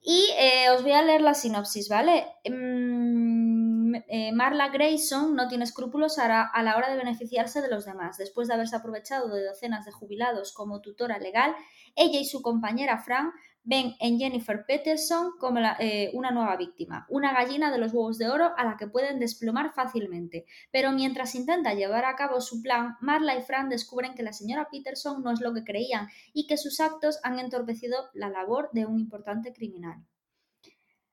Y 0.00 0.30
eh, 0.38 0.70
os 0.70 0.82
voy 0.82 0.92
a 0.92 1.02
leer 1.02 1.20
la 1.20 1.34
sinopsis, 1.34 1.88
¿vale? 1.88 2.26
Mm, 2.48 3.94
eh, 4.08 4.32
Marla 4.32 4.68
Grayson 4.68 5.34
no 5.34 5.48
tiene 5.48 5.64
escrúpulos 5.64 6.18
a, 6.18 6.42
a 6.42 6.62
la 6.62 6.76
hora 6.76 6.88
de 6.88 6.96
beneficiarse 6.96 7.60
de 7.60 7.68
los 7.68 7.84
demás. 7.84 8.16
Después 8.16 8.48
de 8.48 8.54
haberse 8.54 8.76
aprovechado 8.76 9.28
de 9.34 9.44
docenas 9.44 9.84
de 9.84 9.92
jubilados 9.92 10.52
como 10.52 10.80
tutora 10.80 11.18
legal, 11.18 11.54
ella 11.96 12.20
y 12.20 12.24
su 12.24 12.42
compañera 12.42 12.98
Fran 12.98 13.32
ven 13.68 13.94
en 14.00 14.18
Jennifer 14.18 14.64
Peterson 14.66 15.32
como 15.38 15.60
eh, 15.78 16.10
una 16.14 16.30
nueva 16.30 16.56
víctima, 16.56 17.06
una 17.10 17.34
gallina 17.34 17.70
de 17.70 17.76
los 17.76 17.92
huevos 17.92 18.16
de 18.16 18.30
oro 18.30 18.52
a 18.56 18.64
la 18.64 18.78
que 18.78 18.86
pueden 18.86 19.18
desplomar 19.18 19.74
fácilmente. 19.74 20.46
Pero 20.72 20.90
mientras 20.92 21.34
intenta 21.34 21.74
llevar 21.74 22.06
a 22.06 22.16
cabo 22.16 22.40
su 22.40 22.62
plan, 22.62 22.96
Marla 23.02 23.36
y 23.36 23.42
Fran 23.42 23.68
descubren 23.68 24.14
que 24.14 24.22
la 24.22 24.32
señora 24.32 24.68
Peterson 24.72 25.22
no 25.22 25.32
es 25.32 25.40
lo 25.42 25.52
que 25.52 25.64
creían 25.64 26.08
y 26.32 26.46
que 26.46 26.56
sus 26.56 26.80
actos 26.80 27.20
han 27.22 27.38
entorpecido 27.38 28.08
la 28.14 28.30
labor 28.30 28.70
de 28.72 28.86
un 28.86 28.98
importante 28.98 29.52
criminal. 29.52 30.02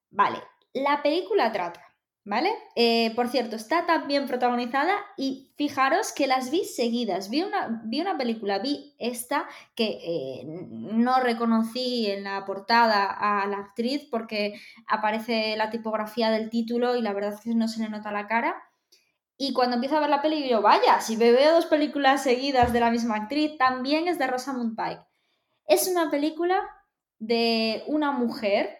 Vale, 0.10 0.42
la 0.74 1.04
película 1.04 1.52
trata 1.52 1.95
¿Vale? 2.28 2.50
Eh, 2.76 3.14
por 3.16 3.28
cierto, 3.30 3.56
está 3.56 3.86
también 3.86 4.26
protagonizada 4.26 4.96
y 5.16 5.54
fijaros 5.58 6.12
que 6.12 6.26
las 6.26 6.50
vi 6.50 6.66
seguidas. 6.66 7.30
Vi 7.30 7.44
una, 7.44 7.84
vi 7.86 8.02
una 8.02 8.18
película, 8.18 8.58
vi 8.58 8.96
esta 8.98 9.48
que 9.76 10.00
eh, 10.02 10.44
no 10.44 11.20
reconocí 11.20 12.10
en 12.10 12.24
la 12.24 12.44
portada 12.44 13.06
a 13.06 13.46
la 13.46 13.58
actriz 13.58 14.08
porque 14.10 14.60
aparece 14.88 15.56
la 15.56 15.70
tipografía 15.70 16.32
del 16.32 16.50
título 16.50 16.96
y 16.96 17.04
la 17.04 17.14
verdad 17.14 17.36
es 17.36 17.42
que 17.42 17.54
no 17.54 17.68
se 17.68 17.84
le 17.84 17.90
nota 17.90 18.12
la 18.12 18.26
cara. 18.26 18.56
Y 19.38 19.54
cuando 19.54 19.76
empiezo 19.76 19.98
a 19.98 20.00
ver 20.00 20.10
la 20.10 20.24
peli, 20.24 20.50
yo, 20.50 20.64
vaya, 20.64 21.02
si 21.02 21.18
me 21.18 21.32
veo 21.32 21.54
dos 21.54 21.68
películas 21.68 22.24
seguidas 22.24 22.74
de 22.74 22.80
la 22.80 22.90
misma 22.90 23.18
actriz, 23.18 23.56
también 23.60 24.08
es 24.08 24.18
de 24.18 24.26
Rosamund 24.26 24.76
Pike. 24.76 25.06
Es 25.68 25.88
una 25.88 26.10
película 26.10 26.60
de 27.20 27.84
una 27.86 28.12
mujer, 28.12 28.80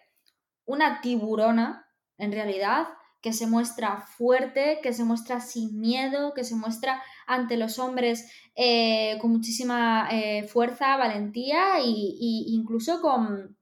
una 0.64 1.00
tiburona, 1.00 1.86
en 2.18 2.32
realidad, 2.32 2.88
que 3.20 3.32
se 3.32 3.46
muestra 3.46 4.00
fuerte, 4.00 4.80
que 4.82 4.92
se 4.92 5.04
muestra 5.04 5.40
sin 5.40 5.80
miedo, 5.80 6.32
que 6.34 6.44
se 6.44 6.54
muestra 6.54 7.02
ante 7.26 7.56
los 7.56 7.78
hombres 7.78 8.30
eh, 8.54 9.18
con 9.20 9.30
muchísima 9.32 10.08
eh, 10.12 10.44
fuerza, 10.44 10.96
valentía 10.96 11.78
e 11.78 11.84
incluso 11.86 13.00
con, 13.00 13.56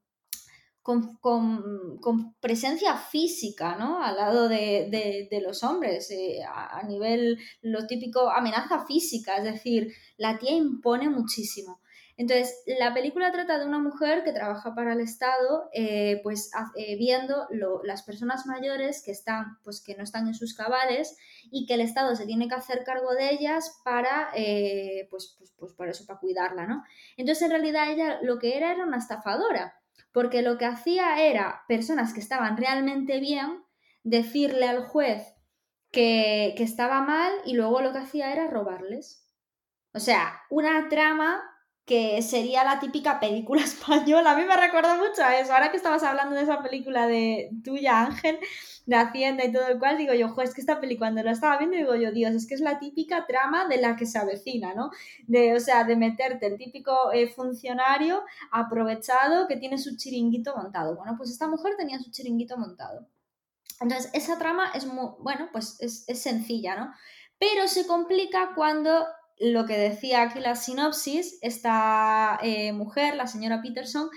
con, 0.84 2.34
presencia 2.40 2.94
física, 2.94 3.76
¿no? 3.76 4.02
Al 4.02 4.16
lado 4.16 4.48
de, 4.48 5.40
los 5.42 5.64
hombres, 5.64 6.10
eh, 6.10 6.40
a, 6.46 6.82
nivel, 6.86 7.38
lo 7.62 7.86
típico, 7.86 8.28
amenaza 8.30 8.84
física, 8.84 9.38
es 9.38 9.44
decir, 9.44 9.92
la 10.18 10.38
tía 10.38 10.52
impone 10.52 11.08
muchísimo. 11.08 11.80
Entonces, 12.16 12.62
la 12.78 12.94
película 12.94 13.32
trata 13.32 13.58
de 13.58 13.66
una 13.66 13.80
mujer 13.80 14.22
que 14.22 14.32
trabaja 14.32 14.74
para 14.74 14.92
el 14.92 15.00
Estado, 15.00 15.68
eh, 15.72 16.20
pues 16.22 16.50
eh, 16.76 16.96
viendo 16.96 17.48
las 17.82 18.02
personas 18.04 18.46
mayores 18.46 19.02
que 19.04 19.10
están, 19.10 19.58
pues 19.64 19.82
que 19.82 19.96
no 19.96 20.04
están 20.04 20.28
en 20.28 20.34
sus 20.34 20.54
cabales 20.54 21.16
y 21.50 21.66
que 21.66 21.74
el 21.74 21.80
Estado 21.80 22.14
se 22.14 22.26
tiene 22.26 22.48
que 22.48 22.54
hacer 22.54 22.84
cargo 22.84 23.14
de 23.14 23.32
ellas 23.32 23.80
para, 23.84 24.30
eh, 24.36 25.08
pues, 25.10 25.34
pues, 25.36 25.52
pues, 25.58 25.72
por 25.72 25.88
eso, 25.88 26.06
para 26.06 26.20
cuidarla, 26.20 26.66
¿no? 26.66 26.84
Entonces, 27.16 27.42
en 27.42 27.50
realidad 27.50 27.90
ella 27.90 28.20
lo 28.22 28.38
que 28.38 28.56
era 28.56 28.72
era 28.72 28.84
una 28.84 28.98
estafadora, 28.98 29.74
porque 30.12 30.42
lo 30.42 30.56
que 30.56 30.66
hacía 30.66 31.20
era 31.20 31.64
personas 31.66 32.14
que 32.14 32.20
estaban 32.20 32.56
realmente 32.56 33.18
bien, 33.18 33.64
decirle 34.04 34.68
al 34.68 34.84
juez 34.84 35.34
que, 35.90 36.54
que 36.56 36.62
estaba 36.62 37.00
mal 37.00 37.32
y 37.44 37.54
luego 37.54 37.80
lo 37.80 37.92
que 37.92 37.98
hacía 37.98 38.32
era 38.32 38.46
robarles. 38.46 39.26
O 39.92 40.00
sea, 40.00 40.42
una 40.50 40.88
trama 40.88 41.42
que 41.84 42.22
sería 42.22 42.64
la 42.64 42.80
típica 42.80 43.20
película 43.20 43.62
española. 43.64 44.32
A 44.32 44.36
mí 44.36 44.44
me 44.44 44.56
recuerda 44.56 44.96
mucho 44.96 45.22
a 45.22 45.38
eso. 45.38 45.52
Ahora 45.52 45.70
que 45.70 45.76
estabas 45.76 46.02
hablando 46.02 46.34
de 46.34 46.42
esa 46.42 46.62
película 46.62 47.06
de 47.06 47.50
tuya, 47.62 48.00
Ángel, 48.00 48.38
de 48.86 48.96
Hacienda 48.96 49.44
y 49.44 49.52
todo 49.52 49.66
el 49.68 49.78
cual, 49.78 49.98
digo 49.98 50.14
yo, 50.14 50.28
jo, 50.28 50.42
es 50.42 50.54
que 50.54 50.60
esta 50.60 50.80
película 50.80 51.08
cuando 51.08 51.22
la 51.22 51.32
estaba 51.32 51.58
viendo, 51.58 51.76
digo 51.76 51.94
yo, 51.94 52.12
Dios, 52.12 52.34
es 52.34 52.46
que 52.46 52.54
es 52.54 52.60
la 52.60 52.78
típica 52.78 53.26
trama 53.26 53.66
de 53.66 53.78
la 53.78 53.96
que 53.96 54.06
se 54.06 54.18
avecina, 54.18 54.74
¿no? 54.74 54.90
De, 55.26 55.54
o 55.54 55.60
sea, 55.60 55.84
de 55.84 55.96
meterte 55.96 56.46
el 56.46 56.56
típico 56.56 57.12
eh, 57.12 57.28
funcionario 57.28 58.22
aprovechado 58.50 59.46
que 59.46 59.56
tiene 59.56 59.78
su 59.78 59.96
chiringuito 59.96 60.56
montado. 60.56 60.96
Bueno, 60.96 61.14
pues 61.16 61.30
esta 61.30 61.48
mujer 61.48 61.74
tenía 61.76 61.98
su 61.98 62.10
chiringuito 62.10 62.56
montado. 62.56 63.06
Entonces, 63.80 64.10
esa 64.14 64.38
trama 64.38 64.70
es 64.74 64.86
muy, 64.86 65.10
bueno, 65.18 65.48
pues 65.52 65.76
es, 65.80 66.04
es 66.08 66.22
sencilla, 66.22 66.76
¿no? 66.76 66.92
Pero 67.38 67.68
se 67.68 67.86
complica 67.86 68.52
cuando 68.54 69.04
lo 69.52 69.66
que 69.66 69.76
decía 69.76 70.22
aquí 70.22 70.40
la 70.40 70.54
sinopsis, 70.54 71.38
esta 71.42 72.38
eh, 72.42 72.72
mujer, 72.72 73.14
la 73.14 73.26
señora 73.26 73.60
Peterson, 73.62 74.08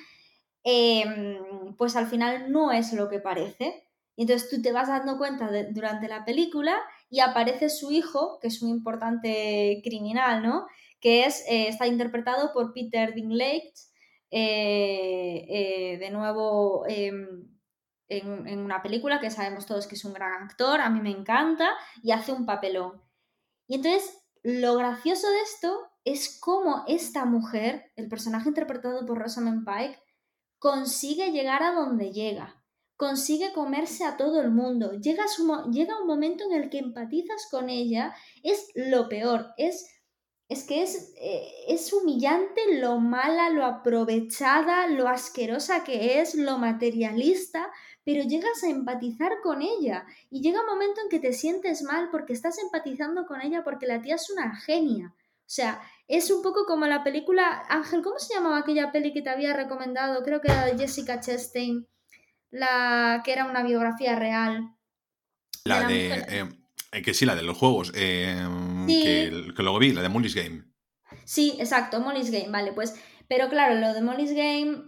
em, 0.63 1.76
pues 1.78 1.96
al 1.96 2.08
final 2.08 2.52
no 2.52 2.72
es 2.72 2.94
lo 2.94 3.10
que 3.10 3.20
parece. 3.20 3.84
Y 4.16 4.24
entonces 4.24 4.50
tú 4.50 4.62
te 4.62 4.72
vas 4.72 4.88
dando 4.88 5.18
cuenta 5.18 5.50
durante 5.72 6.08
la 6.08 6.26
película 6.26 6.78
y 7.10 7.20
aparece 7.20 7.70
su 7.70 7.92
hijo, 7.92 8.40
que 8.42 8.48
es 8.48 8.62
un 8.62 8.70
importante 8.70 9.82
criminal, 9.84 10.42
¿no? 10.42 10.68
Que 11.00 11.26
es, 11.26 11.42
eh, 11.48 11.68
está 11.68 11.88
interpretado 11.88 12.52
por 12.54 12.74
Peter 12.74 13.13
Dinklage, 13.13 13.74
eh, 14.32 15.97
de 15.99 16.10
nuevo 16.10 16.86
em, 16.88 17.47
en, 18.10 18.47
en 18.47 18.60
una 18.60 18.82
película 18.82 19.20
que 19.20 19.32
sabemos 19.32 19.66
todos 19.66 19.88
que 19.88 19.95
es 19.95 20.06
un 20.06 20.14
gran 20.14 20.43
actor, 20.43 20.82
a 20.82 20.89
mí 20.89 21.01
me 21.01 21.12
encanta, 21.12 21.70
y 22.04 22.12
hace 22.12 22.32
un 22.32 22.45
papelón. 22.45 23.01
Y 23.68 23.76
entonces 23.76 24.26
lo 24.48 24.78
gracioso 24.78 25.30
de 25.30 25.41
esto 25.41 25.89
es 26.06 26.39
cómo 26.39 26.86
esta 26.88 27.26
mujer, 27.26 27.91
el 27.98 28.08
personaje 28.08 28.48
interpretado 28.48 29.06
por 29.06 29.20
Rosamund 29.20 29.66
Pike, 29.66 30.00
consigue 30.58 31.34
llegar 31.34 31.64
a 31.64 31.74
donde 31.74 32.14
llega, 32.14 32.64
consigue 32.95 33.52
comerse 33.52 34.06
a 34.06 34.16
todo 34.16 34.39
el 34.39 34.52
mundo, 34.52 34.93
llega, 34.93 35.26
un 35.38 36.08
momento 36.08 36.45
en 36.45 36.54
el 36.54 36.70
que 36.70 36.78
empatizas 36.78 37.50
con 37.52 37.70
ella, 37.70 38.16
es 38.41 38.70
lo 38.74 39.10
peor, 39.10 39.48
es, 39.58 39.86
es 40.48 40.64
que 40.64 40.82
es, 40.82 41.14
eh, 41.18 41.52
es 41.68 41.91
humillante 41.91 42.80
lo 42.80 43.02
mala, 43.02 43.50
lo 43.50 43.66
aprovechada, 43.66 44.88
lo 44.88 45.10
asquerosa 45.10 45.84
que 45.84 46.22
es, 46.22 46.36
lo 46.36 46.58
materialista, 46.58 47.70
pero 48.08 48.24
llegas 48.24 48.64
a 48.64 48.70
empatizar 48.70 49.34
con 49.43 49.62
ella 49.62 50.05
y 50.30 50.41
llega 50.41 50.62
un 50.62 50.66
momento 50.66 51.01
en 51.01 51.10
que 51.10 51.20
te 51.20 51.34
sientes 51.34 51.84
mal 51.84 52.08
porque 52.10 52.32
estás 52.32 52.58
empatizando 52.58 53.26
con 53.26 53.41
ella 53.41 53.66
porque 53.66 53.86
la 53.86 54.01
tía 54.01 54.16
es 54.16 54.30
una 54.30 54.55
genia. 54.62 55.14
sea, 55.45 55.82
es 56.08 56.32
un 56.32 56.41
poco 56.41 56.66
como 56.66 56.86
la 56.86 57.03
película, 57.03 57.66
Ángel, 57.68 58.01
¿cómo 58.01 58.18
se 58.18 58.34
llamaba 58.34 58.60
aquella 58.60 58.93
peli 58.93 59.12
que 59.12 59.22
te 59.22 59.30
había 59.30 59.53
recomendado? 59.53 60.24
Creo 60.24 60.39
que 60.39 60.49
era 60.49 60.66
de 60.66 60.78
Jessica 60.78 61.20
Chastain, 61.20 61.86
la 62.49 63.24
que 63.26 63.34
era 63.34 63.43
una 63.43 63.62
biografía 63.62 64.16
real. 64.16 64.74
La 65.66 65.86
de... 65.86 66.14
Eh, 66.30 66.49
eh, 66.93 67.01
que 67.01 67.14
sí, 67.14 67.26
la 67.26 67.36
de 67.36 67.43
los 67.43 67.58
juegos, 67.58 67.91
eh, 67.93 68.41
que, 68.88 69.51
que, 69.53 69.64
luego 69.64 69.80
vi, 69.80 69.91
la 69.91 70.01
de 70.01 70.08
Molly's 70.08 70.34
Game. 70.34 70.64
Sí, 71.26 71.58
exacto, 71.60 71.99
Molly's 71.99 72.32
Game, 72.32 72.51
vale, 72.51 72.72
pues... 72.72 72.95
Pero 73.28 73.49
claro, 73.49 73.76
lo 73.76 73.93
de 73.93 74.01
Molly's 74.01 74.32
Game 74.32 74.86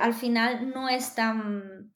al 0.00 0.14
final 0.14 0.70
no 0.70 0.88
es 0.88 1.14
tan 1.14 1.94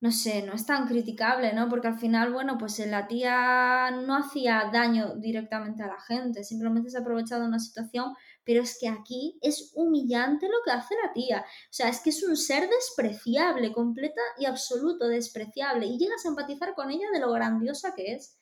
no 0.00 0.12
sé, 0.12 0.42
no 0.42 0.52
es 0.52 0.64
tan 0.64 0.86
criticable, 0.86 1.52
¿no? 1.52 1.68
Porque 1.68 1.88
al 1.88 1.98
final, 1.98 2.32
bueno, 2.32 2.56
pues 2.56 2.78
la 2.86 3.08
tía 3.08 3.90
no 3.90 4.16
hacía 4.16 4.70
daño 4.72 5.16
directamente 5.16 5.82
a 5.82 5.88
la 5.88 6.00
gente, 6.00 6.44
simplemente 6.44 6.88
se 6.88 6.98
ha 6.98 7.00
aprovechado 7.00 7.42
de 7.42 7.48
una 7.48 7.58
situación, 7.58 8.14
pero 8.44 8.62
es 8.62 8.78
que 8.80 8.88
aquí 8.88 9.38
es 9.42 9.72
humillante 9.74 10.46
lo 10.46 10.58
que 10.64 10.70
hace 10.70 10.94
la 11.04 11.12
tía. 11.12 11.40
O 11.40 11.72
sea, 11.72 11.88
es 11.88 12.00
que 12.00 12.10
es 12.10 12.22
un 12.22 12.36
ser 12.36 12.68
despreciable, 12.68 13.72
completa 13.72 14.22
y 14.38 14.46
absoluto 14.46 15.08
despreciable, 15.08 15.86
y 15.86 15.98
llegas 15.98 16.24
a 16.24 16.28
empatizar 16.28 16.74
con 16.74 16.90
ella 16.90 17.06
de 17.12 17.18
lo 17.18 17.32
grandiosa 17.32 17.94
que 17.96 18.14
es. 18.14 18.38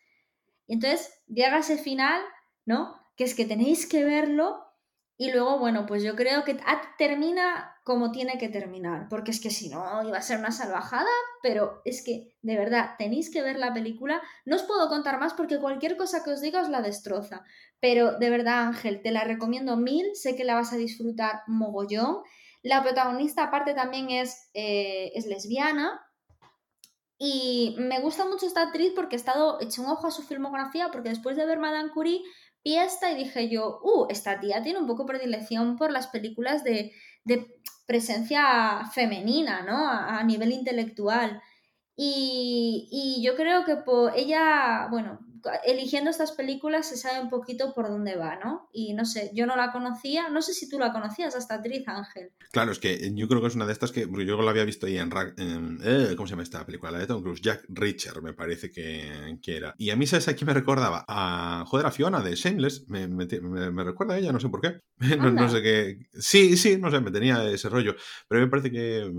Y 0.66 0.74
entonces 0.74 1.10
llega 1.26 1.58
ese 1.58 1.78
final, 1.78 2.20
¿no? 2.66 3.00
Que 3.16 3.24
es 3.24 3.34
que 3.34 3.46
tenéis 3.46 3.88
que 3.88 4.04
verlo 4.04 4.65
y 5.18 5.32
luego, 5.32 5.58
bueno, 5.58 5.86
pues 5.86 6.02
yo 6.02 6.14
creo 6.14 6.44
que 6.44 6.58
termina 6.98 7.74
como 7.84 8.12
tiene 8.12 8.36
que 8.36 8.50
terminar, 8.50 9.08
porque 9.08 9.30
es 9.30 9.40
que 9.40 9.50
si 9.50 9.70
no 9.70 10.02
iba 10.06 10.18
a 10.18 10.22
ser 10.22 10.38
una 10.38 10.52
salvajada, 10.52 11.08
pero 11.42 11.80
es 11.86 12.04
que 12.04 12.34
de 12.42 12.56
verdad 12.58 12.96
tenéis 12.98 13.30
que 13.30 13.42
ver 13.42 13.58
la 13.58 13.72
película. 13.72 14.20
No 14.44 14.56
os 14.56 14.64
puedo 14.64 14.88
contar 14.88 15.18
más 15.18 15.32
porque 15.32 15.58
cualquier 15.58 15.96
cosa 15.96 16.22
que 16.22 16.32
os 16.32 16.42
diga 16.42 16.60
os 16.60 16.68
la 16.68 16.82
destroza, 16.82 17.44
pero 17.80 18.18
de 18.18 18.28
verdad 18.28 18.64
Ángel, 18.64 19.00
te 19.02 19.10
la 19.10 19.24
recomiendo 19.24 19.76
mil, 19.76 20.04
sé 20.14 20.36
que 20.36 20.44
la 20.44 20.54
vas 20.54 20.74
a 20.74 20.76
disfrutar 20.76 21.42
mogollón. 21.46 22.22
La 22.62 22.82
protagonista 22.82 23.44
aparte 23.44 23.72
también 23.72 24.10
es, 24.10 24.50
eh, 24.52 25.12
es 25.14 25.26
lesbiana, 25.26 26.06
y 27.18 27.74
me 27.78 28.00
gusta 28.00 28.26
mucho 28.26 28.46
esta 28.46 28.62
actriz 28.62 28.92
porque 28.94 29.16
he 29.16 29.18
estado 29.18 29.58
hecho 29.60 29.80
un 29.80 29.88
ojo 29.88 30.06
a 30.06 30.10
su 30.10 30.22
filmografía, 30.22 30.90
porque 30.90 31.08
después 31.08 31.36
de 31.36 31.46
ver 31.46 31.58
Madame 31.58 31.90
Curie 31.90 32.22
y 32.66 32.78
esta 32.78 33.12
y 33.12 33.14
dije 33.14 33.48
yo, 33.48 33.78
uh, 33.84 34.08
esta 34.10 34.40
tía 34.40 34.60
tiene 34.60 34.80
un 34.80 34.88
poco 34.88 35.06
predilección 35.06 35.76
por 35.76 35.92
las 35.92 36.08
películas 36.08 36.64
de, 36.64 36.92
presencia 37.86 38.84
femenina, 38.92 39.62
¿no? 39.62 39.88
A, 39.88 40.20
nivel 40.24 40.50
intelectual. 40.50 41.40
Y, 41.94 43.22
yo 43.24 43.36
creo 43.36 43.64
que 43.64 43.76
por 43.76 44.16
ella, 44.16 44.88
bueno, 44.90 45.20
eligiendo 45.64 46.10
estas 46.10 46.32
películas 46.32 46.88
se 46.88 46.96
sabe 46.96 47.20
un 47.20 47.28
poquito 47.28 47.72
por 47.74 47.88
dónde 47.88 48.16
va, 48.16 48.36
¿no? 48.36 48.68
Y 48.72 48.94
no 48.94 49.04
sé, 49.04 49.30
yo 49.34 49.46
no 49.46 49.56
la 49.56 49.72
conocía, 49.72 50.28
no 50.28 50.42
sé 50.42 50.54
si 50.54 50.68
tú 50.68 50.78
la 50.78 50.92
conocías, 50.92 51.34
esta 51.34 51.56
actriz 51.56 51.86
Ángel. 51.86 52.30
Claro, 52.52 52.72
es 52.72 52.78
que 52.78 53.12
yo 53.14 53.28
creo 53.28 53.40
que 53.40 53.48
es 53.48 53.54
una 53.54 53.66
de 53.66 53.72
estas 53.72 53.92
que 53.92 54.08
yo 54.26 54.42
la 54.42 54.50
había 54.50 54.64
visto 54.64 54.86
ahí 54.86 54.98
en, 54.98 55.10
eh, 55.82 56.14
¿cómo 56.16 56.26
se 56.26 56.32
llama 56.32 56.42
esta 56.42 56.64
película? 56.64 56.92
La 56.92 56.98
de 56.98 57.06
Tom 57.06 57.22
Cruise, 57.22 57.40
Jack 57.40 57.64
Richard, 57.68 58.22
me 58.22 58.32
parece 58.32 58.70
que, 58.70 59.38
que 59.42 59.56
era. 59.56 59.74
Y 59.78 59.90
a 59.90 59.96
mí, 59.96 60.06
¿sabes 60.06 60.28
a 60.28 60.34
quién 60.34 60.46
me 60.46 60.54
recordaba? 60.54 61.04
A, 61.08 61.64
joder, 61.66 61.86
a 61.86 61.90
Fiona 61.90 62.20
de 62.20 62.34
Shameless, 62.34 62.88
me, 62.88 63.08
me, 63.08 63.84
recuerda 63.84 64.14
a 64.14 64.18
ella, 64.18 64.32
no 64.32 64.40
sé 64.40 64.48
por 64.48 64.60
qué. 64.60 64.80
no, 65.18 65.30
no, 65.30 65.48
sé 65.48 65.62
qué. 65.62 66.08
Sí, 66.12 66.56
sí, 66.56 66.78
no 66.78 66.90
sé, 66.90 67.00
me 67.00 67.10
tenía 67.10 67.44
ese 67.50 67.68
rollo. 67.68 67.94
Pero 68.28 68.40
me 68.40 68.48
parece 68.48 68.70
que 68.70 69.10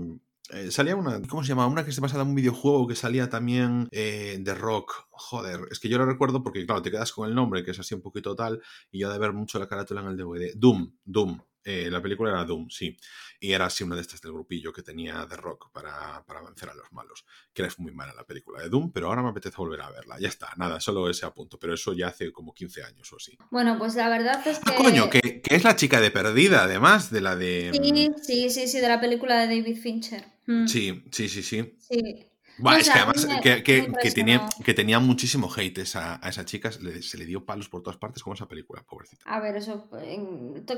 eh, 0.50 0.70
salía 0.70 0.96
una, 0.96 1.20
¿cómo 1.22 1.42
se 1.42 1.48
llama? 1.48 1.66
Una 1.66 1.84
que 1.84 1.92
se 1.92 2.00
basaba 2.00 2.22
en 2.22 2.30
un 2.30 2.34
videojuego 2.34 2.86
que 2.86 2.94
salía 2.94 3.28
también 3.28 3.88
eh, 3.90 4.38
de 4.40 4.54
rock. 4.54 5.06
Joder, 5.10 5.60
es 5.70 5.80
que 5.80 5.88
yo 5.88 5.98
lo 5.98 6.06
recuerdo 6.06 6.42
porque, 6.42 6.64
claro, 6.64 6.82
te 6.82 6.90
quedas 6.90 7.12
con 7.12 7.28
el 7.28 7.34
nombre, 7.34 7.64
que 7.64 7.72
es 7.72 7.78
así 7.78 7.94
un 7.94 8.02
poquito 8.02 8.34
tal, 8.34 8.62
y 8.90 9.00
yo 9.00 9.10
de 9.12 9.18
ver 9.18 9.32
mucho 9.32 9.58
la 9.58 9.68
carátula 9.68 10.00
en 10.00 10.08
el 10.08 10.16
DVD. 10.16 10.52
Doom, 10.56 10.92
Doom. 11.04 11.40
Eh, 11.68 11.90
la 11.90 12.00
película 12.00 12.30
era 12.30 12.44
Doom, 12.44 12.70
sí. 12.70 12.96
Y 13.40 13.52
era 13.52 13.66
así 13.66 13.84
una 13.84 13.94
de 13.94 14.00
estas 14.00 14.22
del 14.22 14.32
grupillo 14.32 14.72
que 14.72 14.82
tenía 14.82 15.26
de 15.26 15.36
rock 15.36 15.70
para, 15.70 16.24
para 16.24 16.40
vencer 16.40 16.70
a 16.70 16.74
los 16.74 16.90
malos. 16.92 17.26
Que 17.52 17.60
era 17.60 17.70
muy 17.76 17.92
mala 17.92 18.14
la 18.14 18.24
película 18.24 18.62
de 18.62 18.70
Doom, 18.70 18.90
pero 18.90 19.08
ahora 19.08 19.22
me 19.22 19.28
apetece 19.28 19.56
volver 19.58 19.82
a 19.82 19.90
verla. 19.90 20.18
Ya 20.18 20.28
está, 20.28 20.48
nada, 20.56 20.80
solo 20.80 21.10
ese 21.10 21.26
apunto. 21.26 21.58
Pero 21.58 21.74
eso 21.74 21.92
ya 21.92 22.08
hace 22.08 22.32
como 22.32 22.54
15 22.54 22.84
años 22.84 23.12
o 23.12 23.16
así. 23.16 23.36
Bueno, 23.50 23.76
pues 23.78 23.94
la 23.96 24.08
verdad 24.08 24.40
es 24.46 24.58
ah, 24.64 24.70
que. 24.70 24.82
coño, 24.82 25.10
que, 25.10 25.42
que, 25.42 25.54
es 25.54 25.62
la 25.62 25.76
chica 25.76 26.00
de 26.00 26.10
Perdida, 26.10 26.64
además, 26.64 27.10
de 27.10 27.20
la 27.20 27.36
de. 27.36 27.70
Sí, 27.74 28.14
sí, 28.22 28.50
sí, 28.50 28.68
sí, 28.68 28.80
de 28.80 28.88
la 28.88 28.98
película 28.98 29.38
de 29.38 29.54
David 29.54 29.76
Fincher. 29.76 30.24
Mm. 30.46 30.66
Sí, 30.66 31.04
sí, 31.12 31.28
sí, 31.28 31.42
sí. 31.42 31.76
Sí 31.78 32.27
es 32.78 32.90
que 32.90 32.98
además 32.98 33.26
que, 33.42 34.10
tenía, 34.10 34.48
que 34.64 34.74
tenía 34.74 34.98
muchísimo 34.98 35.48
hate 35.54 35.78
a, 35.94 36.20
esa 36.28 36.44
chica, 36.44 36.70
se 36.72 37.18
le, 37.18 37.26
dio 37.26 37.44
palos 37.44 37.68
por 37.68 37.82
todas 37.82 37.98
partes 37.98 38.22
como 38.22 38.34
esa 38.34 38.48
película, 38.48 38.82
pobrecita. 38.82 39.22
A 39.26 39.40
ver, 39.40 39.56
eso, 39.56 39.88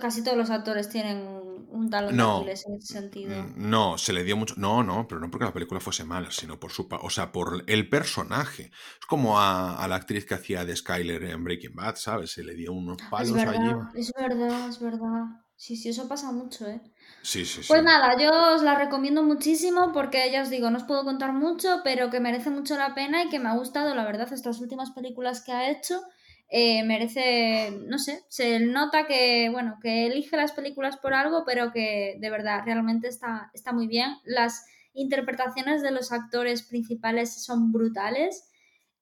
casi 0.01 0.23
todos 0.23 0.37
los 0.37 0.51
actores 0.51 0.89
tienen 0.89 1.27
un 1.69 1.89
talón 1.91 2.17
no, 2.17 2.41
de 2.41 2.47
en 2.47 2.49
ese 2.51 2.81
sentido. 2.81 3.47
No, 3.57 3.99
se 3.99 4.13
le 4.13 4.25
dio 4.25 4.37
mucho, 4.37 4.55
no, 4.57 4.83
no, 4.83 5.07
pero 5.09 5.21
no 5.21 5.31
porque 5.31 5.47
la 5.47 5.53
película 5.53 5.81
fuese 5.81 6.05
mala, 6.05 6.31
sino 6.31 6.59
por 6.59 6.73
su, 6.73 6.89
o 6.91 7.11
sea, 7.11 7.33
por 7.33 7.65
el 7.67 7.89
personaje. 7.89 8.71
Es 9.01 9.07
como 9.07 9.41
a, 9.41 9.87
la 9.89 9.97
actriz 9.97 10.25
que 10.25 10.35
hacía 10.35 10.65
de 10.65 10.77
Skyler 10.77 11.25
en 11.25 11.45
Breaking 11.45 11.75
Bad, 11.75 11.97
¿sabes? 11.97 12.33
Se 12.33 12.45
le 12.45 12.55
dio 12.55 12.73
unos 12.73 12.99
palos 13.11 13.29
es 13.29 13.35
verdad, 13.35 13.55
allí. 13.55 14.01
Es 14.01 14.13
verdad, 14.17 14.69
es 14.69 14.81
verdad. 14.81 15.25
Sí, 15.57 15.77
sí, 15.77 15.91
eso 15.91 16.09
pasa 16.09 16.33
mucho, 16.33 16.67
¿eh? 16.67 16.81
Sí. 17.23 17.45
Pues 17.69 17.83
nada, 17.83 18.17
yo 18.19 18.55
os 18.55 18.63
la 18.63 18.77
recomiendo 18.77 19.23
muchísimo 19.23 19.93
porque 19.93 20.31
ya 20.33 20.43
os 20.43 20.51
digo, 20.51 20.71
no 20.71 20.79
os 20.79 20.85
puedo 20.85 21.05
contar 21.05 21.33
mucho, 21.33 21.81
pero 21.85 22.09
que 22.11 22.19
merece 22.19 22.51
mucho 22.51 22.77
la 22.77 22.95
pena 22.95 23.25
y 23.25 23.29
que 23.29 23.39
me 23.39 23.51
ha 23.51 23.55
gustado, 23.57 23.95
la 23.95 24.05
verdad, 24.05 24.33
estas 24.33 24.61
últimas 24.61 24.91
películas 24.93 25.43
que 25.43 25.53
ha 25.53 25.71
hecho. 25.71 26.01
Eh, 26.49 26.83
merece, 26.83 27.79
no 27.87 27.99
sé, 27.99 28.25
se 28.29 28.59
nota 28.59 29.07
que, 29.07 29.49
bueno, 29.53 29.79
que 29.81 30.07
elige 30.07 30.37
las 30.37 30.53
películas 30.53 30.97
por 30.97 31.15
algo, 31.15 31.45
pero 31.45 31.73
que 31.73 32.17
de 32.19 32.31
verdad 32.31 32.63
realmente 32.65 33.07
está, 33.09 33.51
está 33.55 33.73
muy 33.73 33.87
bien. 33.87 34.17
Las 34.25 34.65
interpretaciones 34.95 35.83
de 35.83 35.93
los 35.93 36.13
actores 36.13 36.63
principales 36.63 37.45
son 37.45 37.71
brutales. 37.71 38.51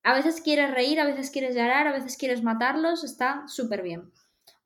A 0.03 0.12
veces 0.12 0.41
quieres 0.43 0.73
reír, 0.73 1.01
a 1.01 1.07
veces 1.07 1.31
quieres 1.31 1.55
llorar, 1.55 1.87
a 1.87 1.93
veces 1.93 2.16
quieres 2.16 2.43
matarlos, 2.43 3.05
está 3.05 3.45
súper 3.47 3.83
bien. 3.83 4.12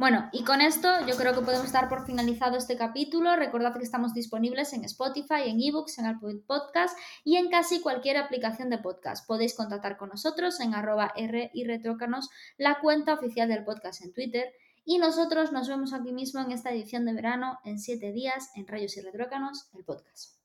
Bueno, 0.03 0.29
y 0.33 0.43
con 0.43 0.61
esto 0.61 0.89
yo 1.07 1.17
creo 1.17 1.33
que 1.33 1.43
podemos 1.43 1.71
dar 1.71 1.89
por 1.89 2.05
finalizado 2.05 2.57
este 2.57 2.77
capítulo. 2.77 3.37
Recordad 3.37 3.73
que 3.73 3.85
estamos 3.85 4.13
disponibles 4.13 4.73
en 4.73 4.83
Spotify, 4.85 5.45
en 5.47 5.61
eBooks, 5.63 5.97
en 6.01 6.07
Apple 6.07 6.41
Podcast 6.45 6.99
y 7.23 7.37
en 7.37 7.51
casi 7.51 7.81
cualquier 7.81 8.17
aplicación 8.17 8.69
de 8.69 8.79
podcast. 8.79 9.25
Podéis 9.29 9.55
contactar 9.55 9.97
con 9.99 10.09
nosotros 10.09 10.59
en 10.59 10.75
arroba 10.75 11.13
R 11.15 11.53
y 11.55 11.65
retrócanos, 11.69 12.31
la 12.59 12.81
cuenta 12.81 13.15
oficial 13.15 13.49
del 13.49 13.63
podcast 13.63 14.03
en 14.03 14.13
Twitter. 14.13 14.53
Y 14.85 14.99
nosotros 14.99 15.53
nos 15.53 15.69
vemos 15.69 15.93
aquí 15.93 16.13
mismo 16.13 16.41
en 16.41 16.51
esta 16.51 16.73
edición 16.73 17.05
de 17.05 17.13
verano 17.13 17.61
en 17.63 17.79
siete 17.79 18.11
días 18.11 18.51
en 18.57 18.67
Rayos 18.67 18.97
y 18.97 19.03
Retrócanos, 19.03 19.71
el 19.73 19.85
podcast. 19.85 20.42